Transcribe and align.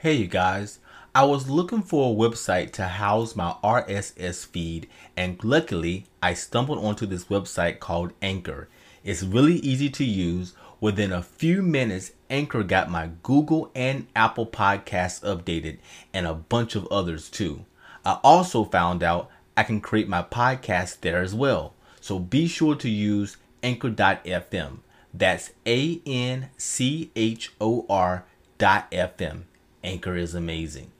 Hey 0.00 0.14
you 0.14 0.28
guys, 0.28 0.78
I 1.12 1.24
was 1.24 1.50
looking 1.50 1.82
for 1.82 2.12
a 2.12 2.14
website 2.14 2.70
to 2.74 2.84
house 2.84 3.34
my 3.34 3.56
RSS 3.64 4.46
feed 4.46 4.88
and 5.16 5.42
luckily 5.42 6.06
I 6.22 6.34
stumbled 6.34 6.78
onto 6.78 7.04
this 7.04 7.24
website 7.24 7.80
called 7.80 8.12
Anchor. 8.22 8.68
It's 9.02 9.24
really 9.24 9.56
easy 9.56 9.90
to 9.90 10.04
use. 10.04 10.54
Within 10.80 11.10
a 11.10 11.20
few 11.20 11.62
minutes, 11.62 12.12
Anchor 12.30 12.62
got 12.62 12.88
my 12.88 13.10
Google 13.24 13.72
and 13.74 14.06
Apple 14.14 14.46
podcasts 14.46 15.20
updated 15.24 15.78
and 16.14 16.28
a 16.28 16.34
bunch 16.34 16.76
of 16.76 16.86
others 16.92 17.28
too. 17.28 17.64
I 18.04 18.20
also 18.22 18.62
found 18.62 19.02
out 19.02 19.28
I 19.56 19.64
can 19.64 19.80
create 19.80 20.08
my 20.08 20.22
podcast 20.22 21.00
there 21.00 21.22
as 21.22 21.34
well. 21.34 21.74
So 22.00 22.20
be 22.20 22.46
sure 22.46 22.76
to 22.76 22.88
use 22.88 23.36
anchor.fm. 23.64 24.78
That's 25.12 25.50
A 25.66 26.00
N 26.06 26.50
C 26.56 27.10
H 27.16 27.52
O 27.60 27.84
R 27.90 28.26
dot 28.58 28.88
FM. 28.92 29.42
Anchor 29.84 30.16
is 30.16 30.34
amazing. 30.34 30.90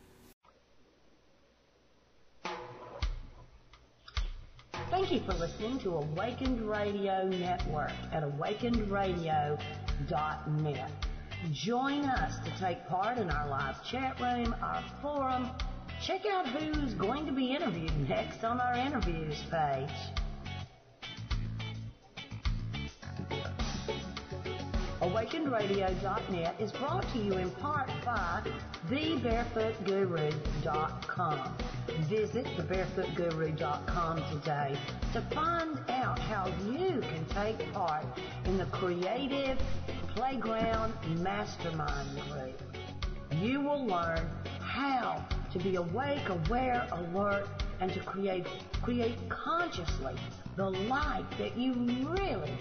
Thank 4.90 5.12
you 5.12 5.20
for 5.20 5.34
listening 5.34 5.78
to 5.80 5.96
Awakened 5.96 6.66
Radio 6.68 7.28
Network 7.28 7.92
at 8.12 8.22
awakenedradio.net. 8.22 10.90
Join 11.52 12.04
us 12.04 12.38
to 12.44 12.50
take 12.58 12.86
part 12.88 13.18
in 13.18 13.30
our 13.30 13.48
live 13.48 13.84
chat 13.84 14.18
room, 14.20 14.54
our 14.62 14.82
forum. 15.02 15.50
Check 16.00 16.24
out 16.26 16.48
who's 16.48 16.94
going 16.94 17.26
to 17.26 17.32
be 17.32 17.52
interviewed 17.52 18.08
next 18.08 18.44
on 18.44 18.60
our 18.60 18.74
interviews 18.74 19.42
page. 19.50 19.90
AwakenedRadio.net 25.18 26.54
is 26.60 26.70
brought 26.70 27.02
to 27.12 27.18
you 27.18 27.32
in 27.32 27.50
part 27.50 27.90
by 28.04 28.40
TheBarefootGuru.com. 28.88 31.56
Visit 32.02 32.44
TheBarefootGuru.com 32.44 34.22
today 34.30 34.78
to 35.12 35.20
find 35.34 35.76
out 35.88 36.20
how 36.20 36.46
you 36.70 37.00
can 37.00 37.24
take 37.30 37.72
part 37.72 38.06
in 38.44 38.58
the 38.58 38.66
Creative 38.66 39.58
Playground 40.14 40.94
Mastermind 41.20 42.20
Group. 42.30 42.62
You 43.40 43.60
will 43.60 43.84
learn 43.86 44.30
how 44.60 45.26
to 45.50 45.58
be 45.58 45.74
awake, 45.74 46.28
aware, 46.28 46.86
alert, 46.92 47.48
and 47.80 47.92
to 47.92 47.98
create, 48.00 48.46
create 48.82 49.18
consciously 49.28 50.14
the 50.54 50.70
life 50.70 51.24
that 51.38 51.56
you 51.56 51.72
really 51.72 52.52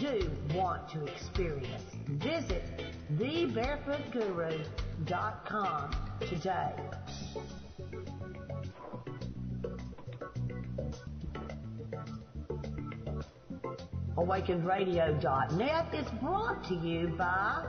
do 0.00 0.30
want 0.54 0.88
to 0.90 1.04
experience. 1.06 1.82
Visit 2.06 2.84
thebarefootguru.com 3.14 5.90
today. 6.20 6.74
AwakenedRadio.net 14.16 15.94
is 15.94 16.06
brought 16.20 16.64
to 16.64 16.74
you 16.74 17.14
by 17.16 17.64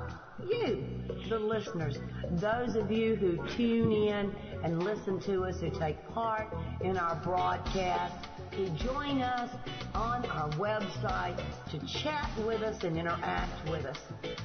you, 0.50 0.84
the 1.30 1.38
listeners, 1.38 2.00
those 2.32 2.76
of 2.76 2.92
you 2.92 3.16
who 3.16 3.38
tune 3.56 3.92
in 3.92 4.34
and 4.64 4.84
listen 4.84 5.20
to 5.22 5.44
us, 5.44 5.60
who 5.60 5.70
take 5.70 5.96
part 6.10 6.52
in 6.82 6.98
our 6.98 7.16
broadcast, 7.18 8.29
who 8.60 8.68
join 8.78 9.22
us 9.22 9.50
on 9.96 10.26
our 10.26 10.50
website 10.52 11.42
to 11.72 11.80
chat 12.02 12.30
with 12.46 12.62
us 12.62 12.84
and 12.84 12.98
interact 12.98 13.70
with 13.70 13.86
us. 13.86 13.98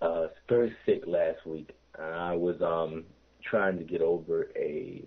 uh, 0.01 0.29
very 0.49 0.75
sick 0.87 1.03
last 1.07 1.47
week, 1.47 1.71
I 1.99 2.35
was 2.35 2.57
um, 2.63 3.05
trying 3.43 3.79
to 3.79 3.85
get 3.85 4.01
over 4.01 4.49
a 4.57 5.05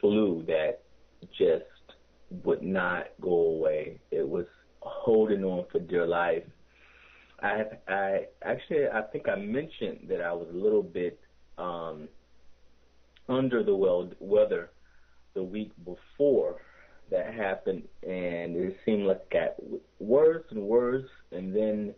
flu 0.00 0.44
that 0.46 0.80
just 1.36 1.64
would 2.44 2.62
not 2.62 3.06
go 3.20 3.30
away. 3.30 4.00
It 4.10 4.28
was 4.28 4.46
holding 4.80 5.44
on 5.44 5.66
for 5.70 5.78
dear 5.78 6.06
life. 6.06 6.44
I 7.40 7.64
I 7.86 8.26
actually 8.42 8.88
I 8.92 9.02
think 9.12 9.28
I 9.28 9.36
mentioned 9.36 10.08
that 10.08 10.20
I 10.20 10.32
was 10.32 10.48
a 10.52 10.56
little 10.56 10.82
bit 10.82 11.20
um, 11.56 12.08
under 13.28 13.62
the 13.62 13.74
weather 14.20 14.70
the 15.34 15.42
week 15.42 15.72
before 15.84 16.56
that 17.10 17.32
happened, 17.32 17.84
and 18.02 18.56
it 18.56 18.76
seemed 18.84 19.06
like 19.06 19.22
it 19.30 19.30
got 19.30 19.80
worse 19.98 20.44
and 20.50 20.62
worse. 20.62 21.08
And 21.32 21.54
then 21.54 21.94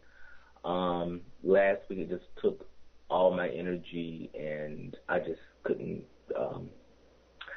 um, 0.64 1.20
last 1.42 1.80
week 1.88 2.00
it 2.00 2.10
just 2.10 2.24
took 2.40 2.66
all 3.08 3.34
my 3.34 3.48
energy, 3.48 4.30
and 4.38 4.96
I 5.08 5.18
just 5.18 5.40
couldn't. 5.64 6.04
Um, 6.38 6.70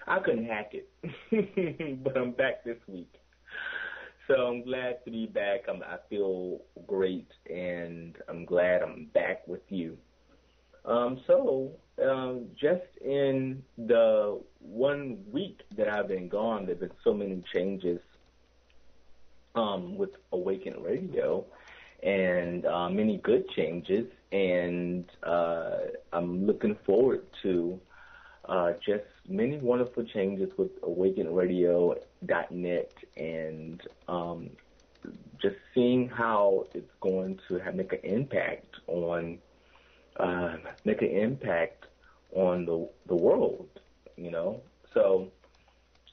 I 0.07 0.19
couldn't 0.19 0.45
hack 0.45 0.73
it, 0.73 0.89
but 2.03 2.17
I'm 2.17 2.31
back 2.31 2.63
this 2.65 2.77
week. 2.87 3.13
So 4.27 4.35
I'm 4.35 4.63
glad 4.63 5.03
to 5.05 5.11
be 5.11 5.25
back. 5.25 5.61
I'm, 5.69 5.83
I 5.83 5.97
feel 6.09 6.59
great, 6.87 7.27
and 7.49 8.15
I'm 8.27 8.45
glad 8.45 8.81
I'm 8.81 9.09
back 9.13 9.47
with 9.47 9.61
you. 9.69 9.97
Um, 10.85 11.21
so, 11.27 11.71
um, 12.01 12.47
just 12.59 12.81
in 13.03 13.63
the 13.77 14.41
one 14.59 15.23
week 15.31 15.61
that 15.75 15.87
I've 15.89 16.07
been 16.07 16.27
gone, 16.27 16.65
there've 16.65 16.79
been 16.79 16.89
so 17.03 17.13
many 17.13 17.43
changes 17.53 17.99
um, 19.55 19.97
with 19.97 20.09
Awaken 20.31 20.81
Radio, 20.81 21.45
and 22.01 22.65
uh, 22.65 22.89
many 22.89 23.17
good 23.17 23.47
changes. 23.49 24.07
And 24.31 25.05
uh, 25.21 25.77
I'm 26.11 26.47
looking 26.47 26.75
forward 26.85 27.23
to 27.43 27.79
uh, 28.45 28.73
just 28.85 29.05
many 29.27 29.57
wonderful 29.57 30.05
changes 30.05 30.49
with 30.57 30.81
AwakenRadio.net 30.81 32.93
and 33.15 33.81
um, 34.07 34.49
just 35.41 35.55
seeing 35.73 36.09
how 36.09 36.67
it's 36.73 36.91
going 36.99 37.39
to 37.47 37.57
have, 37.59 37.75
make 37.75 37.93
an 37.93 37.99
impact 38.03 38.75
on 38.87 39.37
uh, 40.17 40.55
make 40.85 41.01
an 41.01 41.09
impact 41.09 41.85
on 42.33 42.65
the 42.65 42.89
the 43.07 43.15
world, 43.15 43.67
you 44.17 44.31
know. 44.31 44.61
So 44.93 45.29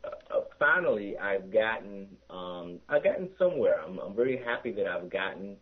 uh, 0.04 0.40
finally 0.58 1.16
I've 1.18 1.52
gotten 1.52 2.08
um, 2.30 2.78
I've 2.88 3.04
gotten 3.04 3.28
somewhere. 3.38 3.82
I'm, 3.82 3.98
I'm 3.98 4.14
very 4.14 4.36
happy 4.36 4.70
that 4.72 4.86
I've 4.86 5.10
gotten 5.10 5.56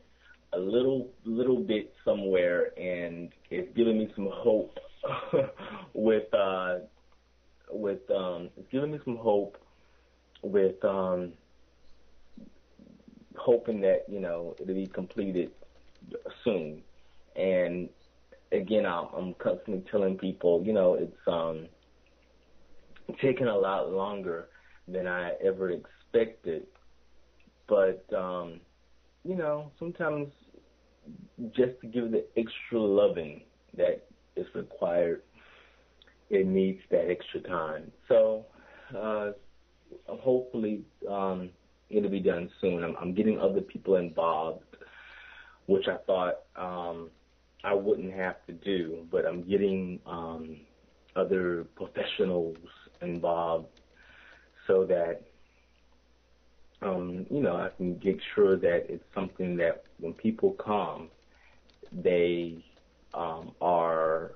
a 0.56 0.58
little 0.58 1.10
little 1.24 1.60
bit 1.60 1.92
somewhere, 2.04 2.72
and 2.78 3.30
it's 3.50 3.74
giving 3.76 3.98
me 3.98 4.10
some 4.14 4.28
hope 4.32 4.78
with 5.94 6.32
uh, 6.34 6.78
with 7.70 8.10
um, 8.10 8.48
it's 8.56 8.68
giving 8.72 8.92
me 8.92 8.98
some 9.04 9.16
hope 9.16 9.58
with 10.42 10.82
um, 10.84 11.32
hoping 13.36 13.80
that 13.82 14.04
you 14.08 14.20
know 14.20 14.56
it'll 14.58 14.74
be 14.74 14.86
completed 14.86 15.50
soon. 16.42 16.82
And 17.36 17.90
again, 18.52 18.86
I'm, 18.86 19.08
I'm 19.14 19.34
constantly 19.34 19.84
telling 19.90 20.16
people, 20.16 20.62
you 20.64 20.72
know, 20.72 20.94
it's 20.94 21.16
um, 21.26 21.66
taking 23.20 23.46
a 23.46 23.56
lot 23.56 23.90
longer 23.90 24.48
than 24.88 25.06
I 25.06 25.32
ever 25.44 25.70
expected. 25.70 26.66
But 27.68 28.06
um, 28.16 28.60
you 29.24 29.34
know, 29.34 29.72
sometimes 29.78 30.28
just 31.54 31.80
to 31.80 31.86
give 31.86 32.10
the 32.10 32.24
extra 32.36 32.80
loving 32.80 33.42
that 33.76 34.06
is 34.36 34.46
required, 34.54 35.22
it 36.30 36.46
needs 36.46 36.80
that 36.90 37.10
extra 37.10 37.40
time. 37.40 37.90
So 38.08 38.46
uh, 38.96 39.32
hopefully 40.08 40.82
um, 41.08 41.50
it'll 41.90 42.10
be 42.10 42.20
done 42.20 42.50
soon. 42.60 42.82
I'm, 42.84 42.96
I'm 43.00 43.14
getting 43.14 43.38
other 43.38 43.60
people 43.60 43.96
involved, 43.96 44.64
which 45.66 45.86
I 45.88 45.96
thought 46.06 46.34
um, 46.56 47.10
I 47.64 47.74
wouldn't 47.74 48.12
have 48.14 48.44
to 48.46 48.52
do, 48.52 49.06
but 49.10 49.26
I'm 49.26 49.48
getting 49.48 50.00
um, 50.06 50.56
other 51.14 51.66
professionals 51.76 52.56
involved 53.02 53.68
so 54.66 54.84
that 54.84 55.22
um, 56.82 57.26
you 57.30 57.40
know 57.40 57.56
I 57.56 57.70
can 57.76 58.00
make 58.04 58.20
sure 58.34 58.56
that 58.56 58.86
it's 58.88 59.04
something 59.14 59.56
that 59.56 59.84
when 59.98 60.12
people 60.12 60.52
come, 60.52 61.08
they 61.92 62.64
um, 63.14 63.52
are 63.60 64.32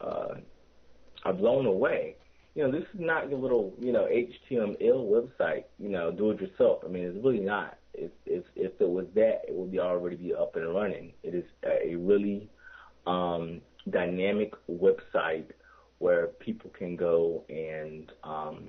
uh, 0.00 0.34
are 1.24 1.32
blown 1.32 1.66
away. 1.66 2.16
You 2.54 2.62
know, 2.64 2.70
this 2.70 2.84
is 2.94 3.00
not 3.00 3.30
your 3.30 3.38
little 3.38 3.72
you 3.80 3.92
know 3.92 4.06
HTML 4.06 4.78
website. 5.08 5.64
You 5.78 5.88
know, 5.88 6.10
do 6.10 6.30
it 6.30 6.40
yourself. 6.40 6.80
I 6.84 6.88
mean, 6.88 7.04
it's 7.04 7.24
really 7.24 7.40
not. 7.40 7.78
If 7.94 8.10
if 8.26 8.44
if 8.56 8.72
it 8.80 8.88
was 8.88 9.06
that, 9.14 9.42
it 9.48 9.54
would 9.54 9.72
be 9.72 9.80
already 9.80 10.16
be 10.16 10.34
up 10.34 10.56
and 10.56 10.74
running. 10.74 11.12
It 11.22 11.34
is 11.34 11.44
a 11.64 11.94
really 11.94 12.48
um, 13.06 13.60
dynamic 13.90 14.52
website 14.70 15.50
where 15.98 16.26
people 16.26 16.70
can 16.76 16.96
go 16.96 17.44
and 17.48 18.10
um, 18.24 18.68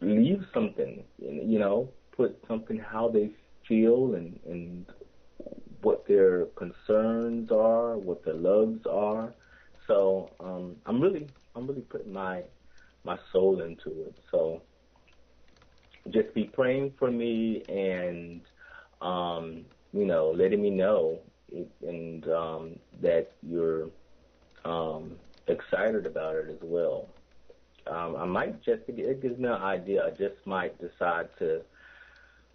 leave 0.00 0.44
something, 0.52 1.04
you 1.18 1.58
know, 1.58 1.88
put 2.20 2.38
something 2.46 2.78
how 2.78 3.08
they 3.08 3.30
feel 3.66 4.14
and, 4.14 4.38
and 4.44 4.84
what 5.80 6.06
their 6.06 6.44
concerns 6.62 7.50
are, 7.50 7.96
what 7.96 8.22
their 8.26 8.34
loves 8.34 8.84
are. 8.86 9.32
So 9.86 10.30
um, 10.38 10.76
I'm 10.84 11.00
really, 11.00 11.26
I'm 11.56 11.66
really 11.66 11.80
putting 11.80 12.12
my 12.12 12.42
my 13.04 13.16
soul 13.32 13.62
into 13.62 13.88
it. 14.02 14.14
So 14.30 14.60
just 16.10 16.34
be 16.34 16.44
praying 16.44 16.92
for 16.98 17.10
me 17.10 17.62
and 17.70 18.42
um, 19.00 19.64
you 19.94 20.04
know, 20.04 20.30
letting 20.30 20.60
me 20.60 20.68
know 20.68 21.20
and 21.80 22.28
um, 22.28 22.78
that 23.00 23.32
you're 23.42 23.88
um, 24.66 25.16
excited 25.46 26.04
about 26.04 26.36
it 26.36 26.50
as 26.50 26.58
well. 26.60 27.08
Um, 27.86 28.14
I 28.16 28.26
might 28.26 28.62
just 28.62 28.82
it 28.88 29.22
gives 29.22 29.38
me 29.38 29.48
an 29.48 29.62
idea. 29.76 30.04
I 30.04 30.10
just 30.10 30.36
might 30.44 30.78
decide 30.78 31.30
to 31.38 31.62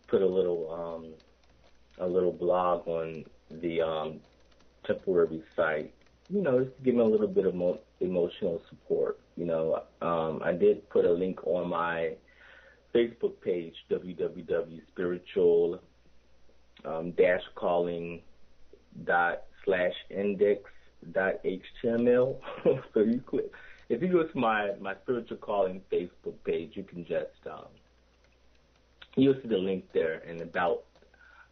put 0.07 0.22
a 0.22 0.28
little 0.28 0.72
um, 0.72 1.13
a 1.98 2.07
little 2.07 2.31
blog 2.31 2.88
on 2.88 3.25
the 3.50 3.81
um, 3.81 4.19
temporary 4.86 5.44
site. 5.56 5.94
You 6.30 6.42
know, 6.42 6.63
just 6.63 6.75
to 6.78 6.84
give 6.84 6.96
me 6.96 7.02
a 7.02 7.06
little 7.06 7.28
bit 7.28 7.46
of 7.46 7.54
mo- 7.54 7.80
emotional 8.00 8.62
support. 8.69 9.19
You 9.36 9.46
know, 9.46 9.84
um, 10.02 10.42
I 10.44 10.54
did 10.54 10.90
put 10.90 11.06
a 11.06 11.12
link 11.12 11.46
on 11.46 11.69
my 11.69 12.16
Facebook 12.94 13.40
page, 13.42 13.75
www.spiritual 13.92 15.80
um, 16.84 17.12
dash 17.12 17.44
calling 17.56 18.22
dot 19.04 19.44
slash 19.66 19.94
index 20.10 20.69
dot 21.12 21.36
html. 21.44 22.40
so 22.94 23.00
you 23.01 23.19
click 23.25 23.51
if 23.90 24.01
you 24.01 24.08
go 24.08 24.24
to 24.24 24.38
my 24.38 24.72
my 24.80 24.96
spiritual 25.04 25.38
calling 25.38 25.81
Facebook 25.92 26.36
page, 26.44 26.72
you 26.74 26.84
can 26.84 27.06
just 27.06 27.46
um, 27.50 27.66
you'll 29.16 29.36
see 29.42 29.48
the 29.48 29.58
link 29.58 29.86
there 29.94 30.20
in 30.20 30.38
the 30.38 30.44
about 30.44 30.84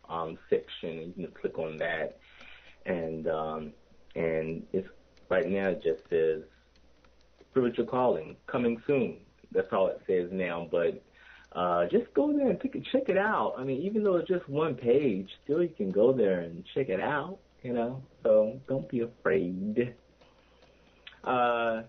um, 0.09 0.37
section, 0.49 0.89
and 0.89 1.13
you 1.17 1.27
can 1.27 1.33
click 1.33 1.57
on 1.57 1.77
that, 1.77 2.17
and 2.85 3.27
um, 3.27 3.73
and 4.15 4.65
it's 4.73 4.87
right 5.29 5.49
now 5.49 5.69
it 5.69 5.83
just 5.83 6.07
says 6.09 6.43
spiritual 7.51 7.85
calling 7.85 8.35
coming 8.47 8.81
soon. 8.85 9.17
That's 9.51 9.71
all 9.71 9.87
it 9.87 10.01
says 10.07 10.29
now, 10.31 10.67
but 10.69 11.01
uh, 11.53 11.85
just 11.85 12.13
go 12.13 12.33
there 12.33 12.49
and 12.49 12.59
take 12.59 12.75
it, 12.75 12.83
check 12.91 13.09
it 13.09 13.17
out. 13.17 13.55
I 13.57 13.63
mean, 13.63 13.81
even 13.81 14.03
though 14.03 14.15
it's 14.17 14.27
just 14.27 14.47
one 14.49 14.75
page, 14.75 15.29
still 15.43 15.61
you 15.61 15.69
can 15.69 15.91
go 15.91 16.11
there 16.11 16.39
and 16.39 16.63
check 16.73 16.89
it 16.89 16.99
out. 16.99 17.37
You 17.61 17.73
know, 17.73 18.01
so 18.23 18.59
don't 18.67 18.89
be 18.89 19.01
afraid. 19.01 19.95
Uh, 21.23 21.83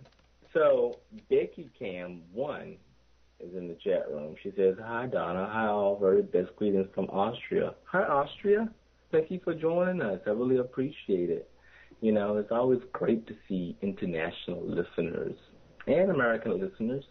so 0.53 1.01
Becky 1.29 1.69
Cam 1.77 2.23
one 2.33 2.77
is 3.45 3.57
in 3.57 3.69
the 3.69 3.75
chat 3.75 4.11
room. 4.11 4.35
She 4.43 4.53
says, 4.57 4.77
"Hi 4.81 5.07
Donna, 5.07 5.49
hi 5.51 5.67
all. 5.67 5.99
Very 5.99 6.23
best 6.23 6.55
greetings 6.57 6.89
from 6.95 7.07
Austria. 7.07 7.75
Hi 7.85 8.03
Austria. 8.03 8.69
Thank 9.13 9.31
you 9.31 9.41
for 9.45 9.55
joining 9.55 10.03
us. 10.03 10.21
I 10.27 10.31
really 10.31 10.59
appreciate 10.59 11.31
it. 11.31 11.49
You 12.01 12.13
know, 12.13 12.37
it's 12.37 12.51
always 12.51 12.81
great 12.93 13.27
to 13.29 13.35
see 13.49 13.77
international 13.81 14.63
listeners 14.63 15.37
and 15.87 16.11
American 16.11 16.59
listeners 16.61 17.05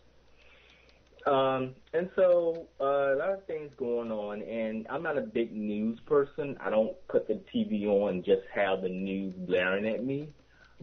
um, 1.25 1.75
and 1.94 2.10
so 2.16 2.68
uh, 2.82 3.16
a 3.16 3.16
lot 3.16 3.30
of 3.32 3.46
things 3.46 3.72
going 3.78 4.12
on, 4.12 4.42
and 4.42 4.86
I'm 4.90 5.04
not 5.04 5.18
a 5.18 5.22
big 5.22 5.54
news 5.54 6.00
person. 6.06 6.58
I 6.60 6.70
don't 6.70 6.96
put 7.08 7.28
the 7.28 7.40
TV 7.54 7.86
on 7.88 8.16
and 8.16 8.25
just 8.25 8.42
have 8.54 8.82
the 8.82 8.90
news 8.90 9.34
blaring 9.34 9.88
at 9.88 10.04
me. 10.04 10.30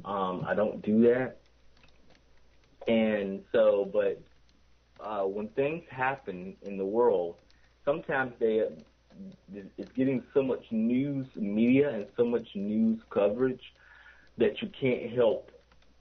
Um, 0.04 0.44
I 0.46 0.54
don't 0.54 0.80
do 0.82 1.02
that. 1.02 1.36
And 2.88 3.42
so, 3.52 3.90
but 3.92 4.22
uh, 5.02 5.22
when 5.22 5.48
things 5.48 5.82
happen 5.90 6.56
in 6.62 6.76
the 6.76 6.84
world, 6.84 7.36
sometimes 7.84 8.32
they 8.38 8.62
it's 9.52 9.92
getting 9.96 10.22
so 10.32 10.42
much 10.42 10.64
news 10.70 11.26
media 11.34 11.90
and 11.90 12.06
so 12.16 12.24
much 12.24 12.46
news 12.54 13.00
coverage 13.12 13.60
that 14.38 14.62
you 14.62 14.70
can't 14.80 15.12
help. 15.12 15.50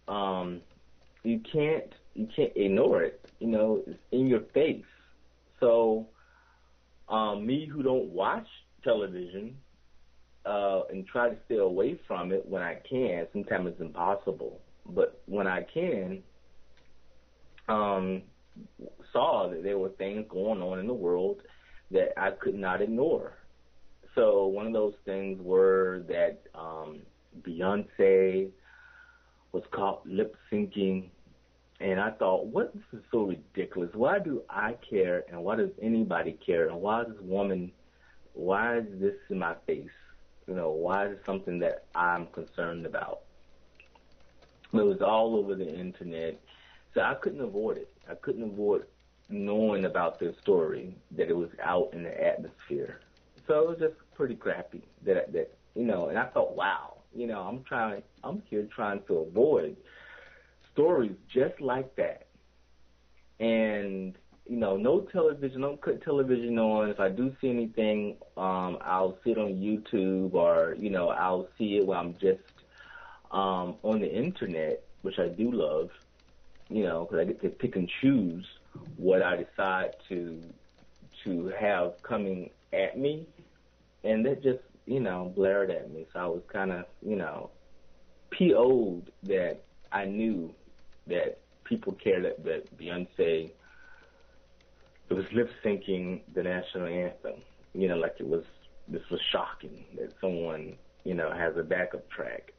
Um, 0.08 0.62
you 1.24 1.42
can't 1.52 1.92
you 2.14 2.28
can't 2.36 2.52
ignore 2.56 3.04
it. 3.04 3.26
You 3.40 3.48
know, 3.48 3.84
it's 3.88 4.00
in 4.12 4.28
your 4.28 4.42
face. 4.54 4.84
So, 5.60 6.08
um, 7.10 7.46
me 7.46 7.66
who 7.66 7.84
don't 7.84 8.10
watch 8.10 8.48
television 8.84 9.56
uh, 10.46 10.82
and 10.90 11.06
try 11.08 11.30
to 11.30 11.38
stay 11.46 11.58
away 11.58 12.00
from 12.08 12.32
it 12.32 12.46
when 12.48 12.62
I 12.62 12.78
can, 12.90 13.28
sometimes 13.34 13.68
it's 13.68 13.82
impossible. 13.82 14.62
But 14.86 15.22
when 15.26 15.48
I 15.48 15.66
can, 15.74 16.24
um, 17.68 18.24
saw 19.12 19.50
that 19.50 19.64
there 19.64 19.78
were 19.78 19.90
things 19.90 20.26
going 20.30 20.62
on 20.62 20.80
in 20.80 20.88
the 20.88 20.94
world 20.94 21.42
that 21.92 22.20
I 22.20 22.32
could 22.32 22.56
not 22.56 22.82
ignore. 22.82 23.34
So 24.16 24.48
one 24.48 24.68
of 24.68 24.74
those 24.74 24.96
things 25.06 25.40
were 25.42 26.04
that 26.08 26.42
um, 26.54 27.02
Beyonce 27.42 28.50
was 29.52 29.64
caught 29.72 30.08
lip 30.08 30.36
syncing 30.52 31.10
and 31.82 32.00
I 32.00 32.12
thought, 32.12 32.48
what 32.48 32.74
this 32.74 32.84
is 33.00 33.06
so 33.10 33.24
ridiculous. 33.24 33.92
Why 33.94 34.20
do 34.20 34.44
I 34.50 34.76
care 34.90 35.24
and 35.30 35.42
why 35.44 35.56
does 35.56 35.70
anybody 35.82 36.38
care? 36.46 36.68
And 36.68 36.82
why 36.82 37.04
is 37.04 37.08
this 37.08 37.22
woman 37.22 37.72
why 38.34 38.78
is 38.78 38.86
this 39.00 39.16
in 39.30 39.40
my 39.40 39.56
face? 39.68 39.90
You 40.48 40.56
know, 40.56 40.72
why 40.72 41.08
is 41.08 41.14
it 41.14 41.24
something 41.26 41.60
that 41.60 41.86
I'm 41.94 42.28
concerned 42.28 42.86
about? 42.86 43.22
It 44.74 44.78
was 44.78 45.02
all 45.02 45.36
over 45.36 45.56
the 45.56 45.68
internet. 45.68 46.40
So 46.94 47.02
I 47.02 47.16
couldn't 47.16 47.42
avoid 47.42 47.78
it. 47.78 47.92
I 48.10 48.16
couldn't 48.16 48.44
avoid 48.44 48.86
knowing 49.30 49.86
about 49.86 50.20
this 50.20 50.36
story 50.42 50.96
that 51.12 51.30
it 51.30 51.36
was 51.36 51.50
out 51.64 51.90
in 51.94 52.04
the 52.04 52.24
atmosphere. 52.26 53.02
So 53.48 53.60
it 53.62 53.68
was 53.68 53.80
just 53.80 53.96
pretty 54.16 54.36
crappy 54.36 54.84
that 55.04 55.32
that 55.34 55.56
you 55.76 55.84
know. 55.84 56.08
And 56.08 56.18
I 56.18 56.26
thought, 56.26 56.56
wow, 56.56 56.98
you 57.14 57.28
know, 57.28 57.42
I'm 57.42 57.64
trying, 57.64 58.04
I'm 58.24 58.42
here 58.50 58.68
trying 58.74 59.02
to 59.08 59.18
avoid 59.20 59.78
stories 60.74 61.16
just 61.34 61.60
like 61.62 61.96
that. 61.96 62.28
And 63.40 64.18
you 64.50 64.58
know, 64.58 64.76
no 64.76 65.02
television, 65.02 65.62
don't 65.62 65.80
cut 65.80 66.04
television 66.04 66.58
on. 66.58 66.90
If 66.90 67.00
I 67.00 67.10
do 67.10 67.36
see 67.40 67.50
anything, 67.50 68.18
um, 68.36 68.80
I'll 68.82 69.20
see 69.24 69.32
it 69.32 69.38
on 69.38 69.54
YouTube 69.54 70.34
or, 70.34 70.76
you 70.80 70.90
know, 70.90 71.10
I'll 71.10 71.48
see 71.56 71.78
it 71.78 71.86
when 71.86 72.00
I'm 72.00 72.14
just 72.14 72.42
um, 73.32 73.76
on 73.84 74.02
the 74.02 74.12
internet, 74.12 74.84
which 75.04 75.20
I 75.20 75.28
do 75.28 75.52
love, 75.52 75.92
you 76.70 76.84
know, 76.84 77.06
because 77.06 77.20
I 77.20 77.26
get 77.26 77.42
to 77.42 77.50
pick 77.50 77.76
and 77.76 77.90
choose 78.02 78.46
what 78.98 79.22
I 79.22 79.38
decide 79.38 79.96
to 80.10 80.42
to 81.24 81.52
have 81.60 82.02
coming 82.02 82.50
at 82.72 82.98
me, 82.98 83.28
and 84.04 84.26
that 84.26 84.44
just 84.44 84.60
you 84.86 85.00
know 85.00 85.32
blared 85.36 85.72
at 85.72 85.92
me. 85.92 86.06
So 86.14 86.20
I 86.20 86.26
was 86.26 86.42
kind 86.52 86.72
of 86.72 86.86
you 87.02 87.16
know 87.16 87.50
PO'd 88.32 89.12
that 89.24 89.64
I 89.92 90.06
knew 90.06 90.54
that 91.08 91.40
people 91.64 91.94
cared 91.94 92.26
that, 92.26 92.44
that 92.44 92.78
Beyonce 92.78 93.52
it 95.10 95.14
was 95.14 95.26
lip 95.34 95.50
syncing 95.64 96.22
the 96.34 96.44
national 96.44 96.88
anthem. 96.88 97.42
You 97.74 97.88
know, 97.88 97.98
like 97.98 98.16
it 98.20 98.28
was 98.28 98.44
this 98.88 99.02
was 99.10 99.20
shocking 99.32 99.86
that 99.98 100.14
someone 100.22 100.76
you 101.04 101.14
know 101.14 101.32
has 101.32 101.58
a 101.58 101.64
backup 101.64 102.10
track. 102.10 102.54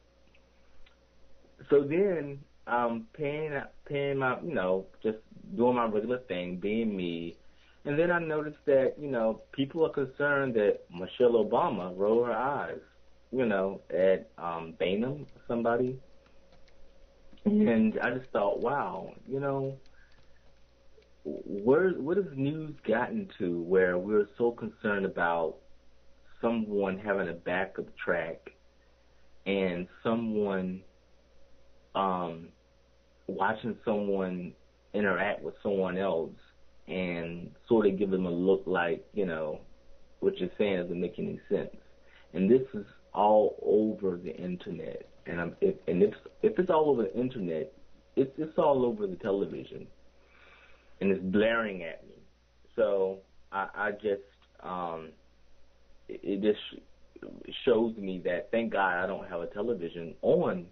So 1.69 1.81
then 1.81 2.39
um 2.67 3.07
paying 3.13 3.53
paying 3.91 4.17
my 4.19 4.39
you 4.41 4.53
know 4.53 4.87
just 5.03 5.17
doing 5.55 5.75
my 5.75 5.85
regular 5.85 6.19
thing, 6.19 6.57
being 6.59 6.95
me, 6.95 7.37
and 7.85 7.99
then 7.99 8.11
I 8.11 8.19
noticed 8.19 8.65
that 8.65 8.95
you 8.97 9.09
know 9.09 9.43
people 9.51 9.85
are 9.85 9.89
concerned 9.93 10.55
that 10.55 10.79
Michelle 10.89 11.33
Obama 11.43 11.93
rolled 11.97 12.27
her 12.27 12.33
eyes, 12.33 12.79
you 13.31 13.45
know, 13.45 13.81
at 13.89 14.31
um 14.37 14.73
Boehner, 14.79 15.25
somebody, 15.47 15.99
and 17.45 17.99
I 17.99 18.17
just 18.17 18.31
thought, 18.31 18.61
wow, 18.61 19.13
you 19.27 19.39
know, 19.39 19.79
where 21.23 21.91
what 21.91 22.17
has 22.17 22.27
news 22.35 22.75
gotten 22.87 23.29
to 23.39 23.61
where 23.61 23.97
we're 23.97 24.27
so 24.37 24.51
concerned 24.51 25.05
about 25.05 25.57
someone 26.41 26.97
having 26.97 27.29
a 27.29 27.33
backup 27.33 27.85
track 27.97 28.51
and 29.45 29.87
someone 30.03 30.83
um 31.95 32.49
watching 33.27 33.75
someone 33.85 34.53
interact 34.93 35.41
with 35.41 35.55
someone 35.63 35.97
else 35.97 36.33
and 36.87 37.51
sort 37.67 37.87
of 37.87 37.97
give 37.97 38.09
them 38.09 38.25
a 38.25 38.31
look 38.31 38.63
like, 38.65 39.05
you 39.13 39.25
know, 39.25 39.59
what 40.19 40.37
you're 40.37 40.49
saying 40.57 40.81
doesn't 40.81 40.99
make 40.99 41.17
any 41.17 41.39
sense. 41.49 41.75
And 42.33 42.49
this 42.49 42.61
is 42.73 42.85
all 43.13 43.57
over 43.63 44.17
the 44.17 44.35
internet. 44.35 45.07
And 45.25 45.39
I'm, 45.39 45.55
if, 45.61 45.75
and 45.87 46.01
if 46.01 46.13
if 46.41 46.57
it's 46.57 46.69
all 46.69 46.89
over 46.89 47.03
the 47.03 47.15
internet, 47.17 47.71
it's 48.15 48.31
it's 48.37 48.57
all 48.57 48.85
over 48.85 49.05
the 49.07 49.15
television 49.17 49.87
and 51.01 51.11
it's 51.11 51.23
blaring 51.23 51.83
at 51.83 52.07
me. 52.07 52.15
So 52.75 53.17
I, 53.51 53.67
I 53.75 53.91
just, 53.91 54.21
um, 54.63 55.09
it, 56.07 56.21
it 56.23 56.41
just 56.41 56.59
shows 57.65 57.95
me 57.97 58.21
that 58.23 58.49
thank 58.51 58.71
God 58.71 59.03
I 59.03 59.07
don't 59.07 59.27
have 59.27 59.41
a 59.41 59.47
television 59.47 60.13
on 60.21 60.67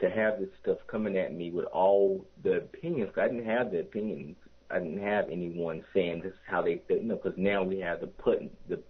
to 0.00 0.10
have 0.10 0.38
this 0.38 0.48
stuff 0.62 0.78
coming 0.86 1.16
at 1.16 1.34
me 1.34 1.50
with 1.50 1.66
all 1.66 2.24
the 2.42 2.58
opinions. 2.58 3.10
I 3.16 3.28
didn't 3.28 3.46
have 3.46 3.70
the 3.70 3.80
opinions. 3.80 4.36
I 4.70 4.78
didn't 4.78 5.02
have 5.02 5.26
anyone 5.30 5.82
saying 5.94 6.20
this 6.22 6.32
is 6.32 6.38
how 6.46 6.62
they, 6.62 6.82
you 6.88 7.02
know, 7.02 7.16
because 7.16 7.38
now 7.38 7.62
we 7.62 7.80
have 7.80 8.00
the 8.00 8.06
put 8.06 8.38
the 8.68 8.82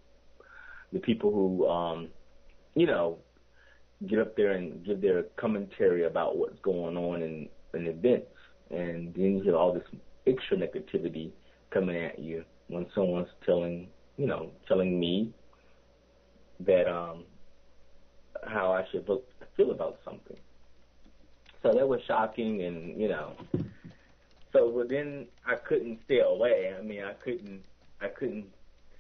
the 0.93 0.99
people 0.99 1.31
who, 1.31 1.67
um, 1.69 2.09
you 2.75 2.87
know, 2.87 3.19
get 4.07 4.19
up 4.19 4.37
there 4.37 4.53
and 4.53 4.85
give 4.85 5.01
their 5.01 5.25
commentary 5.37 6.05
about 6.05 6.37
what's 6.37 6.59
going 6.63 6.97
on 6.97 7.23
in, 7.23 7.49
in 7.75 7.87
events, 7.87 8.33
and 8.71 9.15
then 9.15 9.37
you 9.37 9.43
hear 9.43 9.57
all 9.57 9.73
this 9.73 9.83
extra 10.27 10.57
negativity 10.57 11.31
coming 11.71 11.97
at 11.97 12.19
you 12.19 12.45
when 12.69 12.87
someone's 12.95 13.29
telling, 13.45 13.89
you 14.17 14.27
know, 14.27 14.51
telling 14.67 14.99
me 14.99 15.33
that 16.61 16.89
um 16.89 17.25
how 18.47 18.73
I 18.73 18.85
should 18.91 19.09
look, 19.09 19.25
feel 19.57 19.71
about 19.71 19.99
something. 20.05 20.37
So 21.63 21.73
that 21.73 21.89
was 21.89 22.01
shocking, 22.07 22.63
and 22.63 23.01
you 23.01 23.09
know, 23.09 23.33
so 24.53 24.85
then 24.89 25.27
I 25.47 25.57
couldn't 25.57 26.01
stay 26.05 26.21
away. 26.21 26.75
I 26.79 26.83
mean, 26.83 27.03
I 27.03 27.13
couldn't, 27.15 27.63
I 28.01 28.09
couldn't 28.09 28.47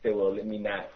say, 0.02 0.10
well, 0.12 0.34
let 0.34 0.46
me 0.46 0.58
not, 0.58 0.90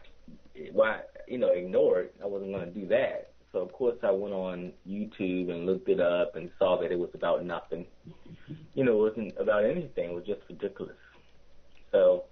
why, 0.72 1.00
you 1.26 1.38
know, 1.38 1.50
ignore 1.50 2.00
it. 2.00 2.14
I 2.22 2.26
wasn't 2.26 2.52
going 2.52 2.72
to 2.72 2.80
do 2.80 2.86
that. 2.88 3.32
So 3.52 3.58
of 3.58 3.72
course 3.72 3.98
I 4.02 4.10
went 4.10 4.34
on 4.34 4.72
YouTube 4.88 5.50
and 5.50 5.66
looked 5.66 5.88
it 5.88 6.00
up 6.00 6.36
and 6.36 6.50
saw 6.58 6.80
that 6.80 6.90
it 6.90 6.98
was 6.98 7.10
about 7.14 7.44
nothing. 7.44 7.86
You 8.74 8.84
know, 8.84 8.92
it 8.92 9.10
wasn't 9.10 9.34
about 9.38 9.64
anything. 9.64 10.10
It 10.10 10.14
was 10.14 10.24
just 10.24 10.40
ridiculous. 10.48 10.96
So 11.90 12.24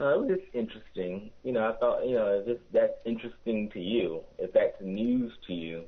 uh, 0.00 0.14
it 0.14 0.20
was 0.20 0.38
just 0.38 0.54
interesting. 0.54 1.30
You 1.44 1.52
know, 1.52 1.68
I 1.68 1.76
thought, 1.78 2.06
you 2.06 2.16
know, 2.16 2.42
if 2.44 2.58
that's 2.72 2.98
interesting 3.04 3.70
to 3.70 3.80
you, 3.80 4.22
if 4.38 4.52
that's 4.52 4.74
news 4.80 5.32
to 5.46 5.52
you, 5.52 5.84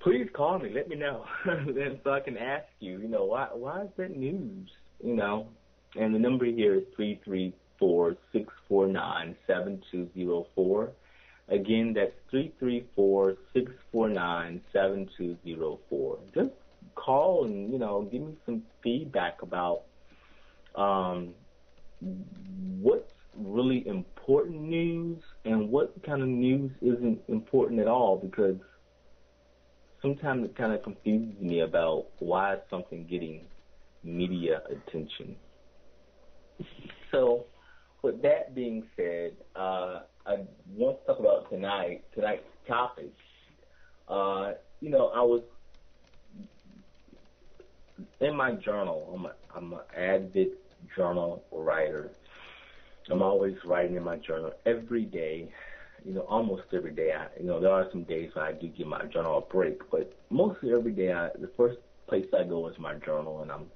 please 0.00 0.28
call 0.32 0.58
me. 0.58 0.70
Let 0.70 0.88
me 0.88 0.96
know, 0.96 1.24
then 1.46 2.00
so 2.04 2.12
I 2.12 2.20
can 2.20 2.36
ask 2.36 2.66
you. 2.80 3.00
You 3.00 3.08
know, 3.08 3.24
why 3.24 3.48
why 3.52 3.82
is 3.82 3.90
that 3.96 4.16
news? 4.16 4.70
You 5.02 5.14
know, 5.14 5.48
and 5.96 6.14
the 6.14 6.18
number 6.18 6.44
here 6.44 6.74
is 6.74 6.84
three 6.96 7.20
three 7.24 7.54
four 7.78 8.16
six 8.32 8.52
four 8.68 8.86
nine 8.86 9.36
seven 9.46 9.82
two 9.90 10.08
zero 10.14 10.46
four. 10.54 10.92
Again, 11.48 11.94
that's 11.94 12.12
three 12.30 12.52
three 12.58 12.86
four 12.94 13.36
six 13.54 13.72
four 13.90 14.08
nine 14.08 14.60
seven 14.72 15.08
two 15.16 15.36
zero 15.44 15.78
four. 15.88 16.18
Just 16.34 16.50
call 16.94 17.44
and 17.44 17.72
you 17.72 17.78
know 17.78 18.02
give 18.10 18.22
me 18.22 18.34
some 18.44 18.62
feedback 18.82 19.42
about 19.42 19.82
um, 20.74 21.34
what's 22.80 23.12
really 23.36 23.86
important 23.86 24.60
news 24.60 25.22
and 25.44 25.70
what 25.70 25.94
kind 26.04 26.22
of 26.22 26.28
news 26.28 26.70
isn't 26.82 27.20
important 27.28 27.80
at 27.80 27.86
all 27.86 28.16
because 28.16 28.56
sometimes 30.02 30.44
it 30.44 30.56
kind 30.56 30.72
of 30.72 30.82
confuses 30.82 31.40
me 31.40 31.60
about 31.60 32.06
why 32.18 32.54
is 32.54 32.60
something 32.70 33.06
getting 33.06 33.42
media 34.02 34.62
attention. 34.70 35.36
So, 37.10 37.46
with 38.02 38.22
that 38.22 38.54
being 38.54 38.84
said, 38.96 39.32
uh, 39.56 40.00
I 40.26 40.38
want 40.74 41.00
to 41.00 41.06
talk 41.06 41.18
about 41.18 41.50
tonight 41.50 42.04
tonight's 42.14 42.42
topic. 42.66 43.12
Uh, 44.08 44.52
you 44.80 44.90
know, 44.90 45.08
I 45.08 45.20
was 45.22 45.42
in 48.20 48.36
my 48.36 48.52
journal. 48.52 49.12
I'm 49.14 49.26
a, 49.26 49.32
I'm 49.54 49.72
an 49.72 49.80
avid 49.96 50.48
journal 50.96 51.44
writer. 51.50 52.10
I'm 53.10 53.22
always 53.22 53.54
writing 53.64 53.96
in 53.96 54.04
my 54.04 54.16
journal 54.16 54.52
every 54.66 55.04
day 55.04 55.50
you 56.04 56.14
know, 56.14 56.20
almost 56.22 56.62
every 56.72 56.92
day. 56.92 57.12
I, 57.12 57.26
you 57.40 57.46
know, 57.46 57.60
there 57.60 57.72
are 57.72 57.88
some 57.90 58.04
days 58.04 58.30
when 58.34 58.44
I 58.44 58.52
do 58.52 58.68
give 58.68 58.86
my 58.86 59.04
journal 59.06 59.38
a 59.38 59.52
break, 59.52 59.90
but 59.90 60.12
mostly 60.30 60.72
every 60.72 60.92
day, 60.92 61.12
I, 61.12 61.28
the 61.38 61.50
first 61.56 61.78
place 62.08 62.26
I 62.38 62.44
go 62.44 62.68
is 62.68 62.78
my 62.78 62.94
journal, 62.94 63.42
and 63.42 63.50
I'm 63.50 63.66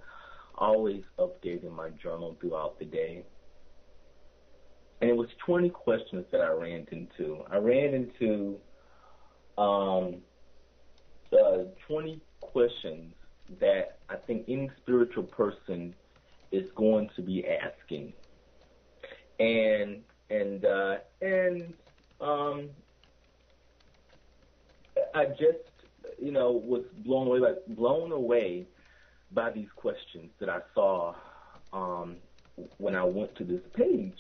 always 0.57 1.03
updating 1.19 1.73
my 1.73 1.91
journal 1.91 2.37
throughout 2.41 2.79
the 2.79 2.85
day. 2.85 3.25
And 5.01 5.11
it 5.11 5.17
was 5.17 5.29
20 5.45 5.71
questions 5.71 6.25
that 6.31 6.41
I 6.41 6.51
ran 6.51 6.87
into. 6.93 7.43
I 7.51 7.57
ran 7.57 7.93
into 7.95 8.59
um, 9.59 10.17
uh, 11.33 11.65
20 11.89 12.21
questions 12.41 13.15
that 13.61 13.99
I 14.09 14.17
think 14.17 14.45
any 14.49 14.71
spiritual 14.81 15.25
person 15.25 15.95
is 16.53 16.69
going 16.77 17.11
to 17.17 17.23
be 17.23 17.45
asking. 17.47 18.13
And 19.41 20.03
and 20.31 20.65
uh, 20.65 20.97
and 21.21 21.75
um, 22.23 22.71
I 25.15 25.27
just, 25.27 25.59
you 26.21 26.31
know, 26.31 26.53
was 26.53 26.85
blown 26.99 27.27
away 27.27 27.41
by 27.41 27.53
blown 27.69 28.13
away 28.13 28.67
by 29.33 29.51
these 29.51 29.69
questions 29.77 30.31
that 30.39 30.49
I 30.49 30.61
saw 30.75 31.15
um, 31.73 32.17
when 32.79 32.95
I 32.95 33.05
went 33.05 33.35
to 33.37 33.45
this 33.45 33.63
page. 33.75 34.19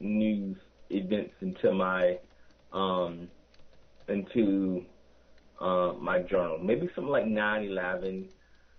news 0.00 0.56
events 0.90 1.34
into 1.40 1.72
my 1.72 2.18
um, 2.72 3.28
into 4.08 4.84
uh, 5.60 5.92
my 5.98 6.20
journal. 6.20 6.58
Maybe 6.58 6.88
something 6.94 7.10
like 7.10 7.24
9/11. 7.24 8.28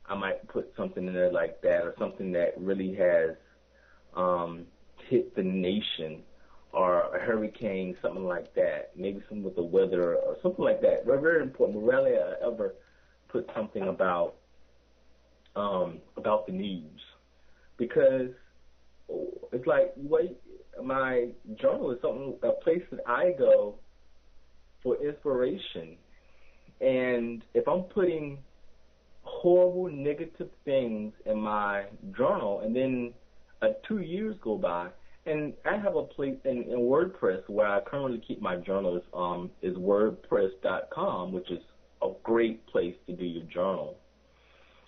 I 0.08 0.16
might 0.16 0.48
put 0.48 0.72
something 0.78 1.08
in 1.08 1.14
there 1.14 1.32
like 1.32 1.62
that, 1.62 1.82
or 1.82 1.96
something 1.98 2.32
that 2.34 2.54
really 2.58 2.94
has 2.96 3.32
um, 4.16 4.66
hit 5.10 5.36
the 5.36 5.42
nation, 5.42 6.22
or 6.72 7.16
a 7.16 7.20
hurricane, 7.20 7.98
something 8.02 8.26
like 8.26 8.54
that. 8.54 8.92
Maybe 8.96 9.22
something 9.28 9.44
with 9.44 9.56
the 9.56 9.64
weather, 9.64 10.16
or 10.16 10.38
something 10.44 10.64
like 10.64 10.82
that. 10.82 11.06
Very, 11.06 11.22
very 11.22 11.42
important. 11.42 11.84
Rarely 11.84 12.12
I 12.12 12.46
ever 12.46 12.76
put 13.30 13.50
something 13.56 13.88
about 13.88 14.36
um, 15.56 16.00
about 16.18 16.46
the 16.46 16.54
news 16.54 17.02
because 17.78 18.30
it's 19.52 19.68
like 19.68 19.94
wait, 19.98 20.38
my 20.84 21.30
journal 21.62 21.92
is 21.92 22.00
something 22.02 22.36
a 22.44 22.52
place 22.64 22.84
that 22.92 23.02
I 23.08 23.32
go 23.38 23.76
for 24.84 24.98
inspiration. 25.04 25.98
And 26.82 27.44
if 27.54 27.68
I'm 27.68 27.84
putting 27.84 28.40
horrible 29.22 29.90
negative 29.90 30.50
things 30.66 31.14
in 31.26 31.40
my 31.40 31.86
journal 32.16 32.62
and 32.64 32.76
then 32.76 33.14
uh, 33.62 33.68
two 33.88 34.00
years 34.00 34.36
go 34.44 34.58
by 34.58 34.90
and 35.26 35.54
I 35.66 35.78
have 35.78 35.96
a 35.96 36.04
place 36.04 36.38
in, 36.46 36.64
in 36.64 36.80
WordPress 36.80 37.48
where 37.48 37.68
I 37.68 37.82
currently 37.82 38.22
keep 38.28 38.42
my 38.42 38.58
journals 38.58 39.02
um, 39.14 39.50
is 39.62 39.76
wordpress.com, 39.76 41.32
which 41.32 41.50
is 41.50 41.62
a 42.04 42.12
great 42.24 42.66
place 42.68 42.96
to 43.08 43.16
do 43.16 43.26
your 43.26 43.46
journal. 43.46 43.98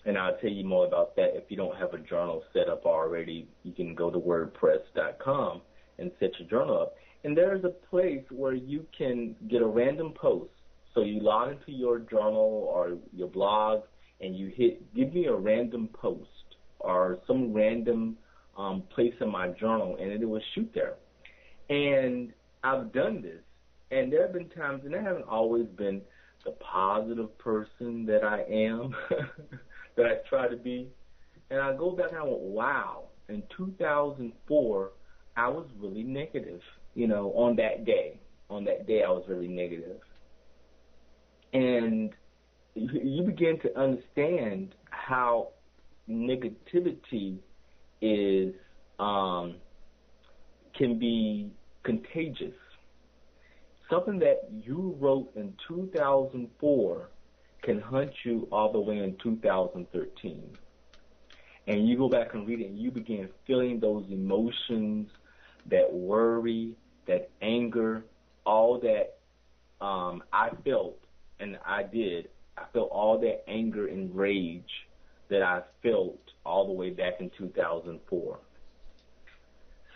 And 0.04 0.16
I'll 0.16 0.36
tell 0.38 0.50
you 0.50 0.64
more 0.64 0.86
about 0.86 1.16
that. 1.16 1.36
If 1.36 1.44
you 1.48 1.56
don't 1.56 1.76
have 1.76 1.92
a 1.92 1.98
journal 1.98 2.42
set 2.52 2.68
up 2.68 2.86
already, 2.86 3.48
you 3.62 3.72
can 3.72 3.94
go 3.94 4.10
to 4.10 4.18
wordpress.com 4.18 5.60
and 5.98 6.10
set 6.20 6.30
your 6.38 6.48
journal 6.48 6.80
up. 6.80 6.94
And 7.24 7.36
there's 7.36 7.64
a 7.64 7.68
place 7.68 8.24
where 8.30 8.54
you 8.54 8.86
can 8.96 9.34
get 9.48 9.60
a 9.60 9.66
random 9.66 10.12
post. 10.12 10.50
So 10.94 11.02
you 11.02 11.20
log 11.20 11.52
into 11.52 11.72
your 11.72 11.98
journal 11.98 12.70
or 12.72 12.96
your 13.12 13.28
blog 13.28 13.82
and 14.20 14.36
you 14.36 14.48
hit 14.48 14.94
give 14.94 15.12
me 15.12 15.26
a 15.26 15.34
random 15.34 15.88
post 15.92 16.28
or 16.80 17.18
some 17.26 17.52
random 17.52 18.16
um, 18.56 18.82
place 18.94 19.14
in 19.20 19.30
my 19.30 19.48
journal 19.48 19.96
and 20.00 20.10
it 20.10 20.24
will 20.24 20.40
shoot 20.54 20.70
there. 20.74 20.94
And 21.68 22.32
I've 22.64 22.92
done 22.92 23.22
this 23.22 23.42
and 23.90 24.12
there 24.12 24.22
have 24.22 24.32
been 24.32 24.48
times 24.50 24.82
and 24.84 24.94
I 24.94 25.02
haven't 25.02 25.28
always 25.28 25.66
been 25.66 26.00
the 26.44 26.52
positive 26.52 27.36
person 27.38 28.06
that 28.06 28.24
I 28.24 28.42
am 28.42 28.94
that 29.98 30.06
I 30.06 30.14
try 30.28 30.48
to 30.48 30.56
be. 30.56 30.88
And 31.50 31.60
I 31.60 31.76
go 31.76 31.90
back 31.90 32.10
and 32.10 32.18
I 32.18 32.22
went, 32.22 32.40
wow, 32.40 33.04
in 33.28 33.42
2004, 33.56 34.90
I 35.36 35.48
was 35.48 35.66
really 35.78 36.04
negative, 36.04 36.60
you 36.94 37.06
know, 37.06 37.32
on 37.32 37.56
that 37.56 37.84
day. 37.84 38.18
On 38.48 38.64
that 38.64 38.86
day, 38.86 39.02
I 39.02 39.10
was 39.10 39.24
really 39.28 39.48
negative. 39.48 39.98
And 41.52 42.10
you 42.74 43.22
begin 43.24 43.58
to 43.60 43.78
understand 43.78 44.74
how 44.90 45.48
negativity 46.08 47.38
is 48.00 48.54
um, 48.98 49.56
can 50.76 50.98
be 50.98 51.50
contagious. 51.82 52.54
Something 53.90 54.18
that 54.20 54.48
you 54.50 54.96
wrote 55.00 55.30
in 55.34 55.54
2004 55.66 57.08
can 57.62 57.80
hunt 57.80 58.10
you 58.24 58.48
all 58.50 58.72
the 58.72 58.80
way 58.80 58.98
in 58.98 59.16
2013. 59.22 60.56
And 61.66 61.86
you 61.86 61.98
go 61.98 62.08
back 62.08 62.34
and 62.34 62.46
read 62.46 62.60
it, 62.60 62.68
and 62.68 62.78
you 62.78 62.90
begin 62.90 63.28
feeling 63.46 63.78
those 63.78 64.06
emotions, 64.10 65.08
that 65.66 65.92
worry, 65.92 66.74
that 67.06 67.30
anger, 67.42 68.04
all 68.44 68.80
that 68.80 69.18
um, 69.84 70.22
I 70.32 70.50
felt 70.64 70.98
and 71.40 71.58
I 71.64 71.82
did. 71.82 72.28
I 72.56 72.64
felt 72.72 72.90
all 72.90 73.18
that 73.20 73.48
anger 73.48 73.86
and 73.86 74.14
rage 74.14 74.70
that 75.28 75.42
I 75.42 75.62
felt 75.82 76.18
all 76.44 76.66
the 76.66 76.72
way 76.72 76.90
back 76.90 77.20
in 77.20 77.30
2004. 77.36 78.38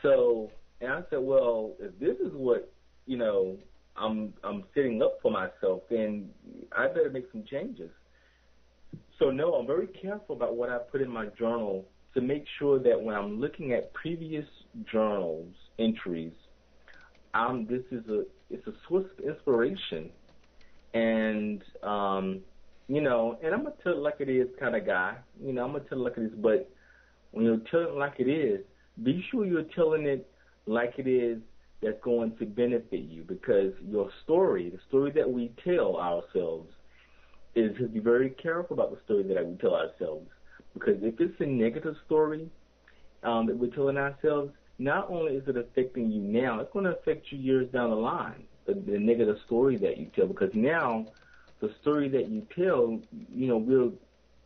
So, 0.03 0.51
and 0.81 0.92
I 0.92 1.03
said, 1.11 1.20
well, 1.20 1.75
if 1.81 1.98
this 1.98 2.18
is 2.18 2.33
what 2.35 2.72
you 3.07 3.16
know 3.16 3.57
I'm 3.96 4.33
I'm 4.42 4.64
sitting 4.74 5.02
up 5.02 5.18
for 5.22 5.31
myself, 5.31 5.83
then 5.90 6.31
I 6.76 6.88
better 6.88 7.11
make 7.11 7.26
some 7.33 7.44
changes. 7.44 7.90
So 9.18 9.31
no, 9.31 9.55
I'm 9.55 9.66
very 9.66 9.87
careful 9.87 10.37
about 10.37 10.57
what 10.57 10.70
I 10.70 10.78
put 10.78 11.00
in 11.00 11.11
my 11.11 11.26
journal 11.38 11.87
to 12.14 12.20
make 12.20 12.44
sure 12.59 12.78
that 12.78 13.00
when 13.00 13.14
I'm 13.14 13.40
looking 13.40 13.72
at 13.72 13.92
previous 13.92 14.46
journals 14.90 15.55
entries, 15.78 16.33
um, 17.35 17.66
this 17.68 17.83
is 17.90 18.07
a 18.09 18.24
it's 18.50 18.66
a 18.66 18.72
source 18.88 19.07
of 19.18 19.24
inspiration, 19.24 20.11
and 20.94 21.62
um, 21.83 22.40
you 22.88 23.00
know, 23.00 23.38
and 23.42 23.55
I'm 23.55 23.64
gonna 23.64 23.74
tell 23.83 23.92
it 23.92 23.98
like 23.98 24.16
it 24.20 24.28
is 24.28 24.48
kind 24.59 24.76
of 24.76 24.87
guy. 24.87 25.16
You 25.42 25.52
know, 25.52 25.64
I'm 25.64 25.72
gonna 25.72 25.85
tell 25.85 25.98
it 25.98 26.02
like 26.02 26.18
it 26.18 26.24
is, 26.24 26.33
but 26.37 26.70
when 27.31 27.44
you're 27.44 27.61
telling 27.70 27.88
it 27.88 27.96
like 27.96 28.14
it 28.18 28.28
is, 28.28 28.61
be 29.02 29.24
sure 29.31 29.46
you're 29.46 29.64
telling 29.74 30.07
it 30.07 30.28
like 30.66 30.94
it 30.98 31.07
is 31.07 31.38
that's 31.83 32.01
going 32.03 32.37
to 32.37 32.47
benefit 32.47 33.01
you 33.01 33.25
because 33.25 33.73
your 33.87 34.11
story, 34.23 34.71
the 34.71 34.79
story 34.88 35.11
that 35.12 35.31
we 35.31 35.53
tell 35.64 35.97
ourselves, 35.97 36.71
is 37.55 37.77
to 37.77 37.88
be 37.88 38.01
very 38.01 38.31
careful 38.31 38.75
about 38.75 38.92
the 38.92 38.99
story 39.05 39.25
that 39.25 39.47
we 39.47 39.57
tell 39.57 39.75
ourselves 39.75 40.29
because 40.75 41.03
if 41.03 41.21
it's 41.21 41.40
a 41.40 41.47
negative 41.47 41.97
story 42.07 42.49
um, 43.23 43.47
that 43.47 43.57
we're 43.57 43.71
telling 43.71 43.97
ourselves, 43.99 44.53
not 44.79 45.11
only 45.11 45.37
is 45.37 45.47
it 45.47 45.57
affecting 45.57 46.11
you 46.11 46.21
now, 46.21 46.61
it's 46.61 46.73
going 46.73 46.85
to 46.85 46.97
affect 46.97 47.31
you 47.31 47.38
years 47.38 47.71
down 47.73 47.90
the 47.90 47.97
line. 47.97 48.45
The, 48.66 48.75
the 48.75 48.99
negative 48.99 49.37
story 49.47 49.77
that 49.79 49.99
you 49.99 50.11
tell, 50.14 50.27
because 50.27 50.51
now 50.55 51.07
the 51.61 51.73
story 51.81 52.09
that 52.09 52.29
you 52.29 52.47
tell, 52.55 53.01
you 53.33 53.49
know, 53.49 53.59
we're 53.59 53.90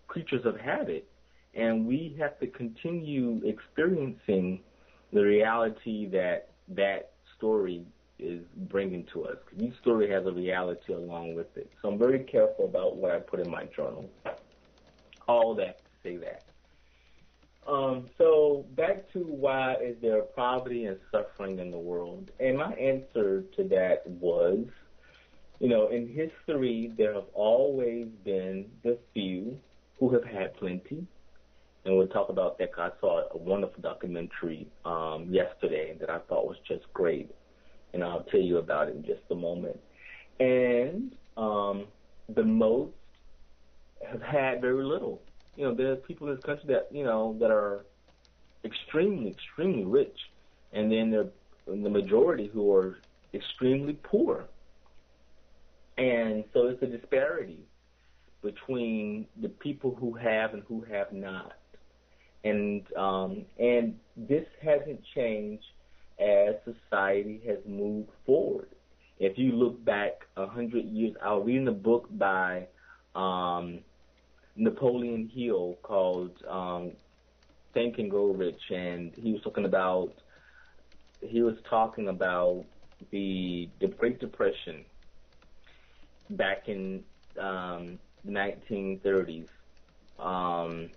creatures 0.08 0.44
of 0.44 0.58
habit, 0.58 1.06
and 1.54 1.86
we 1.86 2.16
have 2.18 2.38
to 2.40 2.46
continue 2.46 3.40
experiencing 3.44 4.60
the 5.12 5.22
reality 5.22 6.06
that 6.10 6.48
that 6.68 7.12
story 7.38 7.84
is 8.18 8.42
bringing 8.56 9.04
to 9.12 9.24
us. 9.26 9.36
Each 9.58 9.76
story 9.80 10.10
has 10.10 10.26
a 10.26 10.32
reality 10.32 10.94
along 10.94 11.34
with 11.34 11.54
it. 11.56 11.70
So 11.82 11.90
I'm 11.90 11.98
very 11.98 12.20
careful 12.20 12.64
about 12.64 12.96
what 12.96 13.10
I 13.10 13.18
put 13.18 13.40
in 13.40 13.50
my 13.50 13.64
journal. 13.64 14.08
All 15.28 15.54
that 15.56 15.78
to 15.78 15.84
say 16.02 16.16
that. 16.16 16.44
Um, 17.66 18.08
so 18.16 18.64
back 18.76 19.12
to 19.12 19.18
why 19.18 19.74
is 19.74 19.96
there 20.00 20.22
poverty 20.22 20.84
and 20.84 20.98
suffering 21.10 21.58
in 21.58 21.70
the 21.70 21.78
world? 21.78 22.30
And 22.38 22.58
my 22.58 22.72
answer 22.74 23.42
to 23.56 23.64
that 23.64 24.06
was 24.06 24.66
you 25.60 25.68
know, 25.68 25.88
in 25.88 26.08
history, 26.08 26.92
there 26.96 27.14
have 27.14 27.28
always 27.32 28.08
been 28.24 28.66
the 28.82 28.98
few 29.14 29.58
who 29.98 30.12
have 30.12 30.24
had 30.24 30.54
plenty. 30.56 31.06
And 31.86 31.96
we'll 31.96 32.08
talk 32.08 32.30
about 32.30 32.58
that. 32.58 32.70
I 32.76 32.90
saw 33.00 33.22
a 33.32 33.38
wonderful 33.38 33.80
documentary 33.80 34.66
um, 34.84 35.28
yesterday 35.30 35.96
that 36.00 36.10
I 36.10 36.18
thought 36.18 36.46
was 36.46 36.56
just 36.66 36.92
great. 36.92 37.30
And 37.94 38.02
I'll 38.02 38.24
tell 38.24 38.40
you 38.40 38.58
about 38.58 38.88
it 38.88 38.96
in 38.96 39.04
just 39.04 39.22
a 39.30 39.36
moment. 39.36 39.78
And 40.40 41.14
um, 41.36 41.86
the 42.28 42.42
most 42.42 42.92
have 44.04 44.20
had 44.20 44.60
very 44.60 44.82
little. 44.82 45.22
You 45.54 45.64
know, 45.64 45.74
there's 45.74 45.98
people 46.06 46.28
in 46.28 46.34
this 46.34 46.44
country 46.44 46.64
that, 46.74 46.88
you 46.90 47.04
know, 47.04 47.36
that 47.38 47.52
are 47.52 47.86
extremely, 48.64 49.30
extremely 49.30 49.84
rich. 49.84 50.18
And 50.72 50.90
then 50.90 51.12
there 51.12 51.28
the 51.66 51.90
majority 51.90 52.50
who 52.52 52.72
are 52.74 52.98
extremely 53.32 53.94
poor. 54.02 54.46
And 55.98 56.44
so 56.52 56.66
it's 56.66 56.82
a 56.82 56.86
disparity 56.86 57.60
between 58.42 59.26
the 59.40 59.48
people 59.48 59.96
who 59.98 60.14
have 60.14 60.54
and 60.54 60.62
who 60.68 60.84
have 60.90 61.12
not. 61.12 61.52
And 62.46 62.92
um, 62.96 63.44
and 63.58 63.98
this 64.16 64.46
hasn't 64.62 65.00
changed 65.14 65.64
as 66.18 66.54
society 66.64 67.40
has 67.46 67.58
moved 67.66 68.10
forward. 68.24 68.68
If 69.18 69.38
you 69.38 69.52
look 69.52 69.84
back 69.84 70.26
a 70.36 70.46
hundred 70.46 70.84
years, 70.84 71.14
I 71.22 71.32
was 71.34 71.46
reading 71.46 71.68
a 71.68 71.72
book 71.72 72.06
by 72.10 72.68
um, 73.14 73.80
Napoleon 74.54 75.30
Hill 75.34 75.76
called 75.82 76.42
um, 76.48 76.92
Think 77.74 77.98
and 77.98 78.10
Grow 78.10 78.26
Rich, 78.26 78.70
and 78.70 79.12
he 79.14 79.32
was 79.32 79.42
talking 79.42 79.64
about 79.64 80.12
he 81.20 81.42
was 81.42 81.56
talking 81.68 82.08
about 82.08 82.64
the 83.10 83.68
the 83.80 83.88
Great 83.88 84.20
Depression 84.20 84.84
back 86.30 86.68
in 86.68 87.04
um, 87.38 87.98
the 88.24 88.32
1930s. 88.32 89.48
Um, 90.18 90.90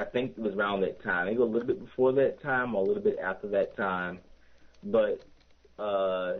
I 0.00 0.04
think 0.04 0.32
it 0.36 0.42
was 0.42 0.54
around 0.54 0.80
that 0.80 1.02
time. 1.02 1.26
Maybe 1.26 1.40
a 1.40 1.44
little 1.44 1.66
bit 1.66 1.84
before 1.84 2.12
that 2.14 2.42
time 2.42 2.74
or 2.74 2.82
a 2.82 2.86
little 2.86 3.02
bit 3.02 3.18
after 3.22 3.48
that 3.48 3.76
time. 3.76 4.18
But 4.82 5.22
uh, 5.78 6.38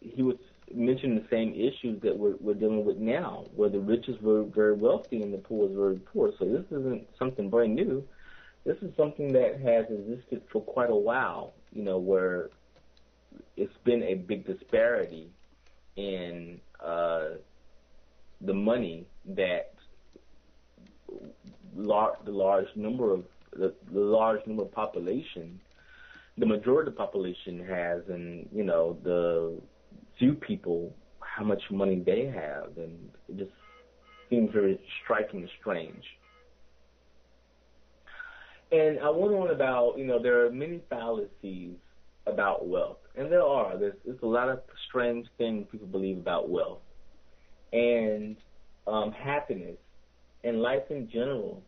he 0.00 0.22
was 0.22 0.36
mentioning 0.74 1.16
the 1.16 1.28
same 1.30 1.52
issues 1.54 2.00
that 2.02 2.16
we're, 2.16 2.36
we're 2.40 2.54
dealing 2.54 2.84
with 2.84 2.96
now, 2.96 3.46
where 3.54 3.68
the 3.68 3.78
rich 3.78 4.08
is 4.08 4.16
very, 4.22 4.44
very 4.44 4.74
wealthy 4.74 5.22
and 5.22 5.32
the 5.32 5.38
poor 5.38 5.68
is 5.68 5.76
very 5.76 5.98
poor. 5.98 6.32
So 6.38 6.46
this 6.46 6.64
isn't 6.70 7.06
something 7.18 7.50
brand 7.50 7.74
new. 7.74 8.06
This 8.64 8.76
is 8.82 8.94
something 8.96 9.32
that 9.32 9.60
has 9.60 9.86
existed 9.90 10.42
for 10.50 10.62
quite 10.62 10.90
a 10.90 10.96
while, 10.96 11.54
you 11.72 11.82
know, 11.82 11.98
where 11.98 12.50
it's 13.56 13.76
been 13.84 14.02
a 14.02 14.14
big 14.14 14.46
disparity 14.46 15.30
in 15.96 16.60
uh, 16.84 17.30
the 18.40 18.54
money 18.54 19.06
that 19.26 19.72
lar- 21.76 22.18
the 22.24 22.30
large 22.30 22.68
number 22.76 23.12
of 23.12 23.24
the, 23.52 23.74
the 23.92 24.00
large 24.00 24.46
number 24.46 24.62
of 24.62 24.72
population, 24.72 25.60
the 26.36 26.46
majority 26.46 26.88
of 26.88 26.94
the 26.94 26.98
population 26.98 27.64
has, 27.66 28.02
and 28.08 28.48
you 28.52 28.64
know 28.64 28.96
the 29.02 29.60
few 30.18 30.34
people 30.34 30.94
how 31.20 31.44
much 31.44 31.62
money 31.70 32.02
they 32.04 32.26
have, 32.26 32.76
and 32.76 33.10
it 33.28 33.38
just 33.38 33.52
seems 34.28 34.50
very 34.52 34.80
striking 35.02 35.40
and 35.40 35.50
strange. 35.60 36.04
And 38.70 38.98
I 38.98 39.08
went 39.08 39.34
on 39.34 39.50
about, 39.50 39.96
you 39.96 40.04
know, 40.04 40.22
there 40.22 40.44
are 40.44 40.50
many 40.50 40.82
fallacies 40.90 41.76
about 42.26 42.68
wealth, 42.68 42.98
and 43.16 43.32
there 43.32 43.42
are. 43.42 43.78
There's, 43.78 43.94
there's 44.04 44.18
a 44.22 44.26
lot 44.26 44.50
of 44.50 44.60
strange 44.88 45.26
things 45.38 45.66
people 45.72 45.86
believe 45.86 46.18
about 46.18 46.50
wealth 46.50 46.80
and 47.72 48.36
um, 48.86 49.12
happiness 49.12 49.76
and 50.44 50.62
life 50.62 50.90
in 50.90 51.08
general. 51.10 51.62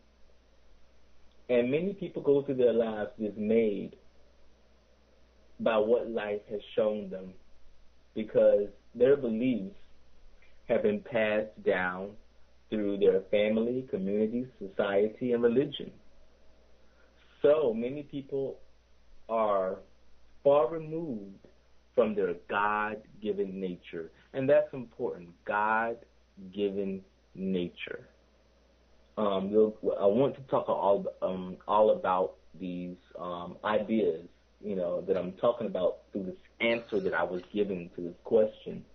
And 1.49 1.69
many 1.69 1.93
people 1.93 2.21
go 2.21 2.41
through 2.41 2.55
their 2.55 2.73
lives 2.73 3.11
dismayed 3.19 3.95
by 5.59 5.77
what 5.77 6.09
life 6.09 6.41
has 6.49 6.61
shown 6.75 7.09
them 7.09 7.33
because 8.15 8.67
their 8.95 9.15
beliefs 9.15 9.75
have 10.67 10.83
been 10.83 11.01
passed 11.01 11.63
down 11.65 12.11
through 12.69 12.97
their 12.97 13.21
family, 13.29 13.85
community, 13.89 14.47
society, 14.59 15.33
and 15.33 15.43
religion. 15.43 15.91
So 17.41 17.73
many 17.73 18.03
people 18.03 18.59
are 19.27 19.79
far 20.43 20.69
removed 20.69 21.35
from 21.93 22.15
their 22.15 22.35
God-given 22.49 23.59
nature, 23.59 24.11
and 24.33 24.49
that's 24.49 24.73
important. 24.73 25.29
God-given 25.45 27.01
nature. 27.35 28.07
Um, 29.17 29.73
I 29.99 30.05
want 30.05 30.35
to 30.35 30.41
talk 30.43 30.69
all 30.69 31.05
um, 31.21 31.57
all 31.67 31.91
about 31.91 32.35
these 32.59 32.95
um, 33.19 33.57
ideas, 33.63 34.25
you 34.63 34.75
know, 34.75 35.01
that 35.01 35.17
I'm 35.17 35.33
talking 35.33 35.67
about 35.67 35.97
through 36.11 36.23
this 36.23 36.35
answer 36.59 36.99
that 36.99 37.13
I 37.13 37.23
was 37.23 37.41
given 37.53 37.89
to 37.95 38.01
this 38.01 38.15
question. 38.23 38.85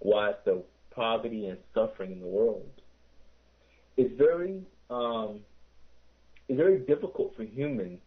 Why 0.00 0.30
is 0.30 0.36
there 0.44 0.58
poverty 0.90 1.46
and 1.46 1.58
suffering 1.74 2.12
in 2.12 2.20
the 2.20 2.26
world? 2.26 2.70
It's 3.96 4.16
very 4.18 4.62
um, 4.90 5.40
it's 6.48 6.56
very 6.56 6.78
difficult 6.78 7.36
for 7.36 7.44
humans 7.44 8.00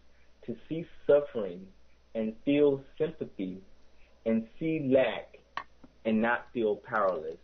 to 0.45 0.55
see 0.67 0.85
suffering 1.05 1.67
and 2.15 2.33
feel 2.45 2.83
sympathy 2.97 3.61
and 4.25 4.47
see 4.59 4.89
lack 4.93 5.39
and 6.05 6.21
not 6.21 6.47
feel 6.53 6.75
powerless. 6.75 7.37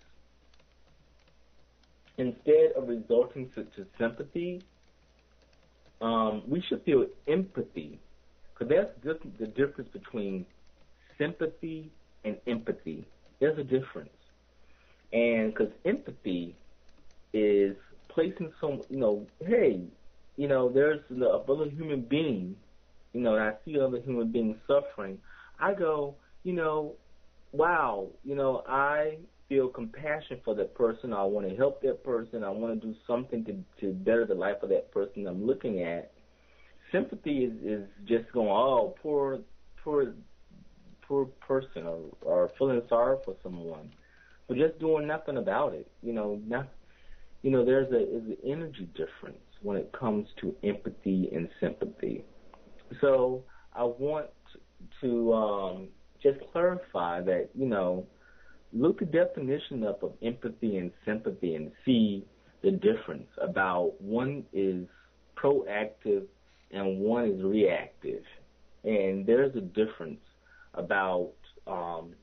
Instead 2.17 2.73
of 2.75 2.87
resorting 2.87 3.49
to, 3.55 3.63
to 3.63 3.85
sympathy, 3.97 4.61
um, 6.01 6.43
we 6.47 6.61
should 6.61 6.83
feel 6.83 7.05
empathy. 7.27 7.99
Because 8.53 8.69
that's 8.69 9.03
just 9.03 9.37
the 9.39 9.47
difference 9.47 9.89
between 9.91 10.45
sympathy 11.17 11.91
and 12.23 12.37
empathy. 12.45 13.07
There's 13.39 13.57
a 13.57 13.63
difference. 13.63 14.09
And 15.11 15.53
because 15.53 15.71
empathy 15.85 16.55
is 17.33 17.75
placing 18.09 18.51
some, 18.61 18.81
you 18.89 18.97
know, 18.97 19.27
hey, 19.45 19.81
you 20.37 20.47
know, 20.47 20.69
there's 20.69 21.01
another 21.09 21.69
human 21.69 22.01
being, 22.01 22.55
you 23.13 23.21
know, 23.21 23.35
and 23.35 23.43
I 23.43 23.53
see 23.65 23.79
other 23.79 23.99
human 23.99 24.31
beings 24.31 24.57
suffering, 24.67 25.19
I 25.59 25.73
go, 25.73 26.15
you 26.43 26.53
know, 26.53 26.95
wow, 27.51 28.07
you 28.23 28.35
know, 28.35 28.63
I 28.67 29.17
feel 29.49 29.67
compassion 29.67 30.39
for 30.43 30.55
that 30.55 30.75
person. 30.75 31.13
I 31.13 31.23
want 31.23 31.49
to 31.49 31.55
help 31.55 31.81
that 31.81 32.03
person. 32.03 32.43
I 32.43 32.49
want 32.49 32.81
to 32.81 32.87
do 32.87 32.95
something 33.05 33.43
to 33.45 33.63
to 33.81 33.93
better 33.93 34.25
the 34.25 34.35
life 34.35 34.57
of 34.63 34.69
that 34.69 34.91
person 34.91 35.27
I'm 35.27 35.45
looking 35.45 35.83
at. 35.83 36.11
Sympathy 36.91 37.45
is 37.45 37.53
is 37.63 37.87
just 38.05 38.31
going, 38.31 38.49
oh, 38.49 38.95
poor, 39.01 39.39
poor, 39.83 40.13
poor 41.01 41.25
person, 41.47 41.85
or 41.85 41.99
or 42.21 42.51
feeling 42.57 42.81
sorry 42.89 43.17
for 43.25 43.35
someone, 43.43 43.91
but 44.47 44.57
just 44.57 44.79
doing 44.79 45.07
nothing 45.07 45.37
about 45.37 45.73
it. 45.73 45.89
You 46.01 46.13
know, 46.13 46.39
not, 46.45 46.67
you 47.41 47.51
know, 47.51 47.65
there's 47.65 47.91
a 47.91 47.99
is 47.99 48.23
an 48.25 48.37
energy 48.45 48.89
difference 48.93 49.37
when 49.61 49.77
it 49.77 49.91
comes 49.97 50.27
to 50.41 50.55
empathy 50.63 51.29
and 51.33 51.49
sympathy. 51.59 52.23
So 53.01 53.43
I 53.73 53.83
want 53.83 54.27
to 55.01 55.33
um, 55.33 55.87
just 56.21 56.39
clarify 56.51 57.21
that, 57.21 57.49
you 57.55 57.65
know, 57.65 58.05
look 58.73 58.99
the 58.99 59.05
definition 59.05 59.83
up 59.85 60.03
of 60.03 60.13
empathy 60.21 60.77
and 60.77 60.91
sympathy 61.05 61.55
and 61.55 61.71
see 61.85 62.25
the 62.63 62.71
difference 62.71 63.27
about 63.41 63.93
one 63.99 64.43
is 64.53 64.87
proactive 65.35 66.23
and 66.71 66.99
one 66.99 67.25
is 67.25 67.43
reactive. 67.43 68.23
And 68.83 69.25
there's 69.25 69.55
a 69.55 69.61
difference 69.61 70.21
about 70.73 71.33
um, 71.67 72.13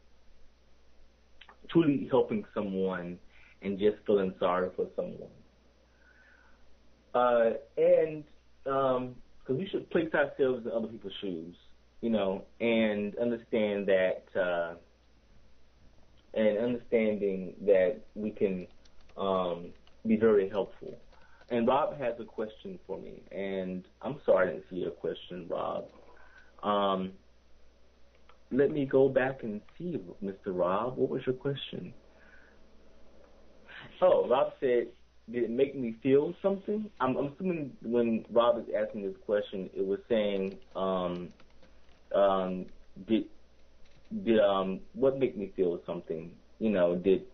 truly 1.71 2.09
helping 2.11 2.45
someone 2.55 3.19
and 3.63 3.79
just 3.79 3.97
feeling 4.07 4.35
sorry 4.39 4.71
for 4.75 4.87
someone. 4.97 5.31
Uh, 7.15 7.57
and 7.77 8.25
because 8.65 8.99
um, 8.99 9.57
we 9.57 9.69
should 9.71 9.89
place 9.91 10.13
ourselves 10.15 10.65
in 10.65 10.73
other 10.73 10.89
people's 10.89 11.13
shoes, 11.21 11.57
you 12.01 12.11
know, 12.11 12.45
and 12.61 13.17
understand 13.19 13.87
that, 13.87 14.25
uh, 14.39 14.75
and 16.35 16.59
understanding 16.59 17.55
that 17.63 18.01
we 18.15 18.31
can 18.31 18.67
um, 19.17 19.73
be 20.07 20.17
very 20.17 20.49
helpful. 20.49 20.99
And 21.51 21.67
Rob 21.67 21.99
has 21.99 22.15
a 22.21 22.25
question 22.25 22.79
for 22.87 22.99
me, 22.99 23.23
and 23.33 23.85
I'm 24.03 24.21
sorry 24.25 24.49
I 24.49 24.53
didn't 24.53 24.67
see 24.71 24.77
your 24.77 24.93
question, 24.93 25.47
Rob. 25.49 25.87
Um, 26.63 27.13
let 28.53 28.71
me 28.71 28.85
go 28.87 29.09
back 29.09 29.43
and 29.43 29.61
see, 29.77 30.01
Mr. 30.23 30.47
Rob. 30.47 30.97
What 30.97 31.11
was 31.11 31.23
your 31.27 31.35
question? 31.35 31.93
Oh, 34.01 34.29
Rob 34.29 34.53
said, 34.61 34.89
did 35.31 35.45
it 35.45 35.51
make 35.51 35.77
me 35.77 35.97
feel 36.03 36.35
something? 36.43 36.91
I'm, 37.01 37.17
I'm 37.17 37.33
assuming 37.33 37.73
when 37.83 38.25
Rob 38.31 38.59
is 38.59 38.65
asking 38.77 39.03
this 39.03 39.17
question, 39.25 39.71
it 39.75 39.85
was 39.85 39.99
saying, 40.09 40.57
um, 40.75 41.29
um, 42.15 42.67
did 43.07 43.25
did 44.25 44.41
um, 44.41 44.81
what 44.93 45.19
made 45.19 45.37
me 45.37 45.53
feel 45.57 45.81
something? 45.87 46.33
you 46.61 46.71
know, 46.71 46.95
did 46.95 47.25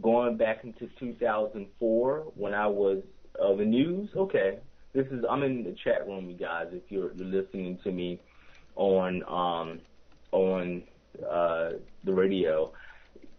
going 0.00 0.38
back 0.38 0.64
into 0.64 0.88
2004 0.98 2.32
when 2.34 2.54
I 2.54 2.66
was 2.66 3.02
uh, 3.38 3.54
the 3.54 3.66
news. 3.66 4.08
Okay, 4.16 4.60
this 4.94 5.06
is 5.08 5.22
I'm 5.28 5.42
in 5.42 5.64
the 5.64 5.76
chat 5.84 6.06
room, 6.06 6.30
you 6.30 6.36
guys. 6.36 6.68
If 6.72 6.84
you're, 6.88 7.12
you're 7.14 7.26
listening 7.26 7.78
to 7.84 7.90
me 7.90 8.18
on 8.76 9.22
um, 9.24 9.80
on 10.32 10.84
uh, 11.28 11.72
the 12.04 12.12
radio, 12.12 12.72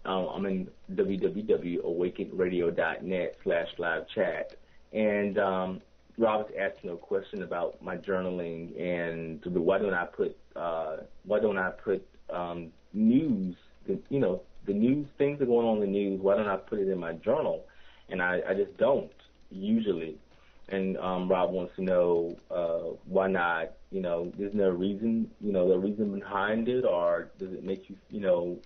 um, 0.06 0.28
I'm 0.28 0.46
in 0.46 0.70
www.awakenradio.net 0.94 3.38
slash 3.44 3.68
live 3.78 4.08
chat, 4.14 4.56
and 4.94 5.40
um, 5.40 5.82
Rob 6.18 6.50
asking 6.60 6.90
a 6.92 6.98
question 6.98 7.44
about 7.44 7.82
my 7.82 7.96
journaling 7.96 8.78
and 8.80 9.42
why 9.46 9.78
don't 9.78 9.94
I 9.94 10.06
put 10.06 10.36
uh, 10.56 10.98
why 11.24 11.40
don't 11.40 11.58
I 11.58 11.70
put 11.70 12.06
um, 12.30 12.74
news, 12.94 13.56
the, 13.88 14.00
you 14.10 14.20
know, 14.20 14.42
the 14.66 14.74
news 14.74 15.08
things 15.18 15.42
are 15.42 15.46
going 15.46 15.68
on 15.68 15.78
in 15.78 15.82
the 15.82 15.88
news. 15.88 16.22
Why 16.22 16.36
don't 16.36 16.48
I 16.48 16.58
put 16.58 16.80
it 16.80 16.90
in 16.90 17.00
my 17.00 17.14
journal? 17.14 17.66
And 18.10 18.22
I, 18.22 18.42
I 18.48 18.54
just 18.54 18.76
don't 18.78 19.12
usually. 19.52 20.18
And 20.70 20.98
um, 20.98 21.30
Rob 21.30 21.52
wants 21.52 21.76
to 21.78 21.84
know 21.84 22.38
uh, 22.52 22.96
why 23.06 23.28
not. 23.28 23.74
You 23.92 24.02
know, 24.02 24.32
isn't 24.38 24.58
there 24.58 24.70
a 24.70 24.74
reason? 24.74 25.32
You 25.42 25.52
know, 25.52 25.68
the 25.68 25.80
reason 25.80 26.14
behind 26.20 26.68
it, 26.68 26.86
or 26.86 27.32
does 27.40 27.54
it 27.54 27.64
make 27.64 27.90
you, 27.90 27.96
you 28.12 28.20
know, 28.20 28.60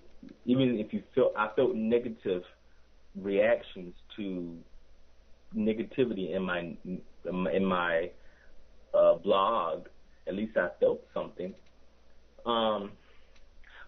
even 0.46 0.80
if 0.80 0.94
you 0.94 1.02
feel 1.16 1.32
I 1.38 1.50
felt 1.56 1.76
negative 1.76 2.44
reactions 3.16 3.94
to 4.18 4.58
negativity 5.56 6.36
in 6.36 6.44
my 6.44 6.76
in 7.26 7.66
my 7.66 8.10
uh, 8.94 9.16
blog. 9.16 9.88
At 10.28 10.36
least 10.36 10.58
I 10.58 10.70
felt 10.80 11.02
something. 11.14 11.54
Um, 12.46 12.92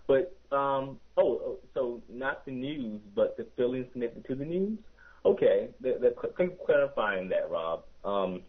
but 0.07 0.35
um, 0.51 0.99
oh, 1.17 1.41
oh, 1.43 1.57
so 1.73 2.01
not 2.09 2.45
the 2.45 2.51
news, 2.51 3.01
but 3.15 3.35
the 3.37 3.45
feelings 3.57 3.87
connected 3.93 4.25
to 4.25 4.35
the 4.35 4.45
news. 4.45 4.77
Okay, 5.25 5.69
thank 5.81 6.51
you 6.51 6.57
clarifying 6.65 7.29
that, 7.29 7.49
Rob. 7.49 7.83
Um, 8.03 8.41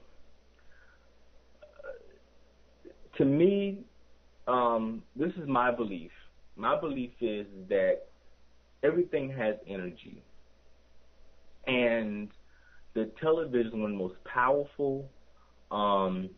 to 3.17 3.25
me, 3.25 3.79
um, 4.47 5.03
this 5.17 5.33
is 5.33 5.49
my 5.49 5.71
belief. 5.71 6.11
My 6.57 6.79
belief 6.79 7.13
is 7.21 7.47
that 7.69 8.03
everything 8.83 9.31
has 9.31 9.57
energy, 9.67 10.23
and 11.67 12.29
the 12.95 13.11
television 13.21 13.69
is 13.69 13.73
one 13.73 13.93
of 13.93 13.99
the 13.99 14.03
most 14.05 14.17
powerful 14.25 15.11
um, 15.71 16.29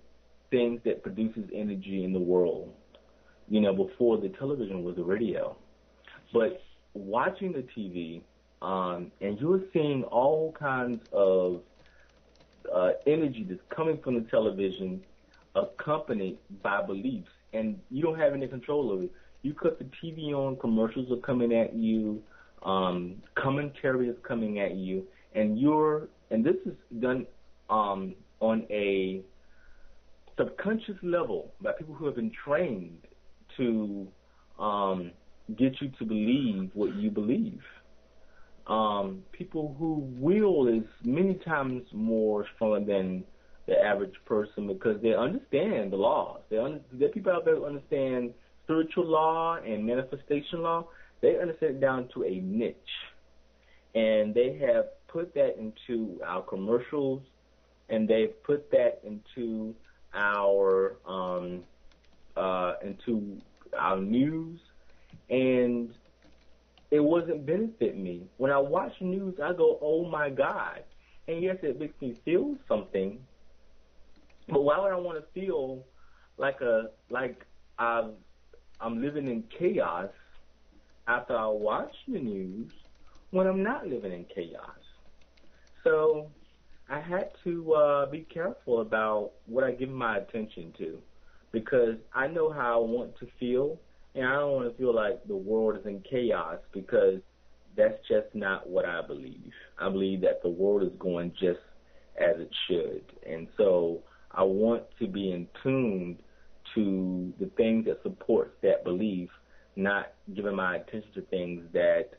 things 0.51 0.81
that 0.85 1.03
produces 1.03 1.49
energy 1.53 2.05
in 2.05 2.13
the 2.13 2.19
world. 2.19 2.73
You 3.49 3.61
know, 3.61 3.73
before 3.73 4.19
the 4.19 4.29
television 4.29 4.85
was 4.85 4.97
the 4.97 5.05
radio. 5.05 5.57
But 6.33 6.61
watching 6.95 7.53
the 7.53 7.65
TV, 7.77 8.23
um, 8.61 9.11
and 9.21 9.39
you're 9.41 9.63
seeing 9.73 10.05
all 10.05 10.53
kinds 10.59 11.01
of 11.13 11.63
uh, 12.75 12.91
energy 13.07 13.47
that's 13.49 13.61
coming 13.75 13.99
from 14.03 14.15
the 14.15 14.29
television 14.31 15.03
accompanied 15.55 16.39
by 16.63 16.83
beliefs, 16.83 17.31
and 17.53 17.79
you 17.91 18.03
don't 18.03 18.19
have 18.19 18.35
any 18.35 18.47
control 18.47 18.93
over 18.93 19.05
it. 19.05 19.13
You 19.43 19.55
cut 19.55 19.79
the 19.79 19.85
TV 19.85 20.33
on, 20.33 20.57
commercials 20.57 21.11
are 21.11 21.21
coming 21.25 21.55
at 21.55 21.75
you, 21.75 22.23
um, 22.63 23.23
commentary 23.35 24.09
is 24.09 24.17
coming 24.27 24.59
at 24.61 24.75
you, 24.75 25.05
and 25.35 25.59
you're 25.59 26.09
and 26.31 26.45
this 26.45 26.57
is 26.67 26.75
done 27.01 27.27
um, 27.71 28.15
on 28.41 28.67
a 28.71 29.23
subconscious 30.37 30.97
level 31.03 31.53
by 31.61 31.73
people 31.73 31.95
who 31.95 32.07
have 32.07 32.17
been 32.17 32.33
trained 32.45 32.99
to 33.59 34.09
um, 34.59 35.13
get 35.57 35.81
you 35.81 35.91
to 35.99 36.05
believe 36.05 36.71
what 36.75 36.95
you 36.97 37.11
believe. 37.11 37.61
Um, 38.67 39.23
people 39.33 39.75
who 39.79 40.07
will 40.19 40.69
is 40.69 40.85
many 41.03 41.35
times 41.35 41.83
more 41.93 42.47
stronger 42.55 42.85
than 42.85 43.25
the 43.67 43.79
average 43.79 44.15
person 44.25 44.67
because 44.67 45.01
they 45.03 45.15
understand 45.15 45.93
the 45.93 45.97
laws. 45.97 46.41
They 46.51 46.57
are 46.57 46.79
people 47.13 47.33
out 47.33 47.45
there 47.45 47.57
who 47.57 47.67
understand 47.67 48.35
spiritual 48.65 49.07
law 49.07 49.57
and 49.57 49.87
manifestation 49.87 50.63
law. 50.63 50.89
They 51.21 51.39
understand 51.41 51.77
it 51.77 51.81
down 51.81 52.09
to 52.15 52.25
a 52.25 52.41
niche, 52.41 52.77
and 53.95 54.35
they 54.35 54.59
have 54.59 54.87
put 55.09 55.35
that 55.35 55.57
into 55.59 56.21
our 56.25 56.43
commercials, 56.43 57.23
and 57.89 58.07
they've 58.09 58.43
put 58.43 58.71
that 58.71 59.01
into 59.05 59.75
our 60.15 60.97
um, 61.07 61.65
uh, 62.37 62.75
into 62.85 63.41
our 63.77 63.99
news, 63.99 64.61
and 65.31 65.95
it 66.91 67.01
wasn't 67.01 67.47
benefit 67.47 67.97
me. 67.97 68.27
When 68.37 68.51
I 68.51 68.59
watch 68.59 69.01
news, 69.01 69.39
I 69.43 69.53
go, 69.53 69.79
"Oh 69.81 70.05
my 70.05 70.31
God!" 70.31 70.85
And 71.27 71.43
yes, 71.43 71.59
it 71.63 71.79
makes 71.79 72.01
me 72.01 72.15
feel 72.25 72.57
something. 72.67 73.25
But 74.49 74.63
why 74.63 74.79
would 74.79 74.93
I 74.93 74.97
want 74.97 75.19
to 75.19 75.41
feel 75.41 75.85
like 76.39 76.61
a 76.61 76.91
like 77.11 77.45
I've 77.79 78.13
I'm 78.81 79.03
living 79.03 79.29
in 79.29 79.43
chaos 79.59 80.11
after 81.07 81.37
I 81.37 81.47
watch 81.47 81.95
the 82.07 82.19
news 82.19 82.71
when 83.31 83.47
I'm 83.47 83.63
not 83.63 83.87
living 83.87 84.13
in 84.13 84.25
chaos? 84.25 84.79
So 85.85 86.31
I 86.89 87.01
had 87.01 87.33
to 87.45 87.75
uh, 87.75 88.07
be 88.07 88.21
careful 88.21 88.81
about 88.81 89.33
what 89.47 89.65
I 89.65 89.73
give 89.73 89.91
my 89.91 90.19
attention 90.19 90.73
to 90.79 90.99
because 91.65 91.97
I 92.15 92.27
know 92.27 92.53
how 92.53 92.75
I 92.75 92.85
want 92.85 93.19
to 93.19 93.27
feel, 93.39 93.79
and 94.15 94.27
I 94.27 94.35
don't 94.35 94.53
want 94.53 94.73
to 94.73 94.79
feel 94.79 94.95
like 94.95 95.27
the 95.27 95.37
world 95.37 95.79
is 95.79 95.87
in 95.87 96.03
chaos 96.09 96.59
because 96.73 97.21
that's 97.77 97.99
just 98.09 98.35
not 98.35 98.69
what 98.69 98.85
I 98.85 99.07
believe. 99.07 99.53
I 99.79 99.89
believe 99.89 100.21
that 100.23 100.43
the 100.43 100.49
world 100.49 100.83
is 100.83 100.97
going 100.99 101.33
just 101.33 101.61
as 102.21 102.37
it 102.39 102.51
should, 102.67 103.03
and 103.29 103.49
so 103.57 104.03
I 104.33 104.43
want 104.43 104.85
to 104.99 105.07
be 105.07 105.33
in 105.33 105.47
tune 105.63 106.19
to 106.75 107.33
the 107.41 107.47
things 107.57 107.87
that 107.87 108.03
supports 108.03 108.55
that 108.63 108.85
belief, 108.85 109.31
not 109.77 110.13
giving 110.35 110.57
my 110.57 110.77
attention 110.77 111.11
to 111.15 111.23
things 111.23 111.63
that 111.73 112.11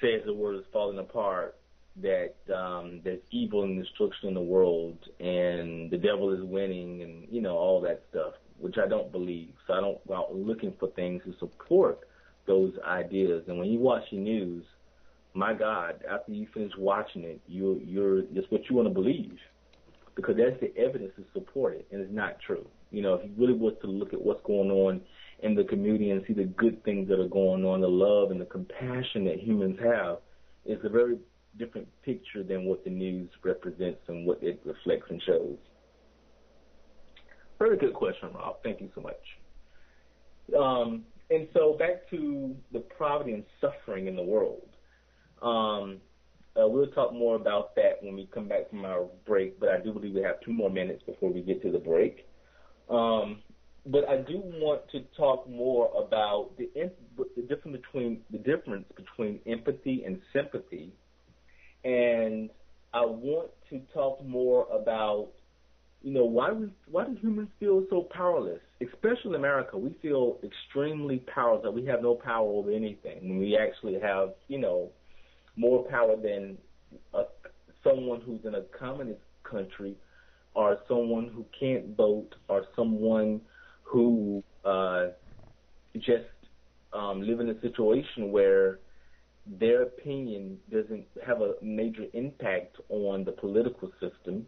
says 0.00 0.22
the 0.24 0.34
world 0.34 0.60
is 0.60 0.66
falling 0.72 0.98
apart 0.98 1.56
that 2.02 2.19
um, 3.00 3.04
there's 3.04 3.20
evil 3.30 3.64
and 3.64 3.82
destruction 3.82 4.28
in 4.28 4.34
the 4.34 4.40
world 4.40 4.98
and 5.18 5.90
the 5.90 5.96
devil 5.96 6.32
is 6.32 6.42
winning 6.42 7.02
and 7.02 7.26
you 7.30 7.40
know 7.40 7.56
all 7.56 7.80
that 7.80 8.02
stuff, 8.10 8.34
which 8.58 8.76
I 8.78 8.88
don't 8.88 9.10
believe. 9.10 9.52
So 9.66 9.74
I 9.74 9.80
don't 9.80 10.06
go 10.06 10.14
out 10.14 10.34
looking 10.34 10.74
for 10.78 10.90
things 10.90 11.22
to 11.24 11.34
support 11.38 12.00
those 12.46 12.72
ideas. 12.86 13.44
And 13.48 13.58
when 13.58 13.68
you 13.68 13.78
watch 13.78 14.04
the 14.10 14.18
news, 14.18 14.64
my 15.34 15.54
God, 15.54 16.02
after 16.10 16.32
you 16.32 16.46
finish 16.52 16.72
watching 16.78 17.24
it, 17.24 17.40
you 17.46 17.80
you're 17.84 18.20
it's 18.20 18.50
what 18.50 18.68
you 18.68 18.76
want 18.76 18.88
to 18.88 18.94
believe 18.94 19.38
because 20.16 20.36
that's 20.36 20.60
the 20.60 20.76
evidence 20.76 21.12
to 21.16 21.24
support 21.32 21.74
it, 21.74 21.86
and 21.90 22.00
it's 22.00 22.12
not 22.12 22.38
true. 22.40 22.66
You 22.90 23.02
know, 23.02 23.14
if 23.14 23.24
you 23.24 23.32
really 23.38 23.58
was 23.58 23.74
to 23.82 23.86
look 23.86 24.12
at 24.12 24.20
what's 24.20 24.44
going 24.44 24.70
on 24.70 25.00
in 25.42 25.54
the 25.54 25.64
community 25.64 26.10
and 26.10 26.22
see 26.26 26.34
the 26.34 26.44
good 26.44 26.82
things 26.84 27.08
that 27.08 27.20
are 27.20 27.28
going 27.28 27.64
on, 27.64 27.80
the 27.80 27.88
love 27.88 28.30
and 28.30 28.40
the 28.40 28.44
compassion 28.44 29.24
that 29.24 29.38
humans 29.38 29.78
have, 29.80 30.18
it's 30.64 30.84
a 30.84 30.88
very 30.88 31.16
different 31.58 31.88
picture 32.02 32.42
than 32.42 32.64
what 32.64 32.84
the 32.84 32.90
news 32.90 33.30
represents 33.42 34.00
and 34.08 34.26
what 34.26 34.42
it 34.42 34.60
reflects 34.64 35.06
and 35.10 35.22
shows. 35.22 35.56
Very 37.58 37.76
good 37.76 37.92
question, 37.92 38.30
Rob. 38.34 38.56
Thank 38.62 38.80
you 38.80 38.88
so 38.94 39.00
much. 39.02 39.14
Um, 40.58 41.04
and 41.30 41.46
so 41.54 41.76
back 41.78 42.08
to 42.10 42.56
the 42.72 42.80
poverty 42.98 43.32
and 43.32 43.44
suffering 43.60 44.06
in 44.06 44.16
the 44.16 44.22
world. 44.22 44.66
Um, 45.42 45.98
uh, 46.56 46.66
we'll 46.66 46.88
talk 46.88 47.12
more 47.12 47.36
about 47.36 47.76
that 47.76 48.02
when 48.02 48.16
we 48.16 48.28
come 48.34 48.48
back 48.48 48.68
from 48.70 48.84
our 48.84 49.06
break, 49.26 49.60
but 49.60 49.68
I 49.68 49.78
do 49.78 49.92
believe 49.92 50.14
we 50.14 50.22
have 50.22 50.40
two 50.40 50.52
more 50.52 50.70
minutes 50.70 51.02
before 51.06 51.32
we 51.32 51.42
get 51.42 51.62
to 51.62 51.70
the 51.70 51.78
break. 51.78 52.26
Um, 52.88 53.42
but 53.86 54.08
I 54.08 54.16
do 54.16 54.42
want 54.44 54.82
to 54.90 55.00
talk 55.16 55.48
more 55.48 55.90
about 55.96 56.50
the, 56.58 56.68
the 57.36 57.42
difference 57.42 57.78
between 57.80 58.20
the 58.30 58.38
difference 58.38 58.86
between 58.96 59.40
empathy 59.46 60.02
and 60.04 60.20
sympathy 60.32 60.92
and 61.84 62.50
I 62.92 63.04
want 63.04 63.50
to 63.70 63.80
talk 63.94 64.24
more 64.24 64.66
about, 64.70 65.28
you 66.02 66.12
know, 66.12 66.24
why 66.24 66.52
we 66.52 66.70
why 66.90 67.04
do 67.04 67.16
humans 67.20 67.48
feel 67.58 67.84
so 67.90 68.08
powerless? 68.14 68.60
Especially 68.80 69.30
in 69.30 69.34
America, 69.34 69.76
we 69.76 69.94
feel 70.02 70.38
extremely 70.42 71.18
powerless. 71.32 71.62
That 71.62 71.72
we 71.72 71.84
have 71.86 72.02
no 72.02 72.14
power 72.14 72.48
over 72.48 72.70
anything. 72.70 73.38
We 73.38 73.56
actually 73.56 73.98
have, 74.00 74.30
you 74.48 74.58
know, 74.58 74.90
more 75.56 75.84
power 75.88 76.16
than 76.16 76.58
a, 77.14 77.24
someone 77.84 78.20
who's 78.22 78.40
in 78.44 78.54
a 78.54 78.62
communist 78.78 79.20
country, 79.44 79.94
or 80.54 80.78
someone 80.88 81.28
who 81.28 81.44
can't 81.58 81.96
vote, 81.96 82.34
or 82.48 82.64
someone 82.74 83.40
who 83.82 84.42
uh, 84.64 85.08
just 85.96 86.24
um, 86.92 87.22
live 87.22 87.40
in 87.40 87.50
a 87.50 87.60
situation 87.60 88.32
where 88.32 88.78
their 89.46 89.82
opinion 89.82 90.58
doesn't 90.70 91.06
have 91.26 91.40
a 91.40 91.54
major 91.62 92.04
impact 92.12 92.76
on 92.88 93.24
the 93.24 93.32
political 93.32 93.90
system. 94.00 94.46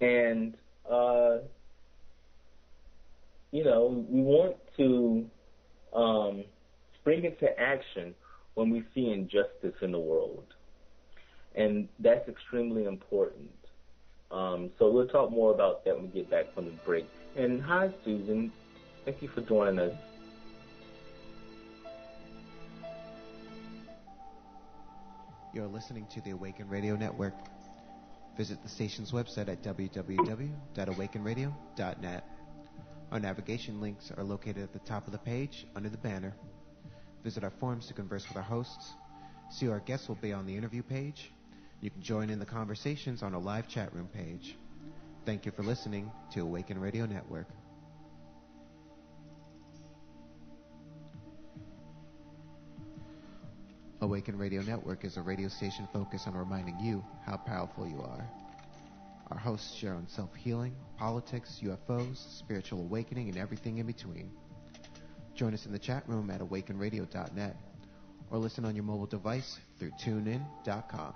And, 0.00 0.56
uh, 0.90 1.38
you 3.52 3.64
know, 3.64 4.04
we 4.08 4.20
want 4.20 4.56
to 4.76 5.26
um, 5.94 6.44
spring 7.00 7.24
into 7.24 7.58
action 7.58 8.14
when 8.54 8.70
we 8.70 8.84
see 8.94 9.10
injustice 9.10 9.74
in 9.80 9.92
the 9.92 9.98
world. 9.98 10.46
And 11.54 11.88
that's 11.98 12.28
extremely 12.28 12.84
important. 12.84 13.50
Um, 14.30 14.70
so 14.78 14.90
we'll 14.90 15.08
talk 15.08 15.30
more 15.30 15.52
about 15.54 15.84
that 15.84 15.94
when 15.94 16.06
we 16.06 16.20
get 16.20 16.30
back 16.30 16.54
from 16.54 16.64
the 16.64 16.70
break. 16.84 17.06
And 17.36 17.62
hi, 17.62 17.90
Susan. 18.04 18.50
Thank 19.04 19.20
you 19.20 19.28
for 19.28 19.42
joining 19.42 19.78
us. 19.78 20.11
You're 25.52 25.66
listening 25.66 26.06
to 26.06 26.22
the 26.22 26.30
Awaken 26.30 26.70
Radio 26.70 26.96
Network. 26.96 27.34
Visit 28.38 28.62
the 28.62 28.70
station's 28.70 29.12
website 29.12 29.50
at 29.50 29.62
www.awakenradio.net. 29.62 32.24
Our 33.12 33.20
navigation 33.20 33.78
links 33.78 34.10
are 34.16 34.24
located 34.24 34.62
at 34.62 34.72
the 34.72 34.78
top 34.78 35.06
of 35.06 35.12
the 35.12 35.18
page 35.18 35.66
under 35.76 35.90
the 35.90 35.98
banner. 35.98 36.34
Visit 37.22 37.44
our 37.44 37.50
forums 37.50 37.86
to 37.88 37.92
converse 37.92 38.26
with 38.26 38.38
our 38.38 38.42
hosts. 38.42 38.94
See 39.50 39.66
who 39.66 39.72
our 39.72 39.80
guests 39.80 40.08
will 40.08 40.14
be 40.14 40.32
on 40.32 40.46
the 40.46 40.56
interview 40.56 40.82
page. 40.82 41.30
You 41.82 41.90
can 41.90 42.00
join 42.00 42.30
in 42.30 42.38
the 42.38 42.46
conversations 42.46 43.22
on 43.22 43.34
our 43.34 43.40
live 43.40 43.68
chat 43.68 43.94
room 43.94 44.08
page. 44.08 44.56
Thank 45.26 45.44
you 45.44 45.52
for 45.52 45.64
listening 45.64 46.10
to 46.30 46.40
Awaken 46.40 46.80
Radio 46.80 47.04
Network. 47.04 47.48
Awaken 54.02 54.36
Radio 54.36 54.62
Network 54.62 55.04
is 55.04 55.16
a 55.16 55.22
radio 55.22 55.46
station 55.46 55.86
focused 55.92 56.26
on 56.26 56.34
reminding 56.36 56.80
you 56.80 57.04
how 57.24 57.36
powerful 57.36 57.86
you 57.86 58.02
are. 58.02 58.26
Our 59.30 59.38
hosts 59.38 59.72
share 59.76 59.94
on 59.94 60.08
self 60.08 60.34
healing, 60.34 60.74
politics, 60.98 61.60
UFOs, 61.62 62.16
spiritual 62.36 62.80
awakening, 62.80 63.28
and 63.28 63.38
everything 63.38 63.78
in 63.78 63.86
between. 63.86 64.32
Join 65.36 65.54
us 65.54 65.66
in 65.66 65.72
the 65.72 65.78
chat 65.78 66.02
room 66.08 66.30
at 66.30 66.40
awakenradio.net 66.40 67.56
or 68.32 68.38
listen 68.38 68.64
on 68.64 68.74
your 68.74 68.82
mobile 68.82 69.06
device 69.06 69.60
through 69.78 69.92
tunein.com. 69.92 71.14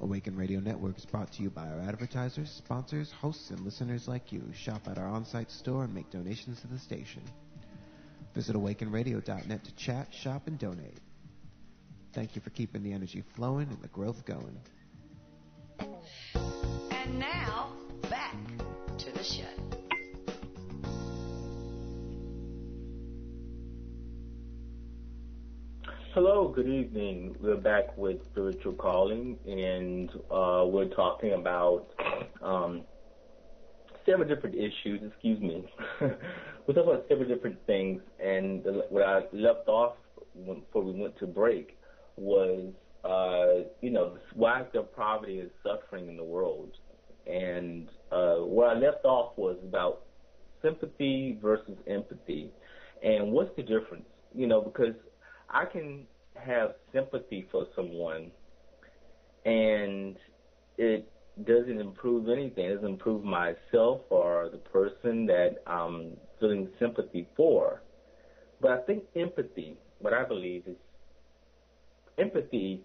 Awaken 0.00 0.34
Radio 0.36 0.58
Network 0.58 0.98
is 0.98 1.06
brought 1.06 1.30
to 1.34 1.42
you 1.44 1.50
by 1.50 1.68
our 1.68 1.80
advertisers, 1.82 2.50
sponsors, 2.50 3.12
hosts, 3.12 3.50
and 3.50 3.60
listeners 3.60 4.08
like 4.08 4.32
you. 4.32 4.42
Shop 4.52 4.88
at 4.88 4.98
our 4.98 5.06
on 5.08 5.24
site 5.24 5.52
store 5.52 5.84
and 5.84 5.94
make 5.94 6.10
donations 6.10 6.60
to 6.62 6.66
the 6.66 6.78
station. 6.80 7.22
Visit 8.38 8.54
awakenradio.net 8.54 9.64
to 9.64 9.74
chat, 9.74 10.06
shop, 10.14 10.46
and 10.46 10.56
donate. 10.60 11.00
Thank 12.12 12.36
you 12.36 12.40
for 12.40 12.50
keeping 12.50 12.84
the 12.84 12.92
energy 12.92 13.24
flowing 13.34 13.66
and 13.68 13.82
the 13.82 13.88
growth 13.88 14.24
going. 14.24 14.60
And 15.80 17.18
now, 17.18 17.72
back 18.08 18.36
to 18.98 19.10
the 19.10 19.24
show. 19.24 19.42
Hello, 26.14 26.52
good 26.54 26.68
evening. 26.68 27.34
We're 27.40 27.56
back 27.56 27.98
with 27.98 28.24
Spiritual 28.30 28.74
Calling, 28.74 29.36
and 29.48 30.10
uh, 30.30 30.64
we're 30.64 30.90
talking 30.94 31.32
about 31.32 31.88
um, 32.40 32.82
several 34.06 34.28
different 34.28 34.54
issues. 34.54 35.02
Excuse 35.02 35.40
me. 35.40 35.64
we're 36.68 36.74
talking 36.74 36.90
about 36.90 37.08
several 37.08 37.26
different 37.26 37.56
things, 37.66 38.02
and 38.22 38.62
the, 38.62 38.84
what 38.90 39.02
I 39.02 39.22
left 39.32 39.68
off 39.68 39.94
before 40.34 40.84
we 40.84 40.92
went 40.92 41.18
to 41.18 41.26
break 41.26 41.78
was, 42.16 42.70
uh, 43.04 43.66
you 43.80 43.90
know, 43.90 44.18
why 44.34 44.64
there 44.74 44.82
poverty 44.82 45.40
and 45.40 45.50
suffering 45.62 46.08
in 46.08 46.18
the 46.18 46.24
world? 46.24 46.70
And 47.26 47.88
uh, 48.12 48.36
where 48.36 48.68
I 48.68 48.74
left 48.74 49.04
off 49.04 49.32
was 49.38 49.56
about 49.62 50.02
sympathy 50.62 51.38
versus 51.40 51.78
empathy, 51.86 52.50
and 53.02 53.32
what's 53.32 53.54
the 53.56 53.62
difference? 53.62 54.04
You 54.34 54.46
know, 54.46 54.60
because 54.60 54.94
I 55.48 55.64
can 55.64 56.06
have 56.34 56.74
sympathy 56.92 57.48
for 57.50 57.66
someone, 57.74 58.30
and 59.46 60.16
it 60.76 61.10
doesn't 61.46 61.80
improve 61.80 62.28
anything. 62.28 62.66
It 62.66 62.74
doesn't 62.74 62.90
improve 62.90 63.24
myself 63.24 64.02
or 64.10 64.50
the 64.52 64.58
person 64.58 65.24
that 65.26 65.62
I'm 65.66 66.16
feeling 66.40 66.68
sympathy 66.78 67.26
for. 67.36 67.82
But 68.60 68.72
I 68.72 68.78
think 68.82 69.04
empathy, 69.14 69.76
what 69.98 70.12
I 70.12 70.24
believe 70.24 70.62
is 70.66 70.76
empathy, 72.18 72.80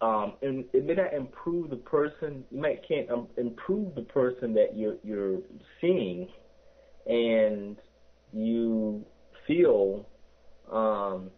um, 0.00 0.34
and 0.42 0.64
it 0.72 0.84
may 0.84 0.94
not 0.94 1.12
improve 1.12 1.70
the 1.70 1.76
person. 1.76 2.44
You 2.50 2.60
might 2.60 2.86
can't 2.86 3.10
um, 3.10 3.28
improve 3.36 3.94
the 3.94 4.02
person 4.02 4.54
that 4.54 4.76
you're 4.76 4.96
you're 5.04 5.40
seeing, 5.80 6.28
and 7.06 7.76
you 8.32 9.04
feel 9.46 10.06
um, 10.70 11.30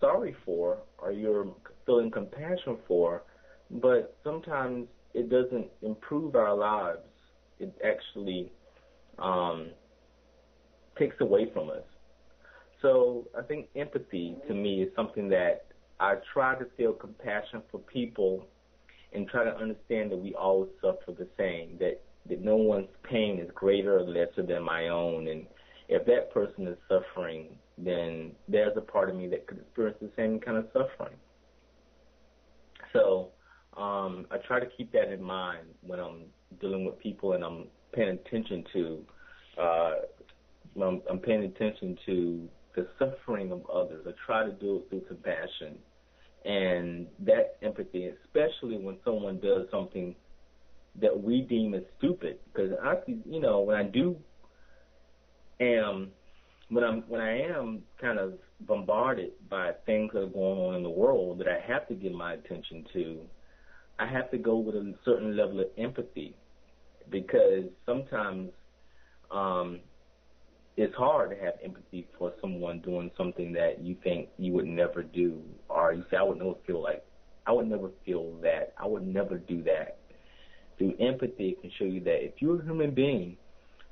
sorry 0.00 0.34
for 0.44 0.78
or 0.98 1.12
you're 1.12 1.46
feeling 1.84 2.10
compassion 2.10 2.76
for, 2.88 3.22
but 3.70 4.16
sometimes 4.24 4.86
it 5.14 5.30
doesn't 5.30 5.68
improve 5.82 6.34
our 6.34 6.54
lives. 6.54 7.00
It 7.58 7.72
actually 7.84 8.50
um, 9.18 9.70
takes 10.98 11.16
away 11.20 11.50
from 11.52 11.70
us. 11.70 11.82
So 12.82 13.26
I 13.36 13.42
think 13.42 13.68
empathy 13.74 14.36
to 14.48 14.54
me 14.54 14.82
is 14.82 14.90
something 14.94 15.28
that 15.30 15.66
I 15.98 16.16
try 16.32 16.54
to 16.56 16.66
feel 16.76 16.92
compassion 16.92 17.62
for 17.70 17.78
people 17.80 18.46
and 19.12 19.28
try 19.28 19.44
to 19.44 19.56
understand 19.56 20.12
that 20.12 20.18
we 20.18 20.34
all 20.34 20.68
suffer 20.80 21.12
the 21.18 21.26
same, 21.38 21.78
that, 21.78 22.02
that 22.28 22.42
no 22.42 22.56
one's 22.56 22.88
pain 23.02 23.38
is 23.38 23.50
greater 23.54 23.98
or 23.98 24.02
lesser 24.02 24.42
than 24.42 24.62
my 24.62 24.88
own. 24.88 25.28
And 25.28 25.46
if 25.88 26.04
that 26.06 26.32
person 26.32 26.66
is 26.66 26.76
suffering, 26.88 27.56
then 27.78 28.32
there's 28.48 28.76
a 28.76 28.80
part 28.80 29.08
of 29.08 29.16
me 29.16 29.26
that 29.28 29.46
could 29.46 29.58
experience 29.58 29.98
the 30.00 30.10
same 30.16 30.38
kind 30.38 30.58
of 30.58 30.66
suffering. 30.72 31.16
So 32.92 33.30
um, 33.76 34.26
I 34.30 34.38
try 34.46 34.60
to 34.60 34.66
keep 34.76 34.92
that 34.92 35.12
in 35.12 35.22
mind 35.22 35.66
when 35.82 35.98
I'm 35.98 36.24
dealing 36.60 36.84
with 36.84 36.98
people 36.98 37.32
and 37.32 37.44
I'm 37.44 37.66
paying 37.96 38.10
attention 38.10 38.64
to 38.72 39.04
uh, 39.60 39.92
I'm, 40.82 41.02
I'm 41.10 41.18
paying 41.18 41.44
attention 41.44 41.98
to 42.06 42.48
the 42.74 42.86
suffering 42.98 43.52
of 43.52 43.68
others. 43.70 44.06
I 44.06 44.12
try 44.24 44.44
to 44.44 44.52
do 44.52 44.76
it 44.76 44.90
through 44.90 45.02
compassion 45.08 45.78
and 46.44 47.06
that 47.20 47.56
empathy, 47.62 48.08
especially 48.24 48.78
when 48.78 48.98
someone 49.04 49.40
does 49.40 49.66
something 49.70 50.14
that 51.00 51.22
we 51.22 51.40
deem 51.42 51.74
as 51.74 51.82
stupid. 51.98 52.38
Because 52.52 52.72
I, 52.82 52.94
you 53.28 53.40
know, 53.40 53.60
when 53.60 53.76
I 53.76 53.82
do 53.82 54.16
am 55.60 56.12
when 56.68 56.84
I'm 56.84 57.02
when 57.08 57.20
I 57.20 57.42
am 57.42 57.82
kind 58.00 58.18
of 58.18 58.34
bombarded 58.60 59.32
by 59.48 59.72
things 59.86 60.12
that 60.12 60.20
are 60.20 60.26
going 60.26 60.58
on 60.58 60.74
in 60.76 60.82
the 60.82 60.90
world 60.90 61.38
that 61.38 61.48
I 61.48 61.60
have 61.66 61.88
to 61.88 61.94
give 61.94 62.12
my 62.12 62.34
attention 62.34 62.84
to, 62.92 63.20
I 63.98 64.06
have 64.06 64.30
to 64.30 64.38
go 64.38 64.56
with 64.58 64.74
a 64.74 64.94
certain 65.04 65.36
level 65.36 65.60
of 65.60 65.66
empathy 65.78 66.36
because 67.10 67.64
sometimes 67.84 68.50
um, 69.30 69.80
it's 70.76 70.94
hard 70.94 71.30
to 71.30 71.36
have 71.36 71.54
empathy 71.64 72.06
for 72.18 72.32
someone 72.40 72.80
doing 72.80 73.10
something 73.16 73.52
that 73.52 73.80
you 73.80 73.96
think 74.04 74.28
you 74.38 74.52
would 74.52 74.66
never 74.66 75.02
do, 75.02 75.40
or 75.68 75.92
you 75.92 76.04
say 76.10 76.16
I 76.16 76.22
would 76.22 76.38
never 76.38 76.54
feel 76.66 76.82
like 76.82 77.04
I 77.46 77.52
would 77.52 77.68
never 77.68 77.90
feel 78.04 78.36
that 78.42 78.74
I 78.78 78.86
would 78.86 79.06
never 79.06 79.38
do 79.38 79.62
that. 79.64 79.98
Through 80.78 80.94
empathy, 81.00 81.50
it 81.50 81.60
can 81.62 81.70
show 81.78 81.84
you 81.84 82.00
that 82.00 82.24
if 82.24 82.34
you're 82.38 82.60
a 82.60 82.64
human 82.64 82.94
being, 82.94 83.36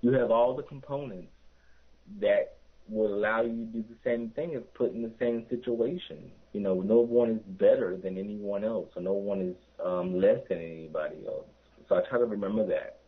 you 0.03 0.13
have 0.13 0.31
all 0.31 0.55
the 0.55 0.65
components 0.65 1.33
that 2.21 2.57
will 2.89 3.15
allow 3.15 3.43
you 3.43 3.53
to 3.53 3.65
do 3.65 3.85
the 3.89 3.97
same 4.05 4.31
thing 4.37 4.53
if 4.53 4.63
put 4.75 4.93
in 4.93 5.01
the 5.01 5.13
same 5.19 5.47
situation. 5.49 6.31
You 6.53 6.61
know, 6.61 6.83
no 6.83 6.99
one 6.99 7.31
is 7.31 7.41
better 7.59 7.97
than 7.97 8.19
anyone 8.19 8.65
else, 8.65 8.91
or 8.95 9.01
no 9.01 9.15
one 9.15 9.41
is 9.41 9.57
um, 9.83 10.21
less 10.21 10.41
than 10.51 10.59
anybody 10.59 11.17
else. 11.27 11.47
So 11.89 11.97
I 11.97 12.03
try 12.09 12.19
to 12.19 12.27
remember 12.27 12.67
that 12.67 12.99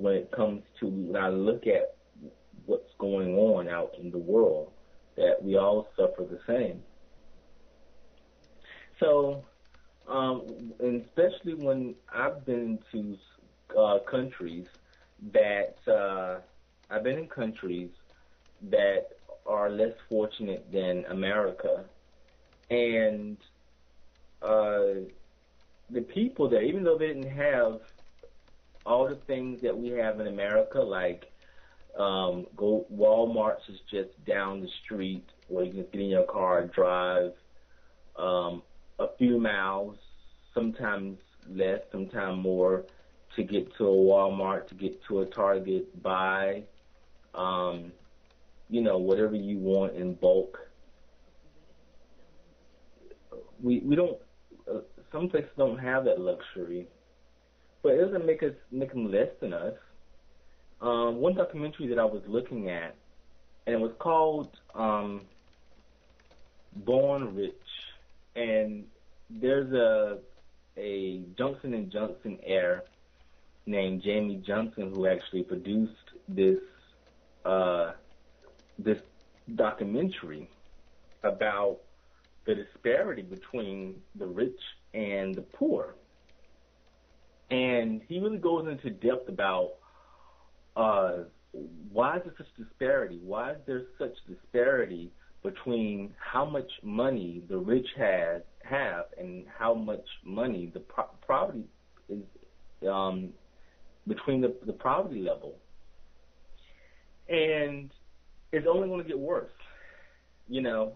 when 0.00 0.14
it 0.14 0.30
comes 0.32 0.62
to 0.80 0.86
when 0.86 1.22
I 1.22 1.28
look 1.28 1.66
at 1.66 1.96
what's 2.66 2.92
going 2.98 3.36
on 3.36 3.68
out 3.68 3.94
in 4.00 4.10
the 4.10 4.18
world, 4.18 4.72
that 5.16 5.42
we 5.42 5.56
all 5.56 5.88
suffer 5.96 6.24
the 6.24 6.40
same. 6.46 6.82
So, 8.98 9.44
um, 10.08 10.72
and 10.80 11.04
especially 11.04 11.54
when 11.54 11.94
I've 12.12 12.44
been 12.46 12.78
to 12.92 13.16
uh, 13.78 13.98
countries 14.10 14.66
that 15.32 15.76
uh, 15.86 16.40
I've 16.90 17.02
been 17.02 17.18
in 17.18 17.28
countries 17.28 17.90
that 18.70 19.08
are 19.46 19.70
less 19.70 19.94
fortunate 20.08 20.66
than 20.72 21.04
America. 21.06 21.84
And 22.70 23.36
uh, 24.42 25.04
the 25.90 26.02
people 26.14 26.48
there, 26.48 26.62
even 26.62 26.84
though 26.84 26.96
they 26.96 27.08
didn't 27.08 27.30
have 27.30 27.80
all 28.86 29.08
the 29.08 29.16
things 29.26 29.60
that 29.62 29.76
we 29.76 29.90
have 29.90 30.20
in 30.20 30.26
America, 30.26 30.80
like 30.80 31.30
um, 31.98 32.46
go 32.56 32.86
Walmart's 32.92 33.68
is 33.68 33.80
just 33.90 34.24
down 34.24 34.60
the 34.60 34.68
street 34.84 35.28
where 35.48 35.64
you 35.64 35.72
can 35.72 35.82
get 35.92 36.00
in 36.00 36.08
your 36.08 36.24
car 36.24 36.66
drive 36.66 37.32
um, 38.16 38.62
a 38.98 39.08
few 39.18 39.38
miles, 39.38 39.96
sometimes 40.54 41.18
less, 41.48 41.80
sometimes 41.90 42.42
more, 42.42 42.84
to 43.36 43.42
get 43.42 43.74
to 43.76 43.84
a 43.84 43.90
Walmart, 43.90 44.68
to 44.68 44.74
get 44.74 45.02
to 45.08 45.20
a 45.20 45.26
Target, 45.26 46.02
buy, 46.02 46.64
um, 47.34 47.92
you 48.68 48.82
know, 48.82 48.98
whatever 48.98 49.34
you 49.34 49.58
want 49.58 49.94
in 49.94 50.14
bulk. 50.14 50.58
We 53.62 53.80
we 53.80 53.94
don't. 53.94 54.18
Uh, 54.70 54.80
some 55.12 55.28
places 55.28 55.50
don't 55.56 55.78
have 55.78 56.04
that 56.04 56.20
luxury, 56.20 56.86
but 57.82 57.92
it 57.92 58.04
doesn't 58.04 58.26
make 58.26 58.42
us 58.42 58.54
make 58.70 58.92
them 58.92 59.10
less 59.10 59.28
than 59.40 59.52
us. 59.52 59.74
Um, 60.80 61.16
one 61.16 61.34
documentary 61.34 61.88
that 61.88 61.98
I 61.98 62.04
was 62.04 62.22
looking 62.26 62.70
at, 62.70 62.94
and 63.66 63.74
it 63.74 63.80
was 63.80 63.92
called 63.98 64.56
um, 64.74 65.22
Born 66.74 67.34
Rich, 67.34 67.54
and 68.34 68.84
there's 69.28 69.72
a 69.72 70.18
a 70.76 71.22
Johnson 71.36 71.74
and 71.74 71.90
Johnson 71.90 72.38
heir 72.42 72.84
named 73.66 74.02
Jamie 74.02 74.42
Johnson 74.46 74.92
who 74.94 75.06
actually 75.06 75.42
produced 75.42 75.92
this 76.28 76.58
uh, 77.44 77.92
this 78.78 79.00
documentary 79.54 80.48
about 81.22 81.78
the 82.46 82.54
disparity 82.54 83.22
between 83.22 84.00
the 84.14 84.26
rich 84.26 84.60
and 84.94 85.34
the 85.34 85.42
poor. 85.42 85.94
And 87.50 88.00
he 88.08 88.20
really 88.20 88.38
goes 88.38 88.68
into 88.68 88.90
depth 88.90 89.28
about 89.28 89.72
uh, 90.76 91.24
why 91.92 92.16
is 92.16 92.22
there 92.24 92.34
such 92.38 92.66
disparity? 92.66 93.20
Why 93.22 93.52
is 93.52 93.58
there 93.66 93.82
such 93.98 94.14
disparity 94.28 95.10
between 95.42 96.14
how 96.18 96.44
much 96.44 96.70
money 96.82 97.42
the 97.48 97.56
rich 97.56 97.86
has 97.96 98.42
have 98.62 99.06
and 99.18 99.46
how 99.58 99.74
much 99.74 100.04
money 100.24 100.70
the 100.72 100.80
pro- 100.80 101.10
poverty 101.26 101.64
is 102.08 102.22
um, 102.88 103.30
between 104.06 104.40
the, 104.40 104.54
the 104.66 104.72
poverty 104.72 105.20
level. 105.20 105.56
And 107.28 107.90
it's 108.52 108.66
only 108.68 108.88
going 108.88 109.02
to 109.02 109.08
get 109.08 109.18
worse. 109.18 109.50
You 110.48 110.62
know, 110.62 110.92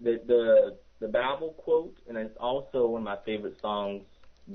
the 0.00 0.20
the 0.26 0.76
the 1.00 1.08
Bible 1.08 1.54
quote, 1.58 1.96
and 2.08 2.16
it's 2.18 2.36
also 2.40 2.86
one 2.86 3.02
of 3.02 3.04
my 3.04 3.18
favorite 3.24 3.56
songs, 3.62 4.02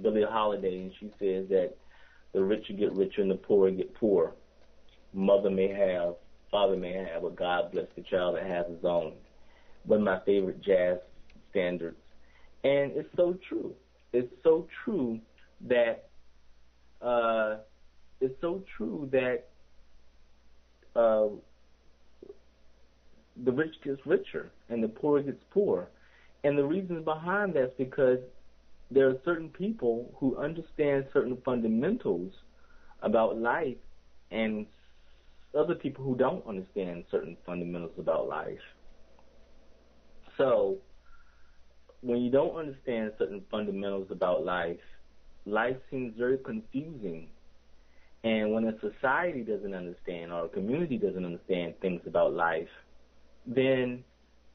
Billie 0.01 0.23
Holiday, 0.23 0.83
and 0.83 0.91
she 0.99 1.07
says 1.19 1.49
that 1.49 1.73
the 2.33 2.41
richer 2.41 2.73
get 2.73 2.93
richer 2.93 3.21
and 3.21 3.31
the 3.31 3.35
poorer 3.35 3.71
get 3.71 3.93
poor. 3.95 4.33
Mother 5.13 5.49
may 5.49 5.67
have, 5.67 6.15
father 6.49 6.77
may 6.77 6.93
have, 6.93 7.23
but 7.23 7.35
God 7.35 7.71
bless 7.71 7.87
the 7.95 8.03
child 8.03 8.37
that 8.37 8.45
has 8.45 8.65
his 8.67 8.85
own. 8.85 9.13
One 9.85 9.99
of 9.99 10.05
my 10.05 10.19
favorite 10.25 10.61
jazz 10.61 10.97
standards. 11.49 11.97
And 12.63 12.91
it's 12.93 13.09
so 13.15 13.37
true. 13.49 13.73
It's 14.13 14.31
so 14.43 14.67
true 14.83 15.19
that 15.67 16.09
uh, 17.01 17.57
it's 18.19 18.39
so 18.39 18.63
true 18.77 19.09
that 19.11 19.47
uh, 20.95 21.27
the 23.43 23.51
rich 23.51 23.73
gets 23.83 24.05
richer 24.05 24.51
and 24.69 24.83
the 24.83 24.87
poor 24.87 25.21
gets 25.21 25.43
poor. 25.51 25.89
And 26.43 26.57
the 26.57 26.63
reasons 26.63 27.03
behind 27.03 27.53
that 27.55 27.63
is 27.65 27.71
because 27.77 28.19
there 28.91 29.07
are 29.07 29.15
certain 29.23 29.49
people 29.49 30.13
who 30.19 30.37
understand 30.37 31.05
certain 31.13 31.37
fundamentals 31.45 32.33
about 33.01 33.37
life 33.37 33.77
and 34.31 34.65
other 35.57 35.75
people 35.75 36.03
who 36.03 36.15
don't 36.15 36.45
understand 36.45 37.05
certain 37.09 37.37
fundamentals 37.45 37.93
about 37.97 38.27
life. 38.27 38.59
So, 40.37 40.77
when 42.01 42.21
you 42.21 42.31
don't 42.31 42.55
understand 42.55 43.13
certain 43.17 43.43
fundamentals 43.49 44.07
about 44.11 44.43
life, 44.43 44.79
life 45.45 45.77
seems 45.89 46.17
very 46.17 46.37
confusing. 46.37 47.29
And 48.23 48.53
when 48.53 48.65
a 48.65 48.73
society 48.79 49.41
doesn't 49.41 49.73
understand 49.73 50.31
or 50.31 50.45
a 50.45 50.49
community 50.49 50.97
doesn't 50.97 51.25
understand 51.25 51.75
things 51.81 52.01
about 52.05 52.33
life, 52.33 52.69
then 53.45 54.03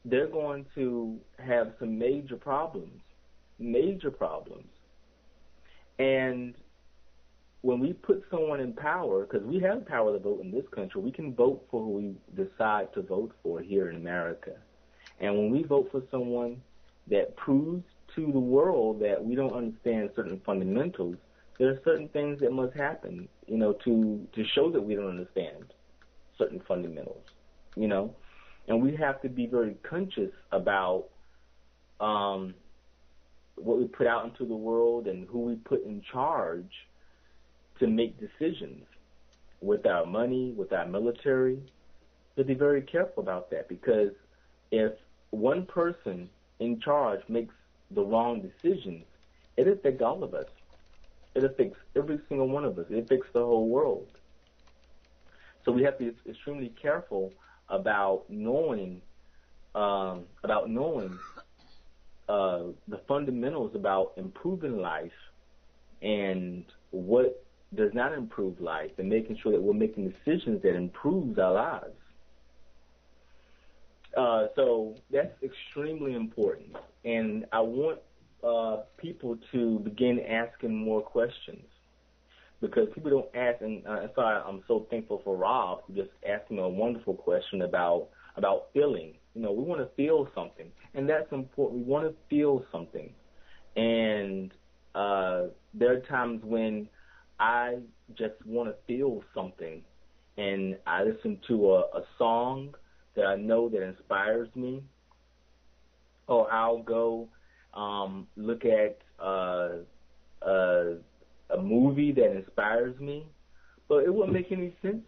they're 0.05 0.27
going 0.27 0.65
to 0.75 1.19
have 1.37 1.73
some 1.79 1.97
major 1.97 2.37
problems, 2.37 3.01
major 3.59 4.11
problems. 4.11 4.67
And 5.99 6.55
when 7.61 7.79
we 7.79 7.93
put 7.93 8.23
someone 8.29 8.59
in 8.59 8.73
power, 8.73 9.25
because 9.25 9.45
we 9.45 9.59
have 9.59 9.85
power 9.85 10.13
to 10.13 10.19
vote 10.19 10.41
in 10.41 10.51
this 10.51 10.65
country, 10.73 11.01
we 11.01 11.11
can 11.11 11.33
vote 11.33 11.65
for 11.71 11.83
who 11.83 11.89
we 11.89 12.15
decide 12.35 12.93
to 12.93 13.01
vote 13.01 13.33
for 13.43 13.59
here 13.61 13.89
in 13.89 13.95
America. 13.95 14.51
And 15.19 15.35
when 15.35 15.49
we 15.49 15.63
vote 15.63 15.89
for 15.91 16.03
someone 16.11 16.61
that 17.07 17.35
proves 17.35 17.83
to 18.15 18.31
the 18.31 18.39
world 18.39 18.99
that 19.01 19.23
we 19.23 19.35
don't 19.35 19.53
understand 19.53 20.11
certain 20.15 20.41
fundamentals, 20.45 21.15
there 21.57 21.69
are 21.69 21.81
certain 21.83 22.07
things 22.09 22.39
that 22.41 22.51
must 22.51 22.75
happen, 22.75 23.27
you 23.47 23.57
know, 23.57 23.73
to 23.83 24.27
to 24.33 24.45
show 24.45 24.69
that 24.71 24.81
we 24.81 24.95
don't 24.95 25.09
understand 25.09 25.73
certain 26.37 26.61
fundamentals, 26.67 27.23
you 27.75 27.87
know, 27.87 28.15
and 28.67 28.81
we 28.81 28.95
have 28.95 29.21
to 29.21 29.29
be 29.29 29.47
very 29.47 29.75
conscious 29.81 30.31
about 30.51 31.05
um, 31.99 32.53
what 33.57 33.77
we 33.77 33.85
put 33.85 34.07
out 34.07 34.25
into 34.25 34.45
the 34.45 34.55
world 34.55 35.07
and 35.07 35.27
who 35.27 35.39
we 35.39 35.55
put 35.55 35.83
in 35.85 36.01
charge 36.01 36.71
to 37.79 37.87
make 37.87 38.19
decisions 38.19 38.85
with 39.61 39.85
our 39.85 40.05
money, 40.05 40.53
with 40.55 40.71
our 40.73 40.87
military. 40.87 41.59
To 42.37 42.43
be 42.43 42.53
very 42.53 42.83
careful 42.83 43.23
about 43.23 43.49
that 43.49 43.67
because 43.67 44.11
if 44.71 44.93
one 45.31 45.65
person 45.65 46.29
in 46.59 46.79
charge 46.79 47.21
makes 47.27 47.55
the 47.91 48.03
wrong 48.03 48.41
decisions, 48.41 49.05
it 49.55 49.67
affects 49.67 50.03
all 50.03 50.23
of 50.23 50.35
us. 50.35 50.45
It 51.33 51.43
affects 51.43 51.79
every 51.95 52.19
single 52.29 52.47
one 52.47 52.63
of 52.63 52.77
us. 52.77 52.85
It 52.89 52.99
affects 52.99 53.27
the 53.33 53.43
whole 53.43 53.67
world. 53.69 54.07
So 55.65 55.71
we 55.71 55.83
have 55.83 55.97
to 55.97 56.11
be 56.11 56.29
extremely 56.29 56.73
careful 56.81 57.33
about 57.69 58.23
knowing 58.29 59.01
um, 59.75 60.23
about 60.43 60.69
knowing 60.69 61.19
uh, 62.29 62.63
the 62.87 63.01
fundamentals 63.07 63.71
about 63.75 64.13
improving 64.17 64.77
life 64.77 65.11
and 66.01 66.65
what 66.91 67.43
does 67.75 67.91
not 67.93 68.13
improve 68.13 68.61
life, 68.61 68.91
and 68.97 69.09
making 69.09 69.37
sure 69.41 69.51
that 69.51 69.61
we're 69.61 69.73
making 69.73 70.09
decisions 70.09 70.61
that 70.63 70.75
improves 70.75 71.37
our 71.37 71.53
lives. 71.53 71.97
Uh, 74.15 74.47
so 74.55 74.95
that's 75.11 75.33
extremely 75.43 76.13
important, 76.13 76.75
and 77.03 77.45
I 77.51 77.59
want 77.59 77.99
uh, 78.43 78.83
people 78.97 79.37
to 79.51 79.79
begin 79.79 80.19
asking 80.21 80.75
more 80.75 81.01
questions 81.01 81.65
because 82.61 82.87
people 82.95 83.11
don't 83.11 83.35
ask, 83.35 83.61
and 83.61 83.85
uh, 83.85 84.01
that's 84.01 84.15
why 84.15 84.41
I'm 84.45 84.63
so 84.67 84.87
thankful 84.89 85.21
for 85.23 85.35
Rob 85.35 85.81
who 85.87 85.93
just 85.93 86.09
asked 86.27 86.49
me 86.49 86.59
a 86.59 86.67
wonderful 86.67 87.15
question 87.15 87.61
about 87.61 88.09
about 88.35 88.67
feeling. 88.73 89.15
You 89.37 89.43
know, 89.43 89.51
we 89.51 89.63
want 89.63 89.81
to 89.81 89.95
feel 89.95 90.27
something, 90.33 90.71
and 90.95 91.07
that's 91.07 91.31
important. 91.31 91.85
We 91.85 91.91
want 91.91 92.07
to 92.07 92.15
feel 92.27 92.65
something, 92.71 93.13
and 93.75 94.51
uh, 94.95 95.43
there 95.75 95.93
are 95.93 95.99
times 96.09 96.41
when 96.43 96.89
I 97.39 97.75
just 98.17 98.33
want 98.47 98.69
to 98.69 98.75
feel 98.87 99.23
something, 99.35 99.83
and 100.39 100.75
I 100.87 101.03
listen 101.03 101.37
to 101.49 101.73
a, 101.73 101.79
a 101.81 102.03
song 102.17 102.73
that 103.15 103.27
I 103.27 103.35
know 103.35 103.69
that 103.69 103.83
inspires 103.83 104.49
me, 104.55 104.81
or 106.25 106.51
I'll 106.51 106.81
go 106.81 107.29
um, 107.75 108.25
look 108.37 108.65
at 108.65 108.97
uh, 109.19 109.69
uh, 110.41 110.95
a 111.51 111.61
movie 111.61 112.11
that 112.11 112.35
inspires 112.35 112.99
me. 112.99 113.27
But 113.87 113.97
it 113.97 114.11
wouldn't 114.11 114.33
make 114.33 114.51
any 114.51 114.73
sense 114.81 115.03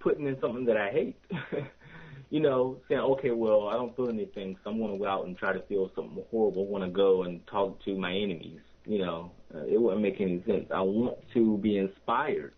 putting 0.00 0.26
in 0.26 0.36
something 0.40 0.64
that 0.64 0.76
I 0.76 0.90
hate. 0.90 1.20
you 2.30 2.40
know, 2.40 2.78
saying, 2.88 3.00
okay, 3.00 3.30
well, 3.30 3.68
I 3.68 3.74
don't 3.74 3.94
feel 3.96 4.08
anything, 4.08 4.56
so 4.62 4.70
I'm 4.70 4.78
going 4.78 4.92
to 4.92 4.98
go 4.98 5.06
out 5.06 5.26
and 5.26 5.36
try 5.36 5.52
to 5.52 5.60
feel 5.62 5.90
something 5.94 6.22
horrible. 6.30 6.66
I 6.66 6.70
want 6.70 6.84
to 6.84 6.90
go 6.90 7.22
and 7.22 7.46
talk 7.46 7.82
to 7.84 7.96
my 7.96 8.12
enemies. 8.12 8.60
You 8.84 8.98
know, 8.98 9.32
uh, 9.54 9.64
it 9.64 9.80
wouldn't 9.80 10.02
make 10.02 10.20
any 10.20 10.42
sense. 10.46 10.66
I 10.74 10.80
want 10.80 11.18
to 11.34 11.58
be 11.58 11.78
inspired. 11.78 12.54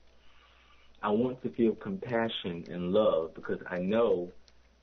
I 1.03 1.11
want 1.11 1.43
to 1.43 1.51
feel 1.51 1.75
compassion 1.75 2.65
and 2.71 2.93
love 2.93 3.35
because 3.35 3.59
I 3.69 3.79
know 3.79 4.33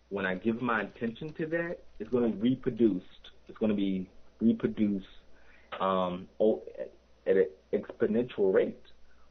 when 0.09 0.25
I 0.25 0.35
give 0.35 0.61
my 0.61 0.81
attention 0.81 1.33
to 1.33 1.45
that, 1.47 1.79
it's 1.99 2.09
going 2.09 2.31
to 2.31 2.38
be 2.38 2.49
reproduced. 2.49 3.05
It's 3.47 3.57
going 3.57 3.69
to 3.69 3.75
be 3.75 4.09
reproduced 4.41 5.05
um, 5.79 6.27
at 6.39 7.35
an 7.35 7.47
exponential 7.73 8.53
rate 8.53 8.81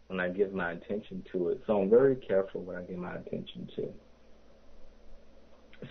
when 0.09 0.21
I 0.21 0.29
give 0.29 0.53
my 0.53 0.73
attention 0.73 1.25
to 1.33 1.49
it. 1.49 1.63
So 1.67 1.81
I'm 1.81 1.91
very 1.91 2.17
careful 2.17 2.63
what 2.63 2.77
I 2.77 2.83
give 2.83 2.99
my 2.99 3.15
attention 3.15 3.69
to. 3.77 3.93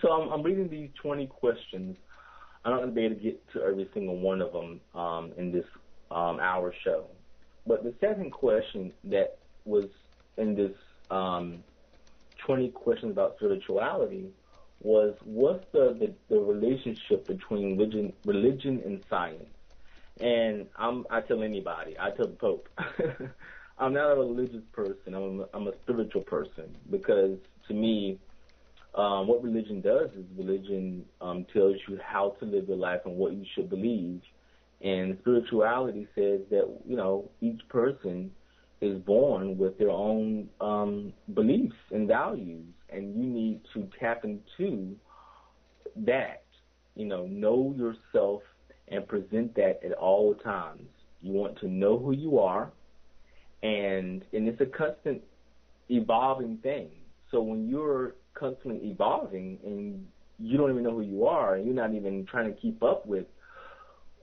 So 0.02 0.10
I'm, 0.10 0.32
I'm 0.32 0.42
reading 0.42 0.68
these 0.68 0.90
20 1.02 1.26
questions. 1.26 1.96
I'm 2.64 2.72
not 2.72 2.78
going 2.78 2.90
to 2.90 2.94
be 2.94 3.04
able 3.04 3.16
to 3.16 3.22
get 3.22 3.52
to 3.52 3.62
every 3.62 3.88
single 3.94 4.18
one 4.18 4.42
of 4.42 4.52
them 4.52 4.80
um, 4.94 5.32
in 5.36 5.52
this 5.52 5.64
um, 6.10 6.40
hour 6.40 6.74
show. 6.84 7.06
But 7.66 7.82
the 7.84 7.94
second 8.00 8.30
question 8.30 8.92
that 9.04 9.38
was 9.64 9.86
in 10.36 10.54
this 10.54 10.72
um, 11.10 11.62
20 12.44 12.68
questions 12.70 13.12
about 13.12 13.36
spirituality 13.36 14.30
was 14.80 15.14
what's 15.24 15.64
the, 15.72 15.96
the, 15.98 16.12
the 16.34 16.40
relationship 16.40 17.26
between 17.26 17.76
religion, 17.76 18.12
religion 18.24 18.82
and 18.84 19.02
science? 19.08 19.44
And 20.20 20.66
I'm, 20.76 21.06
I 21.10 21.20
tell 21.20 21.42
anybody, 21.42 21.96
I 21.98 22.10
tell 22.10 22.26
the 22.26 22.34
Pope, 22.34 22.68
I'm 23.78 23.92
not 23.92 24.12
a 24.12 24.16
religious 24.16 24.62
person. 24.72 25.14
I'm 25.14 25.40
a, 25.40 25.48
I'm 25.52 25.66
a 25.68 25.72
spiritual 25.82 26.22
person 26.22 26.76
because 26.90 27.38
to 27.68 27.74
me, 27.74 28.18
um, 28.96 29.26
what 29.26 29.42
religion 29.42 29.80
does 29.82 30.10
is 30.12 30.24
religion 30.36 31.04
um, 31.20 31.44
tells 31.52 31.76
you 31.86 31.98
how 32.02 32.34
to 32.40 32.46
live 32.46 32.68
your 32.68 32.78
life 32.78 33.00
and 33.04 33.16
what 33.16 33.32
you 33.32 33.44
should 33.54 33.68
believe, 33.68 34.22
and 34.80 35.18
spirituality 35.20 36.08
says 36.14 36.40
that 36.50 36.66
you 36.86 36.96
know 36.96 37.30
each 37.40 37.60
person 37.68 38.30
is 38.80 38.98
born 39.00 39.58
with 39.58 39.78
their 39.78 39.90
own 39.90 40.48
um, 40.60 41.12
beliefs 41.34 41.76
and 41.90 42.08
values, 42.08 42.64
and 42.88 43.14
you 43.14 43.22
need 43.22 43.60
to 43.74 43.88
tap 44.00 44.24
into 44.24 44.96
that. 45.96 46.42
You 46.94 47.04
know, 47.04 47.26
know 47.26 47.74
yourself 47.76 48.42
and 48.88 49.06
present 49.06 49.54
that 49.56 49.80
at 49.84 49.92
all 49.92 50.34
times. 50.36 50.88
You 51.20 51.32
want 51.32 51.58
to 51.60 51.68
know 51.68 51.98
who 51.98 52.12
you 52.12 52.38
are, 52.38 52.72
and 53.62 54.24
and 54.32 54.48
it's 54.48 54.60
a 54.62 54.66
constant 54.66 55.22
evolving 55.90 56.58
thing. 56.62 56.88
So 57.30 57.42
when 57.42 57.68
you're 57.68 58.14
constantly 58.38 58.90
evolving 58.90 59.58
and 59.64 60.06
you 60.38 60.58
don't 60.58 60.70
even 60.70 60.82
know 60.82 60.92
who 60.92 61.02
you 61.02 61.26
are, 61.26 61.54
and 61.54 61.64
you're 61.64 61.74
not 61.74 61.94
even 61.94 62.26
trying 62.26 62.52
to 62.52 62.60
keep 62.60 62.82
up 62.82 63.06
with 63.06 63.26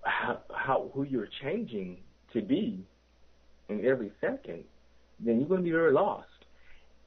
how, 0.03 0.39
how 0.53 0.91
who 0.93 1.03
you're 1.03 1.29
changing 1.41 1.97
to 2.33 2.41
be 2.41 2.85
in 3.69 3.85
every 3.85 4.11
second, 4.21 4.63
then 5.19 5.39
you're 5.39 5.47
going 5.47 5.61
to 5.61 5.65
be 5.65 5.71
very 5.71 5.91
lost. 5.91 6.27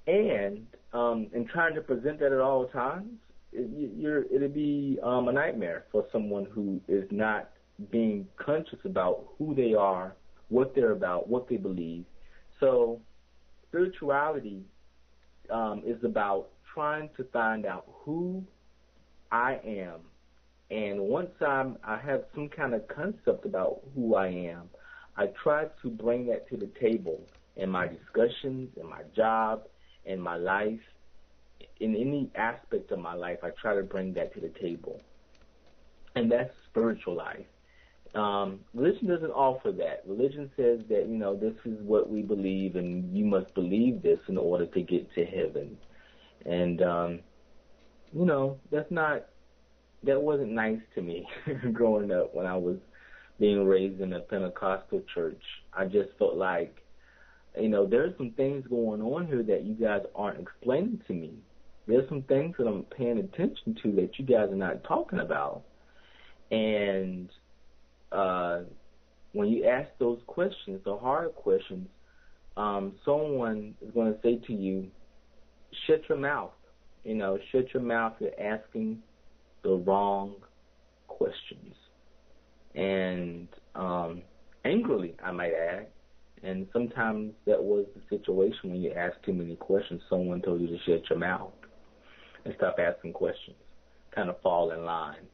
And 0.06 0.66
um, 0.92 1.26
and 1.34 1.48
trying 1.48 1.74
to 1.74 1.80
present 1.80 2.20
that 2.20 2.32
at 2.32 2.40
all 2.40 2.68
times, 2.68 3.18
it, 3.52 3.68
you're 3.96 4.22
it'll 4.24 4.48
be 4.48 4.98
um, 5.02 5.28
a 5.28 5.32
nightmare 5.32 5.84
for 5.90 6.06
someone 6.12 6.46
who 6.50 6.80
is 6.88 7.04
not 7.10 7.50
being 7.90 8.26
conscious 8.36 8.78
about 8.84 9.26
who 9.36 9.54
they 9.54 9.74
are, 9.74 10.14
what 10.48 10.74
they're 10.74 10.92
about, 10.92 11.28
what 11.28 11.48
they 11.48 11.56
believe. 11.56 12.04
So 12.60 13.00
spirituality 13.68 14.62
um, 15.50 15.82
is 15.84 16.02
about 16.04 16.48
trying 16.76 17.08
to 17.16 17.24
find 17.32 17.64
out 17.64 17.86
who 18.04 18.44
I 19.32 19.58
am. 19.66 20.00
And 20.70 21.00
once 21.00 21.30
I'm, 21.40 21.78
I 21.82 21.96
have 21.98 22.24
some 22.34 22.50
kind 22.50 22.74
of 22.74 22.86
concept 22.86 23.46
about 23.46 23.80
who 23.94 24.14
I 24.14 24.26
am, 24.28 24.68
I 25.16 25.28
try 25.42 25.68
to 25.80 25.88
bring 25.88 26.26
that 26.26 26.48
to 26.50 26.58
the 26.58 26.70
table 26.78 27.22
in 27.56 27.70
my 27.70 27.88
discussions, 27.88 28.68
in 28.78 28.86
my 28.88 29.02
job, 29.16 29.62
in 30.04 30.20
my 30.20 30.36
life, 30.36 30.80
in 31.80 31.96
any 31.96 32.30
aspect 32.34 32.90
of 32.90 32.98
my 32.98 33.14
life. 33.14 33.38
I 33.42 33.50
try 33.50 33.74
to 33.74 33.82
bring 33.82 34.12
that 34.14 34.34
to 34.34 34.40
the 34.40 34.52
table. 34.60 35.00
And 36.14 36.30
that's 36.30 36.52
spiritual 36.68 37.14
life. 37.14 37.46
Um, 38.14 38.60
religion 38.74 39.08
doesn't 39.08 39.30
offer 39.30 39.72
that. 39.72 40.02
Religion 40.06 40.50
says 40.56 40.80
that, 40.90 41.06
you 41.08 41.16
know, 41.16 41.36
this 41.36 41.54
is 41.64 41.80
what 41.82 42.10
we 42.10 42.20
believe 42.20 42.76
and 42.76 43.16
you 43.16 43.24
must 43.24 43.54
believe 43.54 44.02
this 44.02 44.18
in 44.28 44.36
order 44.36 44.66
to 44.66 44.82
get 44.82 45.12
to 45.14 45.24
heaven. 45.24 45.78
And, 46.46 46.82
um, 46.82 47.20
you 48.12 48.24
know, 48.24 48.58
that's 48.70 48.90
not, 48.90 49.26
that 50.04 50.20
wasn't 50.20 50.52
nice 50.52 50.80
to 50.94 51.02
me 51.02 51.26
growing 51.72 52.12
up 52.12 52.34
when 52.34 52.46
I 52.46 52.56
was 52.56 52.76
being 53.38 53.66
raised 53.66 54.00
in 54.00 54.12
a 54.12 54.20
Pentecostal 54.20 55.02
church. 55.12 55.42
I 55.72 55.86
just 55.86 56.10
felt 56.18 56.36
like, 56.36 56.82
you 57.58 57.68
know, 57.68 57.86
there's 57.86 58.16
some 58.16 58.30
things 58.32 58.66
going 58.68 59.02
on 59.02 59.26
here 59.26 59.42
that 59.42 59.64
you 59.64 59.74
guys 59.74 60.02
aren't 60.14 60.40
explaining 60.40 61.00
to 61.06 61.12
me. 61.12 61.34
There's 61.86 62.08
some 62.08 62.22
things 62.22 62.54
that 62.58 62.66
I'm 62.66 62.82
paying 62.84 63.18
attention 63.18 63.76
to 63.82 63.92
that 63.96 64.18
you 64.18 64.24
guys 64.24 64.50
are 64.50 64.56
not 64.56 64.84
talking 64.84 65.20
about. 65.20 65.62
And 66.50 67.30
uh, 68.12 68.60
when 69.32 69.48
you 69.48 69.66
ask 69.66 69.88
those 69.98 70.20
questions, 70.26 70.80
the 70.84 70.96
hard 70.96 71.34
questions, 71.34 71.88
um, 72.56 72.94
someone 73.04 73.74
is 73.80 73.92
going 73.92 74.12
to 74.12 74.18
say 74.22 74.36
to 74.46 74.52
you, 74.52 74.88
shut 75.86 76.08
your 76.08 76.18
mouth. 76.18 76.52
You 77.04 77.14
know, 77.14 77.38
shut 77.52 77.72
your 77.72 77.82
mouth. 77.82 78.14
You're 78.20 78.40
asking 78.40 79.02
the 79.62 79.76
wrong 79.76 80.34
questions. 81.06 81.74
And 82.74 83.48
um, 83.74 84.22
angrily, 84.64 85.14
I 85.22 85.32
might 85.32 85.52
add. 85.52 85.86
And 86.42 86.66
sometimes 86.72 87.32
that 87.46 87.62
was 87.62 87.86
the 87.94 88.16
situation 88.16 88.70
when 88.70 88.82
you 88.82 88.92
ask 88.92 89.16
too 89.24 89.32
many 89.32 89.56
questions. 89.56 90.02
Someone 90.08 90.42
told 90.42 90.60
you 90.60 90.68
to 90.68 90.78
shut 90.84 91.08
your 91.08 91.18
mouth 91.18 91.52
and 92.44 92.54
stop 92.56 92.76
asking 92.78 93.14
questions. 93.14 93.56
Kind 94.14 94.28
of 94.28 94.40
fall 94.42 94.70
in 94.70 94.84
line. 94.84 95.26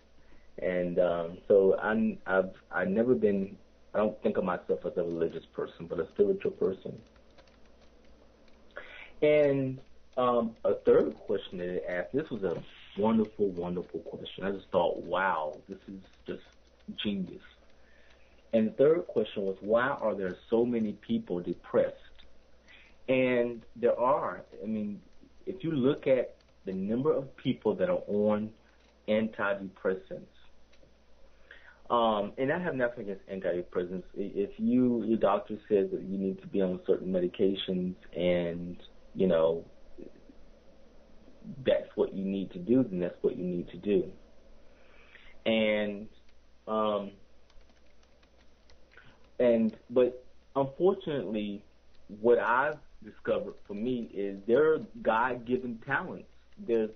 And 0.58 0.98
um, 0.98 1.38
so 1.48 1.76
I'm, 1.78 2.18
I've 2.26 2.52
I've 2.70 2.88
never 2.88 3.14
been. 3.14 3.56
I 3.94 3.98
don't 3.98 4.20
think 4.22 4.36
of 4.36 4.44
myself 4.44 4.80
as 4.86 4.92
a 4.96 5.02
religious 5.02 5.44
person, 5.54 5.86
but 5.86 5.98
a 5.98 6.06
spiritual 6.14 6.52
person. 6.52 6.98
And 9.20 9.78
um, 10.16 10.56
a 10.64 10.74
third 10.74 11.14
question 11.16 11.58
that 11.58 11.68
it 11.68 11.84
asked. 11.88 12.12
This 12.12 12.28
was 12.30 12.42
a 12.42 12.62
wonderful, 12.98 13.48
wonderful 13.48 14.00
question. 14.00 14.44
I 14.44 14.50
just 14.50 14.68
thought, 14.70 15.02
wow, 15.02 15.58
this 15.68 15.78
is 15.88 16.00
just 16.26 16.42
genius. 16.96 17.42
And 18.52 18.68
the 18.68 18.72
third 18.72 19.06
question 19.06 19.44
was, 19.44 19.56
why 19.60 19.88
are 19.88 20.14
there 20.14 20.36
so 20.50 20.66
many 20.66 20.92
people 20.92 21.40
depressed? 21.40 21.96
And 23.08 23.62
there 23.76 23.98
are. 23.98 24.42
I 24.62 24.66
mean, 24.66 25.00
if 25.46 25.64
you 25.64 25.72
look 25.72 26.06
at 26.06 26.36
the 26.64 26.72
number 26.72 27.12
of 27.12 27.34
people 27.36 27.74
that 27.76 27.88
are 27.88 28.02
on 28.06 28.50
antidepressants, 29.08 30.26
um, 31.90 32.32
and 32.38 32.52
I 32.52 32.58
have 32.58 32.74
nothing 32.74 33.10
against 33.10 33.26
antidepressants. 33.28 34.04
If 34.14 34.50
you 34.58 35.02
your 35.04 35.18
doctor 35.18 35.58
says 35.68 35.90
that 35.90 36.02
you 36.02 36.16
need 36.16 36.40
to 36.40 36.46
be 36.46 36.62
on 36.62 36.80
certain 36.86 37.12
medications, 37.12 37.96
and 38.16 38.76
you 39.14 39.26
know 39.26 39.64
that's 41.64 41.88
what 41.94 42.14
you 42.14 42.24
need 42.24 42.50
to 42.52 42.58
do, 42.58 42.82
then 42.82 43.00
that's 43.00 43.22
what 43.22 43.36
you 43.36 43.44
need 43.44 43.68
to 43.70 43.76
do. 43.76 44.10
And 45.44 46.08
um, 46.68 47.10
and 49.38 49.76
but 49.90 50.24
unfortunately, 50.54 51.64
what 52.20 52.38
I've 52.38 52.78
discovered 53.04 53.54
for 53.66 53.74
me 53.74 54.10
is 54.14 54.38
there 54.46 54.74
are 54.74 54.78
God-given 55.02 55.82
talents. 55.84 56.28
There's 56.58 56.90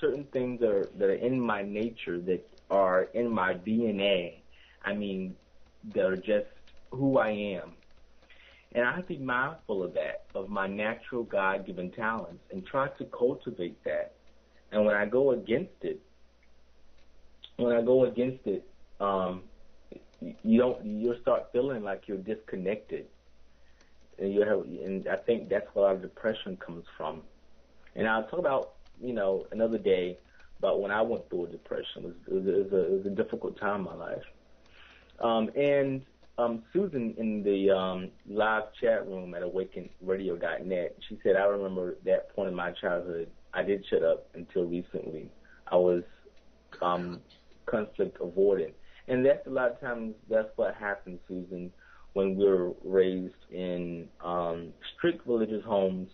certain 0.00 0.24
things 0.32 0.60
that 0.60 0.70
are 0.70 0.88
that 0.98 1.08
are 1.08 1.14
in 1.14 1.40
my 1.40 1.62
nature 1.62 2.20
that 2.20 2.48
are 2.70 3.04
in 3.14 3.30
my 3.30 3.54
DNA 3.54 4.42
I 4.84 4.94
mean, 4.94 5.36
they're 5.84 6.16
just 6.16 6.46
who 6.90 7.18
I 7.18 7.30
am. 7.30 7.72
And 8.74 8.86
I 8.86 8.92
have 8.94 9.06
to 9.06 9.14
be 9.14 9.18
mindful 9.18 9.82
of 9.82 9.92
that, 9.94 10.24
of 10.34 10.48
my 10.48 10.66
natural 10.66 11.24
God 11.24 11.66
given 11.66 11.90
talents, 11.90 12.42
and 12.50 12.64
try 12.64 12.88
to 12.88 13.04
cultivate 13.04 13.82
that. 13.84 14.14
And 14.70 14.86
when 14.86 14.94
I 14.94 15.04
go 15.04 15.32
against 15.32 15.82
it, 15.82 16.00
when 17.56 17.76
I 17.76 17.82
go 17.82 18.06
against 18.06 18.46
it, 18.46 18.66
um, 18.98 19.42
you 20.20 20.58
don't, 20.58 20.84
you'll 20.84 21.20
start 21.20 21.48
feeling 21.52 21.82
like 21.82 22.04
you're 22.06 22.16
disconnected. 22.16 23.06
And 24.18 24.32
you 24.32 24.40
have, 24.40 24.60
and 24.60 25.06
I 25.08 25.16
think 25.16 25.48
that's 25.48 25.66
where 25.74 25.84
a 25.84 25.88
lot 25.88 25.96
of 25.96 26.02
depression 26.02 26.56
comes 26.56 26.86
from. 26.96 27.22
And 27.94 28.08
I'll 28.08 28.24
talk 28.24 28.38
about, 28.38 28.74
you 29.02 29.12
know, 29.12 29.46
another 29.52 29.78
day 29.78 30.18
about 30.58 30.80
when 30.80 30.90
I 30.90 31.02
went 31.02 31.28
through 31.28 31.46
a 31.46 31.48
depression. 31.48 32.14
It 32.26 32.32
was, 32.32 32.46
it 32.46 32.56
was, 32.64 32.72
a, 32.72 32.84
it 32.84 32.90
was 32.98 33.06
a 33.06 33.10
difficult 33.10 33.58
time 33.58 33.80
in 33.80 33.84
my 33.84 33.94
life. 33.94 34.24
Um, 35.20 35.50
and 35.56 36.02
um, 36.38 36.62
Susan 36.72 37.14
in 37.18 37.42
the 37.42 37.70
um, 37.70 38.10
live 38.28 38.64
chat 38.80 39.06
room 39.06 39.34
at 39.34 39.42
awakenradio.net, 39.42 40.96
she 41.08 41.18
said, 41.22 41.36
I 41.36 41.44
remember 41.44 41.96
that 42.04 42.34
point 42.34 42.48
in 42.48 42.54
my 42.54 42.72
childhood. 42.72 43.28
I 43.52 43.62
did 43.62 43.84
shut 43.90 44.02
up 44.02 44.26
until 44.34 44.64
recently. 44.64 45.30
I 45.70 45.76
was 45.76 46.02
um, 46.80 47.20
conflict 47.66 48.18
avoidant. 48.20 48.72
And 49.08 49.26
that's 49.26 49.46
a 49.46 49.50
lot 49.50 49.72
of 49.72 49.80
times, 49.80 50.14
that's 50.30 50.48
what 50.56 50.74
happens, 50.74 51.18
Susan, 51.28 51.70
when 52.14 52.36
we're 52.36 52.72
raised 52.82 53.34
in 53.50 54.08
um, 54.24 54.72
strict 54.96 55.26
religious 55.26 55.64
homes. 55.64 56.08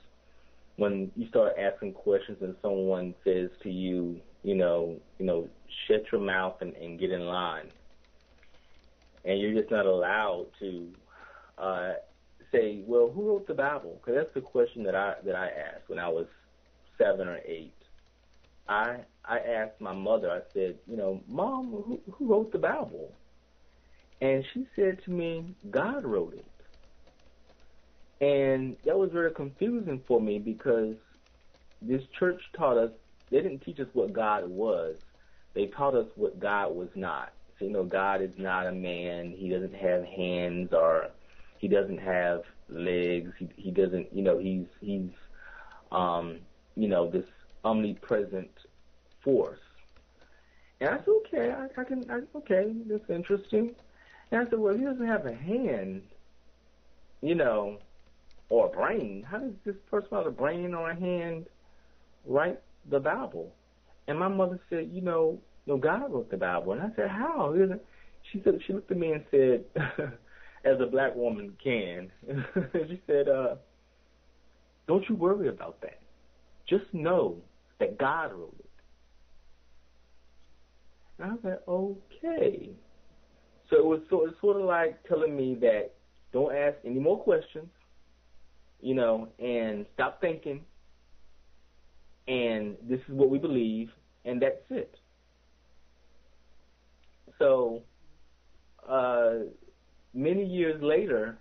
When 0.77 1.11
you 1.17 1.29
start 1.29 1.55
asking 1.59 1.93
questions 1.95 2.39
and 2.41 2.55
someone 2.63 3.15
says 3.25 3.51
to 3.65 3.71
you, 3.71 4.21
you 4.43 4.55
know, 4.55 4.97
you 5.19 5.27
know, 5.27 5.49
shut 5.87 6.03
your 6.13 6.21
mouth 6.21 6.55
and, 6.61 6.75
and 6.75 6.99
get 6.99 7.11
in 7.11 7.27
line 7.27 7.71
and 9.29 9.39
you're 9.39 9.53
just 9.53 9.71
not 9.71 9.85
allowed 9.85 10.47
to 10.59 10.91
uh, 11.59 11.93
say, 12.51 12.83
"Well, 12.87 13.11
who 13.11 13.29
wrote 13.29 13.47
the 13.47 13.55
Bible?" 13.55 14.01
Because 14.01 14.15
that's 14.15 14.35
the 14.35 14.41
question 14.41 14.83
that 14.85 14.95
I 14.95 15.17
that 15.25 15.37
I 15.37 15.49
asked 15.49 15.89
when 15.89 15.99
I 15.99 16.09
was 16.09 16.27
seven 16.97 17.29
or 17.29 17.39
eight. 17.45 17.75
I 18.69 19.01
I 19.25 19.39
asked 19.39 19.81
my 19.81 19.93
mother. 19.93 20.31
I 20.31 20.41
said, 20.55 20.79
"You 20.87 20.97
know, 20.97 21.21
Mom, 21.29 21.71
who, 21.71 22.01
who 22.11 22.27
wrote 22.27 22.53
the 22.53 22.59
Bible?" 22.59 23.13
And 24.23 24.45
she 24.53 24.67
said 24.75 25.05
to 25.05 25.11
me, 25.11 25.55
"God 25.71 26.05
wrote 26.05 26.35
it." 26.35 26.47
And 28.21 28.77
that 28.85 28.99
was 28.99 29.13
very 29.13 29.33
confusing 29.33 30.03
for 30.09 30.21
me 30.21 30.39
because 30.39 30.97
this 31.83 32.03
church 32.19 32.41
taught 32.57 32.79
us, 32.79 32.91
they 33.31 33.43
didn't 33.43 33.61
teach 33.61 33.79
us 33.79 33.87
what 33.93 34.13
God 34.13 34.49
was. 34.49 34.97
They 35.55 35.67
taught 35.67 35.95
us 35.95 36.07
what 36.17 36.41
God 36.41 36.75
was 36.75 36.89
not 36.97 37.33
you 37.61 37.71
know, 37.71 37.85
God 37.85 38.23
is 38.23 38.31
not 38.37 38.67
a 38.67 38.73
man. 38.73 39.35
He 39.37 39.49
doesn't 39.49 39.75
have 39.75 40.05
hands 40.05 40.73
or 40.73 41.09
he 41.59 41.69
doesn't 41.69 41.99
have 41.99 42.43
legs. 42.69 43.33
He 43.39 43.49
he 43.57 43.71
doesn't. 43.71 44.13
You 44.15 44.23
know, 44.23 44.39
he's 44.39 44.67
he's 44.81 45.11
um, 45.93 46.39
you 46.77 46.89
know 46.89 47.11
this 47.11 47.27
omnipresent 47.65 48.51
force. 49.23 49.59
And 50.81 50.91
I 50.91 50.99
said, 50.99 51.09
okay, 51.27 51.51
I, 51.51 51.81
I 51.81 51.85
can, 51.85 52.09
I, 52.09 52.21
okay, 52.39 52.73
that's 52.87 53.11
interesting. 53.11 53.75
And 54.31 54.47
I 54.47 54.51
said, 54.51 54.59
well, 54.59 54.77
he 54.77 54.85
doesn't 54.85 55.07
have 55.07 55.27
a 55.27 55.35
hand, 55.35 56.03
you 57.21 57.35
know, 57.35 57.79
or 58.49 58.67
a 58.67 58.71
brain, 58.71 59.25
how 59.29 59.39
does 59.39 59.55
this 59.65 59.77
person 59.91 60.09
without 60.11 60.27
a 60.27 60.31
brain 60.31 60.75
or 60.75 60.91
a 60.91 60.99
hand 60.99 61.47
write 62.25 62.61
the 62.89 63.01
Bible? 63.01 63.53
And 64.07 64.19
my 64.19 64.29
mother 64.29 64.61
said, 64.71 64.91
you 64.93 65.03
know, 65.03 65.39
no, 65.69 65.77
God 65.77 66.11
wrote 66.11 66.31
the 66.31 66.39
Bible. 66.39 66.73
And 66.73 66.81
I 66.81 66.89
said, 66.97 67.11
how? 67.11 67.55
She 68.33 68.41
said, 68.43 68.59
she 68.67 68.73
looked 68.73 68.91
at 68.91 68.97
me 68.97 69.13
and 69.13 69.25
said, 69.31 69.65
as 70.65 70.81
a 70.81 70.87
black 70.87 71.15
woman 71.15 71.53
can, 71.63 72.11
she 72.89 73.01
said, 73.07 73.29
uh, 73.29 73.57
don't 74.87 75.07
you 75.11 75.15
worry 75.15 75.49
about 75.49 75.79
that. 75.83 76.01
Just 76.67 76.87
know 76.95 77.37
that 77.81 77.99
God 77.99 78.33
wrote 78.33 78.57
it. 78.59 78.65
And 81.19 81.33
I 81.33 81.49
like, 81.49 81.69
okay. 81.69 82.71
So 83.69 83.77
it 83.77 83.85
was 83.85 84.01
sort, 84.09 84.31
sort 84.41 84.57
of 84.57 84.63
like 84.63 85.07
telling 85.07 85.37
me 85.37 85.55
that 85.61 85.91
don't 86.33 86.55
ask 86.55 86.77
any 86.87 86.99
more 86.99 87.23
questions, 87.23 87.69
you 88.81 88.95
know, 88.95 89.29
and 89.39 89.85
stop 89.93 90.19
thinking, 90.23 90.63
and 92.27 92.77
this 92.89 93.01
is 93.01 93.15
what 93.15 93.29
we 93.29 93.37
believe, 93.39 93.91
and 94.25 94.41
that's 94.41 94.65
it. 94.71 94.95
So, 97.39 97.83
uh, 98.89 99.35
many 100.15 100.45
years 100.45 100.83
later, 100.83 101.39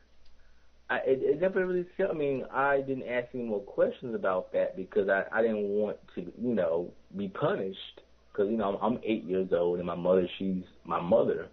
I, 0.90 0.98
it, 1.00 1.20
it 1.22 1.42
never 1.42 1.66
really. 1.66 1.86
I 2.00 2.14
mean, 2.14 2.46
I 2.52 2.82
didn't 2.82 3.08
ask 3.08 3.28
any 3.34 3.44
more 3.44 3.62
questions 3.62 4.16
about 4.16 4.54
that 4.54 4.78
because 4.78 5.10
I, 5.10 5.24
I 5.32 5.42
didn't 5.42 5.68
want 5.68 5.98
to, 6.16 6.22
you 6.22 6.54
know, 6.54 6.94
be 7.16 7.28
punished. 7.28 8.02
Because 8.32 8.50
you 8.52 8.58
know, 8.58 8.78
I'm, 8.82 8.94
I'm 8.96 9.02
eight 9.04 9.24
years 9.24 9.50
old 9.52 9.80
and 9.80 9.88
my 9.88 9.96
mother, 9.96 10.30
she's 10.38 10.64
my 10.86 11.02
mother. 11.02 11.48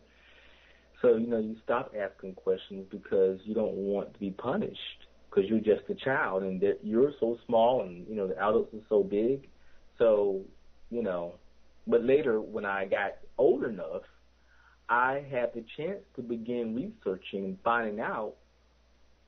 So 1.03 1.17
you 1.17 1.27
know, 1.27 1.39
you 1.39 1.57
stop 1.65 1.93
asking 1.99 2.35
questions 2.35 2.87
because 2.91 3.41
you 3.45 3.55
don't 3.55 3.73
want 3.73 4.15
to 4.15 4.21
be 4.21 4.31
punished 4.31 4.79
because 5.29 5.51
you're 5.51 5.59
just 5.59 5.89
a 5.91 5.95
child 5.95 6.43
and 6.43 6.61
that 6.61 6.79
you're 6.83 7.13
so 7.19 7.39
small 7.47 7.83
and 7.83 8.07
you 8.09 8.15
know 8.15 8.29
the 8.29 8.37
adults 8.37 8.73
are 8.75 8.87
so 8.89 9.03
big. 9.03 9.49
So 9.99 10.43
you 10.91 11.03
know, 11.03 11.35
but 11.87 12.05
later 12.05 12.41
when 12.41 12.65
I 12.65 12.85
got 12.85 13.17
old 13.37 13.65
enough, 13.65 14.03
I 14.89 15.25
had 15.31 15.55
the 15.55 15.65
chance 15.77 16.01
to 16.17 16.23
begin 16.23 16.75
researching 16.75 17.45
and 17.45 17.59
finding 17.65 18.01
out 18.01 18.35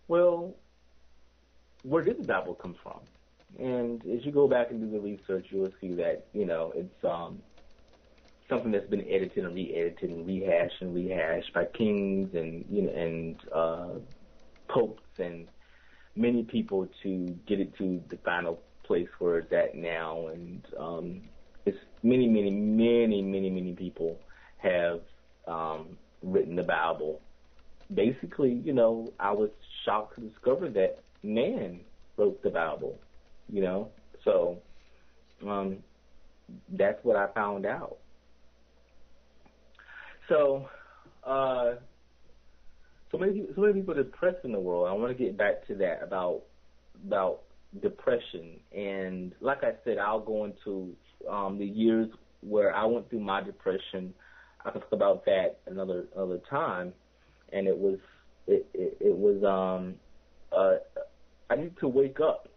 well, 0.09 0.55
where 1.83 2.05
did 2.05 2.19
the 2.19 2.27
Bible 2.27 2.55
come 2.55 2.77
from? 2.81 3.01
And 3.59 4.01
as 4.07 4.25
you 4.25 4.31
go 4.31 4.47
back 4.47 4.71
and 4.71 4.81
do 4.81 4.91
the 4.91 5.01
research, 5.01 5.47
you 5.51 5.61
will 5.61 5.73
see 5.81 5.95
that 5.95 6.27
you 6.33 6.45
know 6.45 6.73
it's 6.75 7.05
um, 7.05 7.41
something 8.49 8.71
that's 8.71 8.89
been 8.89 9.07
edited 9.09 9.45
and 9.45 9.55
re-edited 9.55 10.11
and 10.11 10.27
rehashed 10.27 10.81
and 10.81 10.95
rehashed 10.95 11.53
by 11.53 11.65
kings 11.65 12.35
and 12.35 12.65
you 12.71 12.83
know 12.83 12.93
and 12.93 13.37
uh, 13.53 13.89
popes 14.69 15.03
and 15.19 15.49
many 16.15 16.43
people 16.43 16.89
to 17.03 17.37
get 17.47 17.61
it 17.61 17.77
to 17.77 18.03
the 18.09 18.17
final 18.19 18.61
place 18.85 19.09
where 19.19 19.39
it's 19.39 19.53
at 19.53 19.75
now. 19.75 20.29
And 20.29 20.67
um, 20.79 21.23
it's 21.65 21.79
many, 22.03 22.27
many, 22.29 22.51
many, 22.51 23.23
many, 23.23 23.51
many 23.51 23.73
people 23.75 24.19
have 24.59 25.01
um, 25.47 25.97
written 26.23 26.57
the 26.57 26.63
Bible 26.63 27.21
basically, 27.93 28.53
you 28.65 28.73
know, 28.73 29.13
I 29.19 29.33
was 29.33 29.51
shocked 29.85 30.17
to 30.17 30.21
discover 30.23 30.69
that 30.71 30.99
man 31.23 31.81
wrote 32.17 32.43
the 32.43 32.51
Bible, 32.51 32.99
you 33.49 33.63
know. 33.63 33.91
So 34.25 34.59
um, 35.47 35.79
that's 36.71 37.03
what 37.05 37.17
I 37.17 37.29
found 37.33 37.67
out. 37.67 37.99
So, 40.29 40.69
uh, 41.25 41.75
so 43.13 43.19
many 43.19 43.47
so 43.55 43.61
many 43.61 43.75
people 43.75 43.95
are 43.95 44.03
depressed 44.03 44.45
in 44.45 44.53
the 44.53 44.61
world. 44.61 44.89
I 44.89 44.93
want 44.93 45.17
to 45.17 45.25
get 45.25 45.37
back 45.37 45.67
to 45.69 45.77
that 45.77 46.01
about 46.03 46.43
about 47.07 47.43
depression 47.83 48.59
and 48.75 49.33
like 49.41 49.63
I 49.63 49.73
said, 49.85 49.99
I'll 49.99 50.21
go 50.21 50.45
into 50.45 50.97
um, 51.31 51.59
the 51.59 51.67
years 51.67 52.09
where 52.41 52.75
I 52.75 52.85
went 52.87 53.11
through 53.11 53.21
my 53.21 53.43
depression. 53.43 54.15
I 54.67 54.71
can 54.71 54.81
talk 54.81 54.93
about 54.93 55.25
that 55.27 55.59
another 55.67 56.07
another 56.15 56.41
time 56.51 56.93
and 57.53 57.67
it 57.67 57.77
was 57.77 57.99
it 58.47 58.67
it, 58.75 58.99
it 59.01 59.17
was 59.17 59.43
um 59.45 59.95
uh 60.57 60.77
I 61.49 61.57
needed 61.57 61.79
to 61.81 61.89
wake 61.89 62.19
up. 62.21 62.49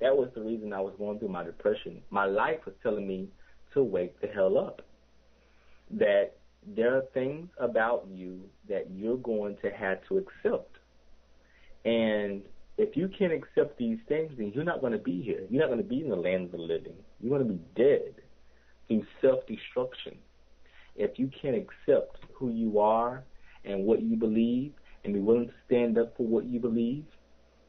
That 0.00 0.16
was 0.16 0.30
the 0.34 0.40
reason 0.40 0.72
I 0.72 0.80
was 0.80 0.94
going 0.98 1.18
through 1.18 1.28
my 1.28 1.44
depression. 1.44 2.02
My 2.10 2.24
life 2.24 2.58
was 2.64 2.74
telling 2.82 3.06
me 3.06 3.28
to 3.74 3.82
wake 3.82 4.20
the 4.20 4.26
hell 4.26 4.58
up. 4.58 4.82
That 5.92 6.32
there 6.66 6.96
are 6.96 7.02
things 7.14 7.48
about 7.58 8.06
you 8.10 8.40
that 8.68 8.90
you're 8.90 9.16
going 9.16 9.56
to 9.62 9.70
have 9.70 9.98
to 10.08 10.18
accept. 10.18 10.76
And 11.84 12.42
if 12.78 12.96
you 12.96 13.08
can't 13.16 13.32
accept 13.32 13.78
these 13.78 13.98
things, 14.08 14.32
then 14.36 14.52
you're 14.54 14.64
not 14.64 14.80
going 14.80 14.92
to 14.92 14.98
be 14.98 15.22
here. 15.22 15.46
You're 15.48 15.60
not 15.60 15.68
going 15.68 15.82
to 15.82 15.88
be 15.88 16.00
in 16.00 16.10
the 16.10 16.16
land 16.16 16.46
of 16.46 16.52
the 16.52 16.58
living. 16.58 16.94
You're 17.20 17.38
going 17.38 17.46
to 17.46 17.54
be 17.54 17.60
dead 17.76 18.14
through 18.88 19.04
self 19.20 19.46
destruction. 19.46 20.16
If 21.00 21.18
you 21.18 21.30
can't 21.40 21.56
accept 21.56 22.18
who 22.34 22.50
you 22.50 22.78
are 22.78 23.24
and 23.64 23.84
what 23.84 24.02
you 24.02 24.16
believe 24.16 24.74
and 25.02 25.14
be 25.14 25.20
willing 25.20 25.46
to 25.46 25.54
stand 25.66 25.96
up 25.96 26.14
for 26.16 26.26
what 26.26 26.44
you 26.44 26.60
believe, 26.60 27.06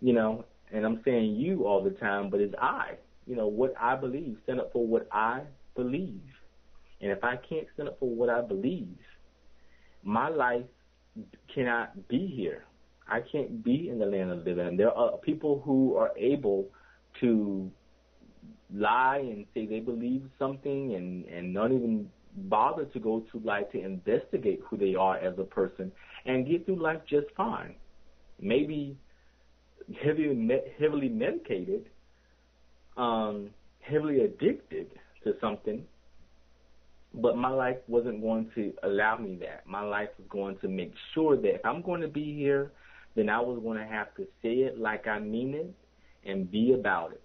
you 0.02 0.12
know, 0.12 0.44
and 0.74 0.86
I'm 0.86 1.02
saying 1.06 1.36
you 1.36 1.66
all 1.66 1.82
the 1.82 1.92
time, 1.92 2.30
but 2.30 2.42
it's 2.42 2.54
I, 2.62 2.96
you 3.26 3.38
know, 3.38 3.48
what 3.48 3.74
I 3.80 3.96
believe, 3.96 4.38
stand 4.44 4.60
up 4.60 4.74
for 4.74 4.86
what 4.86 5.08
I 5.14 5.44
believe. 5.76 6.22
And 7.00 7.10
if 7.10 7.24
I 7.24 7.38
can't 7.38 7.68
stand 7.74 7.88
up 7.88 8.00
for 8.00 8.10
what 8.10 8.30
I 8.30 8.42
believe, 8.42 8.98
my 10.04 10.28
life 10.28 10.66
cannot 11.54 12.10
be 12.10 12.28
here. 12.28 12.66
I 13.08 13.22
can't 13.32 13.64
be 13.64 13.88
in 13.88 13.98
the 13.98 14.06
land 14.06 14.32
of 14.32 14.44
the 14.44 14.52
living. 14.52 14.76
There 14.76 14.92
are 14.92 15.18
people 15.18 15.62
who 15.64 15.96
are 15.96 16.12
able 16.18 16.68
to 17.22 17.72
lie 18.74 19.20
and 19.20 19.46
say 19.54 19.66
they 19.66 19.80
believe 19.80 20.24
something 20.40 20.96
and 20.96 21.26
and 21.26 21.54
not 21.54 21.72
even 21.72 22.10
bother 22.36 22.86
to 22.86 23.00
go 23.00 23.24
through 23.30 23.42
life 23.42 23.72
to 23.72 23.80
investigate 23.80 24.62
who 24.66 24.78
they 24.78 24.96
are 24.96 25.18
as 25.18 25.38
a 25.38 25.44
person 25.44 25.92
and 26.26 26.48
get 26.48 26.66
through 26.66 26.82
life 26.82 27.02
just 27.10 27.28
fine. 27.36 27.76
Maybe 28.40 28.98
heavily 30.04 30.62
heavily 30.80 31.10
medicated, 31.10 31.90
um, 32.98 33.50
heavily 33.80 34.22
addicted 34.22 34.88
to 35.24 35.34
something, 35.42 35.84
but 37.14 37.38
my 37.38 37.50
life 37.50 37.78
wasn't 37.88 38.22
going 38.22 38.50
to 38.56 38.74
allow 38.84 39.18
me 39.18 39.38
that. 39.42 39.66
My 39.68 39.82
life 39.82 40.10
was 40.18 40.28
going 40.30 40.58
to 40.60 40.68
make 40.68 40.94
sure 41.14 41.36
that 41.36 41.56
if 41.56 41.66
I'm 41.66 41.82
going 41.82 42.02
to 42.02 42.08
be 42.08 42.36
here, 42.36 42.72
then 43.16 43.30
I 43.30 43.40
was 43.42 43.60
going 43.62 43.78
to 43.78 43.86
have 43.86 44.16
to 44.16 44.24
say 44.42 44.62
it 44.62 44.80
like 44.80 45.08
I 45.08 45.20
mean 45.20 45.54
it 45.54 45.74
and 46.26 46.50
be 46.50 46.74
about 46.74 47.12
it. 47.12 47.22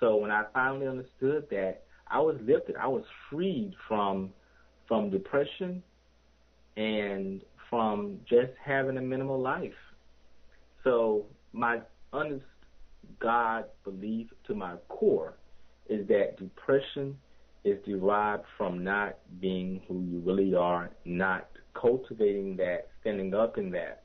So 0.00 0.16
when 0.16 0.30
I 0.30 0.44
finally 0.54 0.86
understood 0.86 1.46
that, 1.50 1.82
I 2.06 2.20
was 2.20 2.36
lifted. 2.42 2.76
I 2.76 2.86
was 2.86 3.04
freed 3.28 3.74
from 3.86 4.30
from 4.88 5.10
depression 5.10 5.82
and 6.76 7.42
from 7.70 8.18
just 8.28 8.52
having 8.64 8.96
a 8.96 9.02
minimal 9.02 9.40
life. 9.40 9.72
So 10.82 11.26
my 11.52 11.80
honest 12.12 12.44
God 13.20 13.66
belief 13.84 14.28
to 14.46 14.54
my 14.54 14.76
core 14.88 15.34
is 15.88 16.06
that 16.08 16.38
depression 16.38 17.18
is 17.64 17.78
derived 17.84 18.44
from 18.56 18.82
not 18.82 19.18
being 19.40 19.82
who 19.86 20.02
you 20.02 20.20
really 20.24 20.54
are, 20.54 20.90
not 21.04 21.48
cultivating 21.74 22.56
that, 22.56 22.88
standing 23.00 23.34
up 23.34 23.58
in 23.58 23.70
that. 23.70 24.02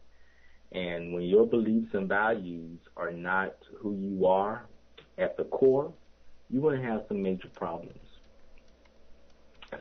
And 0.72 1.14
when 1.14 1.24
your 1.24 1.46
beliefs 1.46 1.94
and 1.94 2.10
values 2.10 2.80
are 2.98 3.12
not 3.12 3.56
who 3.80 3.96
you 3.96 4.26
are 4.26 4.66
at 5.18 5.38
the 5.38 5.44
core, 5.46 5.94
you're 6.50 6.62
going 6.62 6.82
to 6.82 6.88
have 6.88 7.04
some 7.08 7.22
major 7.22 7.50
problems. 7.50 8.00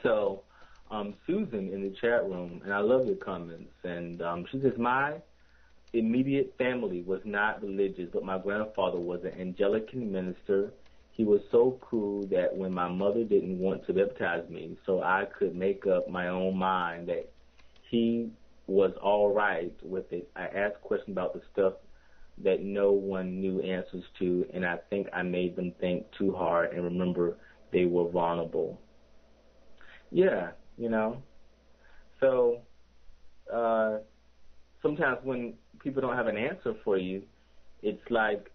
So 0.03 0.42
um, 0.93 1.14
Susan 1.26 1.72
in 1.72 1.82
the 1.82 1.95
chat 2.01 2.24
room, 2.24 2.61
and 2.64 2.72
I 2.72 2.78
love 2.80 3.07
your 3.07 3.16
comments. 3.16 3.72
And 3.82 4.20
um, 4.20 4.47
she 4.53 4.61
says, 4.61 4.74
My 4.78 5.14
immediate 5.95 6.55
family 6.59 7.03
was 7.03 7.22
not 7.24 7.62
religious, 7.62 8.11
but 8.12 8.24
my 8.24 8.38
grandfather 8.38 9.01
was 9.01 9.24
an 9.24 9.32
Anglican 9.40 10.12
minister. 10.12 10.72
He 11.12 11.24
was 11.24 11.40
so 11.51 11.72
cruel 11.80 12.26
that 12.26 12.55
when 12.55 12.72
my 12.72 12.88
mother 12.88 13.24
didn't 13.24 13.59
want 13.59 13.86
to 13.86 13.95
baptize 13.95 14.49
me, 14.51 14.76
so 14.86 15.03
I 15.03 15.26
could 15.38 15.57
make 15.57 15.86
up 15.86 16.09
my 16.09 16.28
own 16.28 16.57
mind 16.57 17.09
that 17.09 17.30
he 17.90 18.30
was 18.66 18.93
all 19.03 19.32
right 19.32 19.72
with 19.82 20.12
it. 20.12 20.30
I 20.36 20.45
asked 20.47 20.80
questions 20.82 21.14
about 21.14 21.32
the 21.34 21.43
stuff 21.53 21.74
that 22.38 22.62
no 22.62 22.93
one 22.93 23.40
knew 23.40 23.61
answers 23.61 24.05
to, 24.18 24.47
and 24.53 24.64
I 24.64 24.78
think 24.88 25.09
I 25.12 25.22
made 25.22 25.57
them 25.57 25.72
think 25.80 26.07
too 26.18 26.32
hard 26.32 26.72
and 26.72 26.84
remember 26.84 27.36
they 27.72 27.84
were 27.84 28.09
vulnerable. 28.09 28.80
Yeah, 30.11 30.53
you 30.76 30.88
know. 30.88 31.22
So 32.20 32.60
uh, 33.52 33.98
sometimes 34.82 35.18
when 35.22 35.54
people 35.80 36.02
don't 36.02 36.16
have 36.16 36.26
an 36.26 36.36
answer 36.36 36.74
for 36.84 36.96
you, 36.96 37.22
it's 37.82 38.02
like 38.10 38.50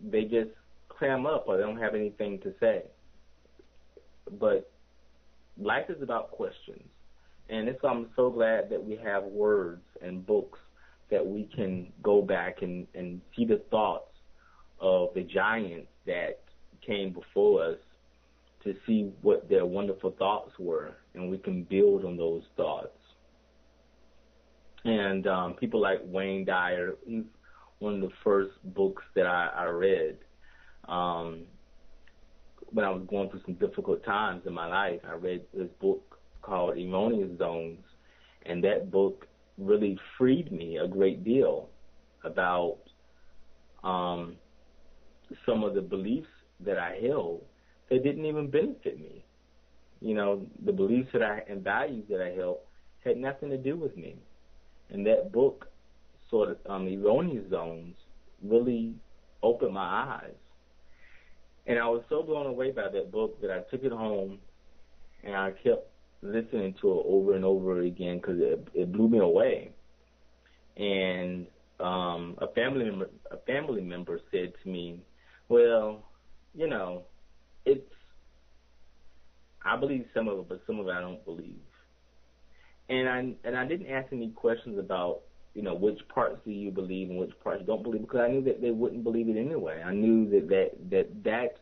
they 0.00 0.22
just 0.22 0.50
clam 0.88 1.26
up 1.26 1.44
or 1.46 1.56
they 1.56 1.62
don't 1.62 1.80
have 1.80 1.94
anything 1.94 2.40
to 2.40 2.54
say. 2.60 2.84
But 4.40 4.70
life 5.58 5.86
is 5.88 6.02
about 6.02 6.30
questions. 6.30 6.82
And 7.50 7.68
it's 7.68 7.80
I'm 7.84 8.08
so 8.16 8.30
glad 8.30 8.70
that 8.70 8.82
we 8.82 8.98
have 9.04 9.24
words 9.24 9.82
and 10.00 10.26
books 10.26 10.58
that 11.10 11.24
we 11.24 11.48
can 11.54 11.92
go 12.02 12.22
back 12.22 12.62
and, 12.62 12.86
and 12.94 13.20
see 13.36 13.44
the 13.44 13.60
thoughts 13.70 14.10
of 14.80 15.10
the 15.14 15.22
giants 15.22 15.88
that 16.06 16.40
came 16.84 17.12
before 17.12 17.64
us 17.64 17.78
to 18.64 18.74
see 18.86 19.12
what 19.20 19.48
their 19.48 19.66
wonderful 19.66 20.14
thoughts 20.18 20.52
were, 20.58 20.96
and 21.14 21.30
we 21.30 21.38
can 21.38 21.64
build 21.64 22.04
on 22.04 22.16
those 22.16 22.42
thoughts. 22.56 22.98
And 24.84 25.26
um, 25.26 25.54
people 25.54 25.80
like 25.80 26.00
Wayne 26.04 26.44
Dyer, 26.44 26.94
one 27.78 27.94
of 27.94 28.00
the 28.00 28.10
first 28.22 28.52
books 28.74 29.02
that 29.14 29.26
I, 29.26 29.50
I 29.56 29.64
read. 29.64 30.18
Um, 30.88 31.44
when 32.70 32.84
I 32.84 32.90
was 32.90 33.06
going 33.08 33.30
through 33.30 33.42
some 33.46 33.54
difficult 33.54 34.04
times 34.04 34.42
in 34.46 34.52
my 34.52 34.66
life, 34.66 35.00
I 35.08 35.14
read 35.14 35.42
this 35.54 35.68
book 35.80 36.18
called 36.42 36.76
Erroneous 36.76 37.38
Zones, 37.38 37.84
and 38.44 38.62
that 38.64 38.90
book 38.90 39.26
really 39.56 39.98
freed 40.18 40.52
me 40.52 40.78
a 40.78 40.86
great 40.86 41.24
deal 41.24 41.68
about 42.24 42.78
um, 43.82 44.36
some 45.46 45.62
of 45.62 45.74
the 45.74 45.80
beliefs 45.80 46.28
that 46.60 46.78
I 46.78 46.98
held 47.06 47.42
that 47.90 48.02
didn't 48.02 48.24
even 48.24 48.50
benefit 48.50 48.98
me. 48.98 49.23
You 50.04 50.12
know, 50.14 50.46
the 50.62 50.72
beliefs 50.72 51.08
that 51.14 51.22
I 51.22 51.42
and 51.48 51.64
values 51.64 52.04
that 52.10 52.20
I 52.20 52.34
held 52.36 52.58
had 53.02 53.16
nothing 53.16 53.48
to 53.48 53.56
do 53.56 53.74
with 53.74 53.96
me. 53.96 54.16
And 54.90 55.06
that 55.06 55.32
book, 55.32 55.66
sort 56.28 56.50
of 56.50 56.58
um, 56.68 56.86
erroneous 56.86 57.48
zones, 57.48 57.96
really 58.42 58.92
opened 59.42 59.72
my 59.72 59.80
eyes. 60.20 60.34
And 61.66 61.78
I 61.78 61.88
was 61.88 62.02
so 62.10 62.22
blown 62.22 62.44
away 62.44 62.70
by 62.70 62.90
that 62.92 63.10
book 63.10 63.40
that 63.40 63.50
I 63.50 63.60
took 63.70 63.82
it 63.82 63.92
home 63.92 64.40
and 65.22 65.34
I 65.34 65.52
kept 65.52 65.88
listening 66.20 66.74
to 66.82 66.90
it 66.90 67.04
over 67.06 67.34
and 67.34 67.44
over 67.44 67.80
again 67.80 68.18
because 68.18 68.36
it, 68.38 68.68
it 68.74 68.92
blew 68.92 69.08
me 69.08 69.20
away. 69.20 69.72
And 70.76 71.46
um, 71.80 72.36
a 72.42 72.48
family 72.48 72.84
member, 72.84 73.08
a 73.30 73.38
family 73.46 73.80
member 73.80 74.20
said 74.30 74.52
to 74.62 74.68
me, 74.68 75.00
"Well, 75.48 76.04
you 76.54 76.66
know, 76.66 77.04
it's 77.64 77.88
I 79.64 79.76
believe 79.76 80.06
some 80.14 80.28
of 80.28 80.38
it, 80.38 80.48
but 80.48 80.62
some 80.66 80.78
of 80.78 80.88
it 80.88 80.92
I 80.92 81.00
don't 81.00 81.24
believe." 81.24 81.60
And 82.88 83.08
I 83.08 83.34
and 83.44 83.56
I 83.56 83.66
didn't 83.66 83.88
ask 83.88 84.12
any 84.12 84.30
questions 84.30 84.78
about 84.78 85.20
you 85.54 85.62
know 85.62 85.74
which 85.74 86.06
parts 86.08 86.38
do 86.44 86.50
you 86.50 86.70
believe 86.70 87.10
and 87.10 87.18
which 87.18 87.32
parts 87.42 87.64
don't 87.66 87.82
believe 87.82 88.02
because 88.02 88.20
I 88.20 88.28
knew 88.28 88.42
that 88.44 88.60
they 88.60 88.70
wouldn't 88.70 89.04
believe 89.04 89.28
it 89.28 89.36
anyway. 89.38 89.82
I 89.82 89.92
knew 89.92 90.28
that 90.30 90.48
that 90.48 90.90
that 90.90 91.24
that 91.24 91.56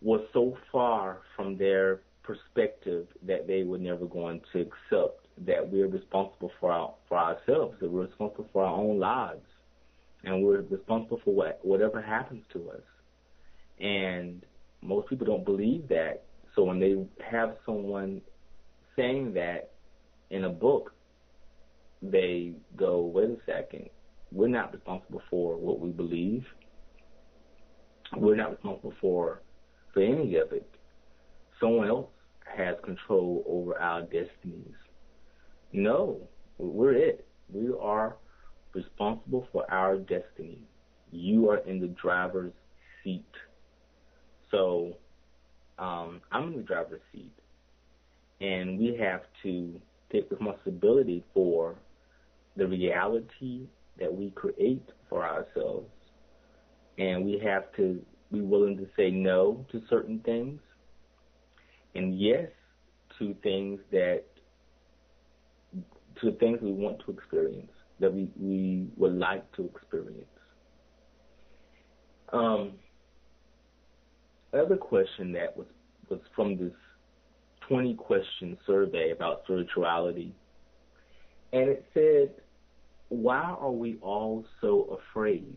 was 0.00 0.20
so 0.32 0.56
far 0.70 1.18
from 1.34 1.56
their 1.56 2.00
perspective 2.22 3.06
that 3.22 3.46
they 3.46 3.62
were 3.62 3.78
never 3.78 4.06
going 4.06 4.40
to 4.52 4.60
accept 4.60 5.26
that 5.46 5.70
we're 5.70 5.88
responsible 5.88 6.50
for 6.60 6.72
our 6.72 6.94
for 7.08 7.16
ourselves, 7.18 7.76
that 7.80 7.90
we're 7.90 8.06
responsible 8.06 8.48
for 8.52 8.64
our 8.64 8.74
own 8.74 8.98
lives, 8.98 9.46
and 10.24 10.44
we're 10.44 10.60
responsible 10.62 11.20
for 11.24 11.34
what 11.34 11.60
whatever 11.62 12.02
happens 12.02 12.44
to 12.52 12.70
us. 12.70 12.82
And 13.80 14.44
most 14.82 15.08
people 15.08 15.26
don't 15.26 15.44
believe 15.44 15.88
that. 15.88 16.24
So 16.58 16.64
when 16.64 16.80
they 16.80 16.96
have 17.30 17.54
someone 17.64 18.20
saying 18.96 19.32
that 19.34 19.74
in 20.30 20.42
a 20.42 20.48
book, 20.48 20.92
they 22.02 22.54
go, 22.76 22.98
wait 23.02 23.30
a 23.30 23.36
second, 23.46 23.88
we're 24.32 24.48
not 24.48 24.72
responsible 24.72 25.22
for 25.30 25.56
what 25.56 25.78
we 25.78 25.90
believe. 25.90 26.44
We're 28.16 28.34
not 28.34 28.50
responsible 28.50 28.92
for 29.00 29.40
for 29.94 30.02
any 30.02 30.34
of 30.34 30.50
it. 30.50 30.68
Someone 31.60 31.86
else 31.86 32.10
has 32.56 32.74
control 32.84 33.44
over 33.46 33.78
our 33.78 34.02
destinies. 34.02 34.74
No, 35.72 36.18
we're 36.58 36.94
it. 36.94 37.24
We 37.52 37.72
are 37.80 38.16
responsible 38.74 39.46
for 39.52 39.64
our 39.70 39.96
destiny. 39.96 40.58
You 41.12 41.50
are 41.50 41.58
in 41.58 41.78
the 41.78 41.94
driver's 42.02 42.52
seat. 43.04 43.30
So 44.50 44.96
um, 45.78 46.20
I'm 46.32 46.48
in 46.48 46.56
the 46.56 46.62
driver's 46.62 47.00
seat. 47.12 47.32
And 48.40 48.78
we 48.78 48.96
have 49.00 49.22
to 49.42 49.80
take 50.12 50.30
responsibility 50.30 51.24
for 51.34 51.76
the 52.56 52.66
reality 52.66 53.66
that 53.98 54.12
we 54.12 54.30
create 54.30 54.88
for 55.08 55.24
ourselves. 55.24 55.88
And 56.98 57.24
we 57.24 57.40
have 57.44 57.72
to 57.76 58.00
be 58.32 58.40
willing 58.40 58.76
to 58.78 58.86
say 58.96 59.10
no 59.10 59.64
to 59.72 59.80
certain 59.88 60.20
things 60.20 60.60
and 61.94 62.18
yes 62.18 62.48
to 63.18 63.34
things 63.42 63.80
that 63.90 64.24
to 66.20 66.32
things 66.32 66.58
we 66.60 66.72
want 66.72 66.98
to 67.06 67.12
experience 67.12 67.70
that 68.00 68.12
we, 68.12 68.28
we 68.38 68.86
would 68.96 69.14
like 69.14 69.50
to 69.52 69.64
experience. 69.64 70.24
Um, 72.32 72.72
another 74.52 74.76
question 74.76 75.32
that 75.32 75.56
was 75.56 75.66
was 76.08 76.20
from 76.34 76.56
this 76.56 76.72
20 77.68 77.94
question 77.94 78.56
survey 78.66 79.10
about 79.10 79.42
spirituality, 79.44 80.34
and 81.52 81.68
it 81.68 81.84
said, 81.92 82.34
"Why 83.08 83.40
are 83.40 83.70
we 83.70 83.98
all 84.00 84.44
so 84.60 84.98
afraid? 85.10 85.56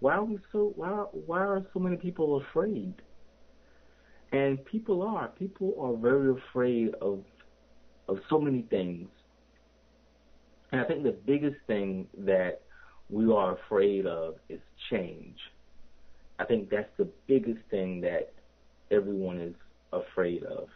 Why 0.00 0.14
are 0.14 0.24
we 0.24 0.38
so 0.52 0.72
why 0.76 0.88
why 1.12 1.40
are 1.40 1.66
so 1.72 1.80
many 1.80 1.96
people 1.96 2.36
afraid?" 2.36 2.94
And 4.32 4.64
people 4.64 5.02
are. 5.02 5.28
People 5.28 5.74
are 5.80 5.96
very 5.96 6.30
afraid 6.32 6.94
of 6.94 7.24
of 8.08 8.18
so 8.28 8.40
many 8.40 8.62
things. 8.62 9.08
And 10.72 10.80
I 10.80 10.84
think 10.84 11.04
the 11.04 11.12
biggest 11.12 11.56
thing 11.66 12.08
that 12.18 12.62
we 13.08 13.32
are 13.32 13.56
afraid 13.56 14.06
of 14.06 14.34
is 14.48 14.60
change. 14.90 15.38
I 16.38 16.44
think 16.44 16.70
that's 16.70 16.90
the 16.98 17.08
biggest 17.26 17.60
thing 17.70 18.00
that 18.02 18.32
everyone 18.90 19.40
is 19.40 19.54
afraid 19.92 20.42
of. 20.44 20.68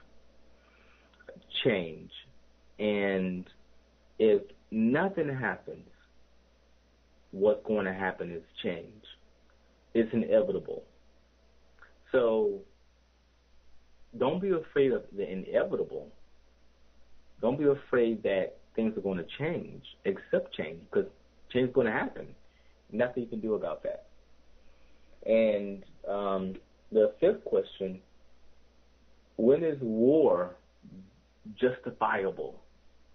Change. 1.64 2.10
And 2.78 3.44
if 4.18 4.42
nothing 4.70 5.28
happens, 5.28 5.86
what's 7.30 7.64
going 7.66 7.84
to 7.86 7.92
happen 7.92 8.30
is 8.30 8.42
change. 8.62 9.04
It's 9.94 10.12
inevitable. 10.12 10.82
So 12.12 12.60
don't 14.18 14.40
be 14.40 14.50
afraid 14.50 14.92
of 14.92 15.04
the 15.16 15.30
inevitable. 15.30 16.08
Don't 17.40 17.58
be 17.58 17.66
afraid 17.66 18.22
that 18.22 18.58
things 18.74 18.96
are 18.96 19.00
going 19.00 19.18
to 19.18 19.26
change. 19.38 19.82
Accept 20.06 20.54
change 20.54 20.80
because 20.90 21.10
change 21.52 21.68
is 21.68 21.74
going 21.74 21.86
to 21.86 21.92
happen. 21.92 22.26
Nothing 22.92 23.24
you 23.24 23.28
can 23.28 23.40
do 23.40 23.54
about 23.54 23.82
that. 23.84 24.06
And 25.26 25.84
um, 26.08 26.54
the 26.92 27.12
fifth 27.20 27.44
question: 27.44 28.00
When 29.36 29.62
is 29.62 29.78
war 29.80 30.56
justifiable? 31.58 32.62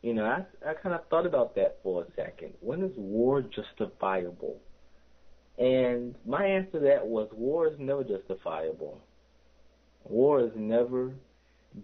You 0.01 0.13
know, 0.13 0.25
I, 0.25 0.69
I 0.69 0.73
kind 0.75 0.93
of 0.93 1.07
thought 1.09 1.25
about 1.25 1.55
that 1.55 1.79
for 1.81 2.03
a 2.03 2.05
second. 2.15 2.53
When 2.61 2.83
is 2.83 2.91
war 2.95 3.41
justifiable? 3.41 4.61
And 5.57 6.15
my 6.25 6.45
answer 6.45 6.73
to 6.73 6.79
that 6.79 7.07
was 7.07 7.29
war 7.33 7.67
is 7.67 7.75
never 7.79 8.03
justifiable. 8.03 9.01
War 10.03 10.41
is 10.41 10.51
never 10.55 11.13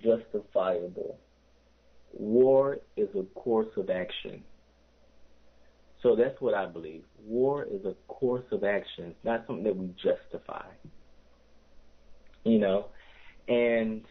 justifiable. 0.04 1.18
War 2.14 2.80
is 2.98 3.08
a 3.18 3.24
course 3.34 3.76
of 3.78 3.90
action. 3.90 4.44
So 6.02 6.16
that's 6.16 6.40
what 6.42 6.54
I 6.54 6.66
believe. 6.66 7.04
War 7.24 7.64
is 7.64 7.86
a 7.86 7.94
course 8.08 8.46
of 8.52 8.64
action. 8.64 9.16
Not 9.24 9.46
something 9.46 9.64
that 9.64 9.76
we 9.76 9.94
justify. 10.04 10.66
You 12.44 12.58
know, 12.58 12.88
and 13.48 14.02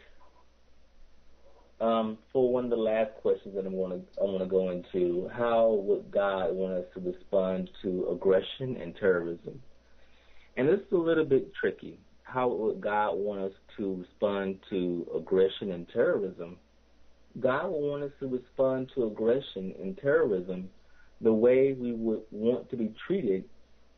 um, 1.81 2.19
for 2.33 2.53
one 2.53 2.65
of 2.65 2.71
the 2.71 2.77
last 2.77 3.11
questions 3.23 3.57
that 3.57 3.67
I 3.67 3.69
want 3.69 3.93
to 3.95 4.21
I 4.21 4.25
want 4.25 4.39
to 4.39 4.49
go 4.49 4.71
into, 4.71 5.29
how 5.37 5.83
would 5.85 6.13
God 6.13 6.55
want 6.55 6.75
us 6.75 6.85
to 6.95 7.01
respond 7.01 7.71
to 7.83 8.07
aggression 8.13 8.77
and 8.77 8.95
terrorism? 8.95 9.61
And 10.57 10.69
this 10.69 10.79
is 10.79 10.93
a 10.93 10.97
little 10.97 11.25
bit 11.25 11.53
tricky 11.59 11.99
how 12.33 12.49
would 12.49 12.81
God 12.81 13.15
want 13.15 13.41
us 13.41 13.53
to 13.77 13.95
respond 13.97 14.59
to 14.71 15.07
aggression 15.17 15.73
and 15.73 15.89
terrorism? 15.89 16.57
God 17.41 17.71
would 17.71 17.91
want 17.91 18.03
us 18.05 18.13
to 18.21 18.29
respond 18.29 18.91
to 18.95 19.05
aggression 19.05 19.75
and 19.81 19.97
terrorism 19.99 20.69
the 21.21 21.33
way 21.33 21.77
we 21.79 21.93
would 21.93 22.23
want 22.31 22.71
to 22.71 22.77
be 22.77 22.95
treated 23.07 23.45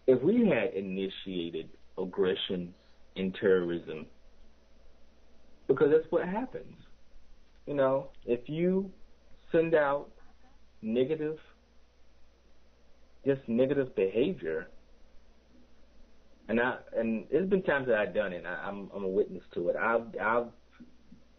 if 0.07 0.21
we 0.23 0.49
had 0.49 0.75
initiated 0.75 1.69
aggression 1.99 2.75
and 3.17 3.35
terrorism. 3.41 4.07
Because 5.69 5.91
that's 5.91 6.11
what 6.11 6.27
happens. 6.27 6.75
You 7.67 7.75
know, 7.75 8.09
if 8.27 8.49
you 8.49 8.91
send 9.53 9.75
out 9.75 10.09
negative 10.83 11.39
just 13.25 13.41
negative 13.49 13.95
behavior. 13.95 14.69
And 16.49 16.61
I 16.61 16.77
and 16.97 17.25
there's 17.31 17.49
been 17.49 17.63
times 17.63 17.87
that 17.87 17.97
I've 17.97 18.15
done 18.15 18.33
it. 18.33 18.45
I, 18.45 18.69
I'm 18.69 18.91
I'm 18.95 19.05
a 19.05 19.09
witness 19.09 19.45
to 19.55 19.69
it. 19.69 19.77
I've 19.77 20.07
I've 20.21 20.49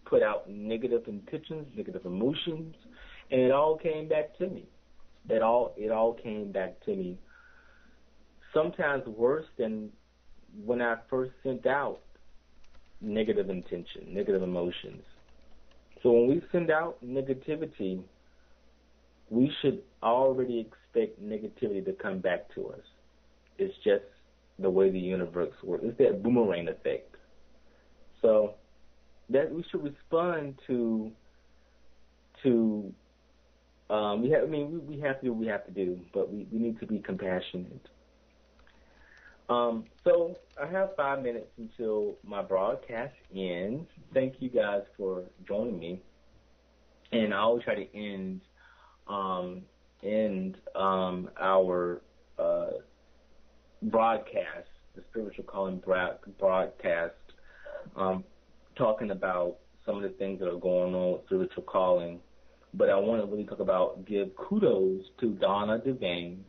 put 0.05 0.23
out 0.23 0.49
negative 0.49 1.03
intentions, 1.07 1.67
negative 1.75 2.05
emotions, 2.05 2.75
and 3.31 3.41
it 3.41 3.51
all 3.51 3.77
came 3.77 4.07
back 4.07 4.37
to 4.37 4.47
me. 4.47 4.65
It 5.29 5.41
all 5.41 5.73
it 5.77 5.91
all 5.91 6.13
came 6.13 6.51
back 6.51 6.83
to 6.85 6.95
me. 6.95 7.17
Sometimes 8.53 9.05
worse 9.07 9.45
than 9.57 9.89
when 10.63 10.81
I 10.81 10.97
first 11.09 11.31
sent 11.43 11.65
out 11.65 11.99
negative 13.01 13.49
intention, 13.49 14.13
negative 14.13 14.43
emotions. 14.43 15.03
So 16.01 16.11
when 16.11 16.27
we 16.27 16.41
send 16.51 16.69
out 16.69 16.97
negativity, 17.03 18.03
we 19.29 19.51
should 19.61 19.81
already 20.03 20.59
expect 20.59 21.23
negativity 21.23 21.83
to 21.85 21.93
come 21.93 22.19
back 22.19 22.53
to 22.55 22.67
us. 22.67 22.81
It's 23.57 23.73
just 23.83 24.03
the 24.59 24.69
way 24.69 24.91
the 24.91 24.99
universe 24.99 25.53
works. 25.63 25.83
It's 25.87 25.97
that 25.97 26.21
boomerang 26.21 26.67
effect. 26.67 27.15
So 28.21 28.55
that 29.29 29.51
we 29.51 29.63
should 29.71 29.83
respond 29.83 30.59
to 30.67 31.11
to 32.43 32.93
um, 33.93 34.23
we 34.23 34.31
have 34.31 34.43
I 34.43 34.47
mean 34.47 34.71
we, 34.71 34.95
we 34.95 35.01
have 35.01 35.19
to 35.19 35.25
do 35.27 35.33
what 35.33 35.39
we 35.39 35.47
have 35.47 35.65
to 35.65 35.71
do, 35.71 35.99
but 36.13 36.31
we, 36.31 36.47
we 36.51 36.59
need 36.59 36.79
to 36.79 36.87
be 36.87 36.99
compassionate. 36.99 37.87
Um, 39.49 39.85
so 40.03 40.35
I 40.61 40.67
have 40.67 40.95
five 40.95 41.21
minutes 41.21 41.49
until 41.57 42.15
my 42.23 42.41
broadcast 42.41 43.13
ends. 43.35 43.87
Thank 44.13 44.35
you 44.39 44.49
guys 44.49 44.81
for 44.97 45.23
joining 45.47 45.77
me. 45.77 46.01
And 47.11 47.33
I 47.33 47.37
always 47.37 47.63
try 47.63 47.75
to 47.75 47.95
end 47.95 48.41
um, 49.07 49.61
end 50.01 50.57
um, 50.75 51.29
our 51.39 52.01
uh, 52.39 52.71
broadcast, 53.83 54.69
the 54.95 55.03
spiritual 55.11 55.43
calling 55.43 55.81
broadcast, 56.39 57.13
um, 57.95 58.23
talking 58.75 59.11
about 59.11 59.57
some 59.85 59.97
of 59.97 60.03
the 60.03 60.17
things 60.17 60.39
that 60.39 60.47
are 60.47 60.57
going 60.57 60.95
on 60.95 61.13
with 61.13 61.25
spiritual 61.25 61.63
calling. 61.63 62.19
But 62.73 62.89
I 62.89 62.95
want 62.97 63.21
to 63.21 63.31
really 63.31 63.45
talk 63.45 63.59
about 63.59 64.05
give 64.05 64.35
kudos 64.35 65.03
to 65.19 65.29
Donna 65.33 65.79
Devane, 65.79 66.39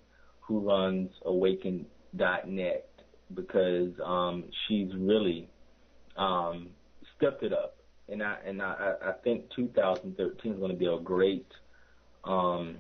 who 0.40 0.60
runs 0.60 1.10
Awaken.net, 1.24 2.88
because 3.34 3.92
um, 4.04 4.44
she's 4.66 4.88
really 4.96 5.48
um, 6.16 6.68
stepped 7.16 7.42
it 7.42 7.52
up. 7.52 7.76
And 8.08 8.22
I 8.22 8.36
and 8.46 8.60
I, 8.60 8.94
I 9.02 9.12
think 9.22 9.44
2013 9.56 10.52
is 10.52 10.58
going 10.58 10.70
to 10.70 10.76
be 10.76 10.86
a 10.86 10.98
great 10.98 11.46
um, 12.24 12.76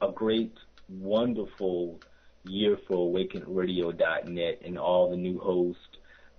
a 0.00 0.10
great, 0.12 0.54
wonderful 0.88 2.00
year 2.44 2.78
for 2.88 3.12
AwakenRadio.net 3.12 4.62
and 4.64 4.78
all 4.78 5.10
the 5.10 5.16
new 5.16 5.38
hosts 5.38 5.82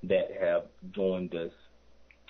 that 0.04 0.30
have 0.40 0.64
joined 0.92 1.36
us, 1.36 1.52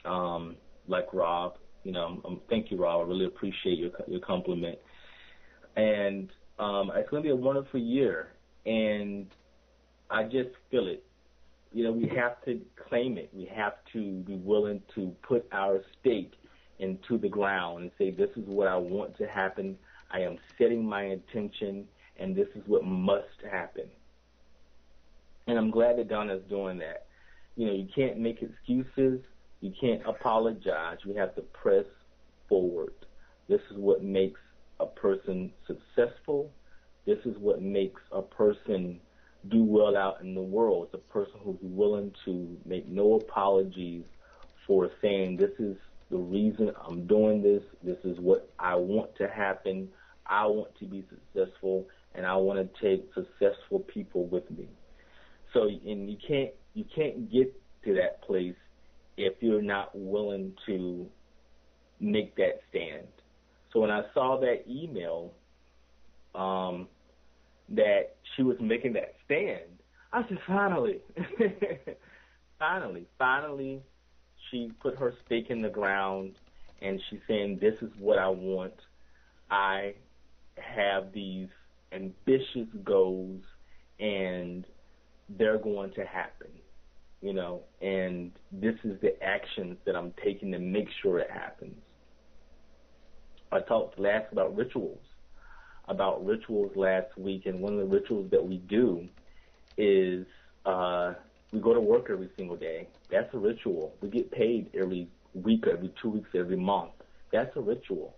um, 0.03 0.55
like 0.87 1.13
Rob. 1.13 1.57
You 1.83 1.91
know, 1.91 2.41
thank 2.49 2.71
you, 2.71 2.77
Rob. 2.77 3.01
I 3.01 3.09
really 3.09 3.25
appreciate 3.25 3.77
your 3.77 3.91
your 4.07 4.19
compliment. 4.19 4.77
And 5.75 6.29
um, 6.59 6.91
it's 6.95 7.09
going 7.09 7.23
to 7.23 7.27
be 7.27 7.31
a 7.31 7.35
wonderful 7.35 7.79
year, 7.79 8.33
and 8.65 9.27
I 10.09 10.23
just 10.23 10.49
feel 10.69 10.87
it. 10.87 11.03
You 11.73 11.85
know, 11.85 11.91
we 11.91 12.07
have 12.09 12.43
to 12.45 12.59
claim 12.87 13.17
it. 13.17 13.29
We 13.33 13.45
have 13.45 13.73
to 13.93 14.21
be 14.21 14.35
willing 14.35 14.81
to 14.95 15.15
put 15.23 15.47
our 15.51 15.81
stake 15.99 16.33
into 16.79 17.17
the 17.17 17.29
ground 17.29 17.83
and 17.83 17.91
say, 17.97 18.11
this 18.11 18.29
is 18.35 18.45
what 18.45 18.67
I 18.67 18.75
want 18.75 19.17
to 19.19 19.27
happen. 19.27 19.77
I 20.11 20.19
am 20.19 20.37
setting 20.57 20.85
my 20.85 21.03
intention, 21.05 21.87
and 22.19 22.35
this 22.35 22.49
is 22.55 22.63
what 22.67 22.83
must 22.83 23.41
happen. 23.49 23.85
And 25.47 25.57
I'm 25.57 25.71
glad 25.71 25.97
that 25.97 26.09
Donna's 26.09 26.43
doing 26.49 26.77
that. 26.79 27.05
You 27.55 27.67
know, 27.67 27.73
you 27.73 27.87
can't 27.95 28.19
make 28.19 28.41
excuses. 28.41 29.21
You 29.61 29.71
can't 29.79 30.01
apologize. 30.05 30.97
You 31.05 31.15
have 31.15 31.35
to 31.35 31.41
press 31.41 31.85
forward. 32.49 32.93
This 33.47 33.61
is 33.69 33.77
what 33.77 34.03
makes 34.03 34.39
a 34.79 34.87
person 34.87 35.53
successful. 35.67 36.51
This 37.05 37.19
is 37.25 37.37
what 37.37 37.61
makes 37.61 38.01
a 38.11 38.21
person 38.21 38.99
do 39.49 39.63
well 39.63 39.95
out 39.95 40.21
in 40.21 40.33
the 40.33 40.41
world. 40.41 40.85
It's 40.85 40.95
a 40.95 41.13
person 41.13 41.33
who's 41.43 41.59
willing 41.61 42.11
to 42.25 42.57
make 42.65 42.87
no 42.87 43.15
apologies 43.15 44.03
for 44.67 44.89
saying 45.01 45.37
this 45.37 45.51
is 45.59 45.77
the 46.09 46.17
reason 46.17 46.71
I'm 46.85 47.07
doing 47.07 47.41
this. 47.41 47.63
This 47.83 47.97
is 48.03 48.19
what 48.19 48.51
I 48.59 48.75
want 48.75 49.15
to 49.17 49.27
happen. 49.27 49.89
I 50.25 50.45
want 50.45 50.75
to 50.79 50.85
be 50.85 51.03
successful, 51.09 51.87
and 52.15 52.25
I 52.25 52.35
want 52.35 52.59
to 52.59 52.81
take 52.81 53.09
successful 53.13 53.79
people 53.79 54.25
with 54.25 54.49
me. 54.51 54.67
So, 55.53 55.63
and 55.63 56.09
you 56.09 56.17
can't 56.25 56.51
you 56.73 56.85
can't 56.95 57.31
get 57.31 57.53
to 57.83 57.95
that 57.95 58.21
place 58.21 58.55
if 59.17 59.33
you're 59.41 59.61
not 59.61 59.91
willing 59.93 60.53
to 60.65 61.07
make 61.99 62.35
that 62.35 62.61
stand. 62.69 63.07
So 63.71 63.79
when 63.79 63.91
I 63.91 64.03
saw 64.13 64.39
that 64.41 64.63
email 64.69 65.31
um, 66.35 66.87
that 67.69 68.15
she 68.35 68.43
was 68.43 68.57
making 68.59 68.93
that 68.93 69.15
stand, 69.25 69.79
I 70.11 70.27
said, 70.27 70.39
finally, 70.45 70.99
finally, 72.59 73.05
finally, 73.17 73.81
she 74.49 74.71
put 74.81 74.97
her 74.97 75.13
stake 75.25 75.49
in 75.49 75.61
the 75.61 75.69
ground 75.69 76.33
and 76.81 77.01
she's 77.09 77.19
saying, 77.27 77.59
this 77.61 77.75
is 77.81 77.91
what 77.97 78.17
I 78.17 78.27
want. 78.27 78.73
I 79.49 79.93
have 80.57 81.13
these 81.13 81.47
ambitious 81.91 82.67
goals 82.83 83.41
and 83.99 84.65
they're 85.37 85.59
going 85.59 85.93
to 85.93 86.05
happen, 86.05 86.49
you 87.21 87.33
know, 87.33 87.61
and 87.81 88.31
this 88.51 88.75
is 88.83 88.99
the 89.01 89.21
actions 89.23 89.77
that 89.85 89.95
I'm 89.95 90.13
taking 90.23 90.51
to 90.51 90.59
make 90.59 90.87
sure 91.01 91.19
it 91.19 91.29
happens. 91.29 91.77
I 93.51 93.59
talked 93.59 93.99
last 93.99 94.31
about 94.31 94.55
rituals, 94.55 95.03
about 95.87 96.25
rituals 96.25 96.71
last 96.75 97.17
week, 97.17 97.45
and 97.45 97.61
one 97.61 97.73
of 97.73 97.79
the 97.79 97.85
rituals 97.85 98.31
that 98.31 98.43
we 98.43 98.57
do 98.57 99.07
is 99.77 100.25
uh, 100.65 101.13
we 101.51 101.59
go 101.59 101.73
to 101.73 101.81
work 101.81 102.07
every 102.09 102.29
single 102.37 102.55
day. 102.55 102.87
That's 103.09 103.31
a 103.33 103.37
ritual. 103.37 103.93
We 104.01 104.09
get 104.09 104.31
paid 104.31 104.71
every 104.73 105.07
week, 105.33 105.65
every 105.71 105.93
two 106.01 106.09
weeks, 106.09 106.29
every 106.33 106.57
month. 106.57 106.91
That's 107.31 107.55
a 107.55 107.61
ritual. 107.61 108.15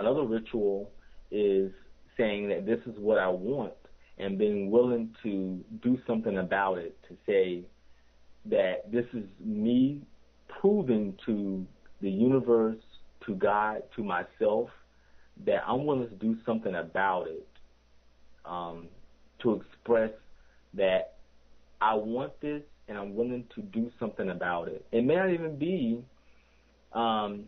Another 0.00 0.24
ritual 0.24 0.90
is 1.30 1.72
saying 2.16 2.48
that 2.48 2.66
this 2.66 2.80
is 2.86 2.98
what 2.98 3.18
I 3.18 3.28
want 3.28 3.74
and 4.18 4.38
being 4.38 4.70
willing 4.70 5.14
to 5.22 5.64
do 5.82 5.98
something 6.06 6.38
about 6.38 6.78
it 6.78 6.96
to 7.08 7.16
say 7.26 7.64
that 8.46 8.90
this 8.90 9.06
is 9.12 9.24
me 9.40 10.02
proving 10.60 11.16
to 11.26 11.66
the 12.00 12.10
universe, 12.10 12.82
to 13.26 13.34
God, 13.34 13.82
to 13.96 14.02
myself 14.02 14.68
that 15.46 15.62
I'm 15.66 15.84
willing 15.86 16.08
to 16.08 16.14
do 16.14 16.36
something 16.46 16.74
about 16.74 17.26
it 17.26 17.46
um, 18.44 18.88
to 19.40 19.54
express 19.54 20.10
that 20.74 21.14
I 21.80 21.94
want 21.94 22.38
this 22.40 22.62
and 22.88 22.98
I'm 22.98 23.14
willing 23.14 23.44
to 23.54 23.62
do 23.62 23.90
something 23.98 24.30
about 24.30 24.68
it. 24.68 24.84
It 24.92 25.04
may 25.04 25.16
not 25.16 25.30
even 25.30 25.58
be, 25.58 26.04
um, 26.92 27.44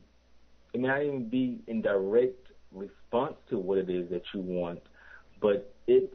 it 0.73 0.81
may 0.81 0.89
not 0.89 1.03
even 1.03 1.29
be 1.29 1.61
in 1.67 1.83
direct 1.83 2.49
response 2.73 3.35
to 3.51 3.59
what 3.59 3.79
it 3.79 3.91
is 3.91 4.09
that 4.11 4.23
you 4.35 4.41
want, 4.41 4.81
but 5.41 5.73
it 5.87 6.13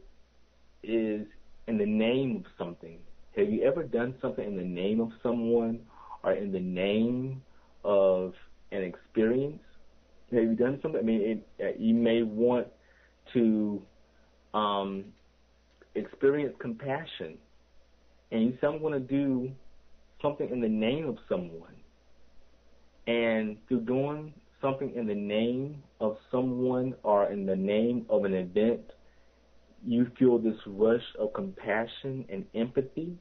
is 0.84 1.26
in 1.68 1.78
the 1.78 1.86
name 1.86 2.38
of 2.38 2.52
something. 2.58 2.98
Have 3.38 3.50
you 3.50 3.64
ever 3.64 3.84
done 3.84 4.16
something 4.22 4.46
in 4.46 4.58
the 4.58 4.64
name 4.64 5.00
of 5.00 5.10
someone 5.24 5.80
or 6.24 6.34
in 6.34 6.52
the 6.52 6.60
name 6.60 7.42
of 7.84 8.34
an 8.72 8.84
experience? 8.84 9.62
Have 10.32 10.44
you 10.44 10.56
done 10.56 10.80
something? 10.82 11.00
I 11.00 11.04
mean, 11.04 11.22
it, 11.22 11.48
uh, 11.64 11.78
you 11.80 11.94
may 11.94 12.24
want 12.24 12.68
to 13.34 13.82
um, 14.54 15.06
experience 15.96 16.54
compassion 16.60 17.38
and 18.32 18.44
you 18.44 18.58
say, 18.60 18.68
I'm 18.68 18.80
going 18.80 18.94
to 18.94 19.00
do 19.00 19.52
something 20.22 20.50
in 20.50 20.62
the 20.62 20.70
name 20.70 21.08
of 21.08 21.18
someone. 21.28 21.76
And 23.08 23.58
through 23.68 23.82
doing 23.82 24.34
something 24.62 24.94
in 24.96 25.08
the 25.08 25.16
name 25.16 25.84
of 26.00 26.18
someone 26.32 26.96
or 27.04 27.32
in 27.32 27.46
the 27.46 27.56
name 27.56 28.06
of 28.10 28.26
an 28.26 28.34
event, 28.34 28.82
you 29.86 30.08
feel 30.18 30.38
this 30.38 30.58
rush 30.66 31.04
of 31.20 31.34
compassion 31.34 32.26
and 32.30 32.46
empathy. 32.56 33.18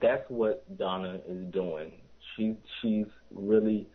That's 0.00 0.24
what 0.28 0.64
Donna 0.78 1.20
is 1.28 1.52
doing. 1.52 1.92
She 2.36 2.56
she's 2.80 3.06
really 3.32 3.88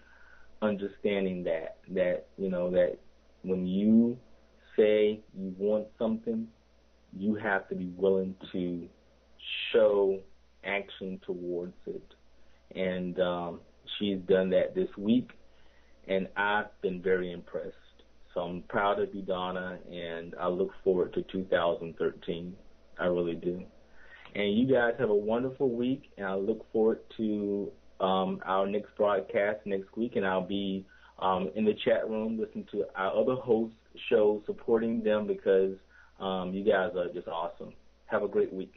understanding 0.61 1.43
that 1.43 1.77
that 1.89 2.27
you 2.37 2.49
know 2.49 2.69
that 2.71 2.97
when 3.43 3.65
you 3.65 4.17
say 4.75 5.21
you 5.37 5.55
want 5.57 5.87
something, 5.97 6.47
you 7.17 7.35
have 7.35 7.67
to 7.69 7.75
be 7.75 7.91
willing 7.95 8.35
to 8.51 8.87
show 9.71 10.19
action 10.65 11.19
towards 11.25 11.75
it. 11.87 12.13
And 12.75 13.19
um, 13.19 13.59
she's 13.97 14.19
done 14.27 14.49
that 14.49 14.75
this 14.75 14.89
week, 14.97 15.31
and 16.07 16.27
I've 16.35 16.69
been 16.81 17.01
very 17.01 17.31
impressed. 17.31 17.75
So 18.35 18.41
I'm 18.41 18.63
proud 18.63 18.95
to 18.95 19.07
be 19.07 19.21
Donna, 19.21 19.79
and 19.89 20.35
I 20.37 20.49
look 20.49 20.71
forward 20.83 21.13
to 21.13 21.23
2013. 21.23 22.55
I 22.99 23.05
really 23.05 23.35
do. 23.35 23.63
And 24.35 24.57
you 24.57 24.67
guys 24.67 24.93
have 24.99 25.09
a 25.09 25.15
wonderful 25.15 25.69
week, 25.69 26.11
and 26.17 26.27
I 26.27 26.35
look 26.35 26.69
forward 26.73 26.99
to 27.15 27.71
um, 28.01 28.41
our 28.45 28.67
next 28.67 28.89
broadcast 28.97 29.59
next 29.65 29.95
week, 29.95 30.17
and 30.17 30.27
I'll 30.27 30.45
be 30.45 30.85
um, 31.19 31.49
in 31.55 31.63
the 31.63 31.75
chat 31.85 32.09
room 32.09 32.37
listening 32.37 32.67
to 32.73 32.83
our 32.93 33.15
other 33.15 33.35
hosts' 33.35 33.77
shows, 34.09 34.41
supporting 34.45 35.01
them 35.01 35.27
because 35.27 35.77
um, 36.19 36.53
you 36.53 36.65
guys 36.65 36.91
are 36.97 37.07
just 37.13 37.29
awesome. 37.29 37.73
Have 38.07 38.23
a 38.23 38.27
great 38.27 38.51
week. 38.51 38.73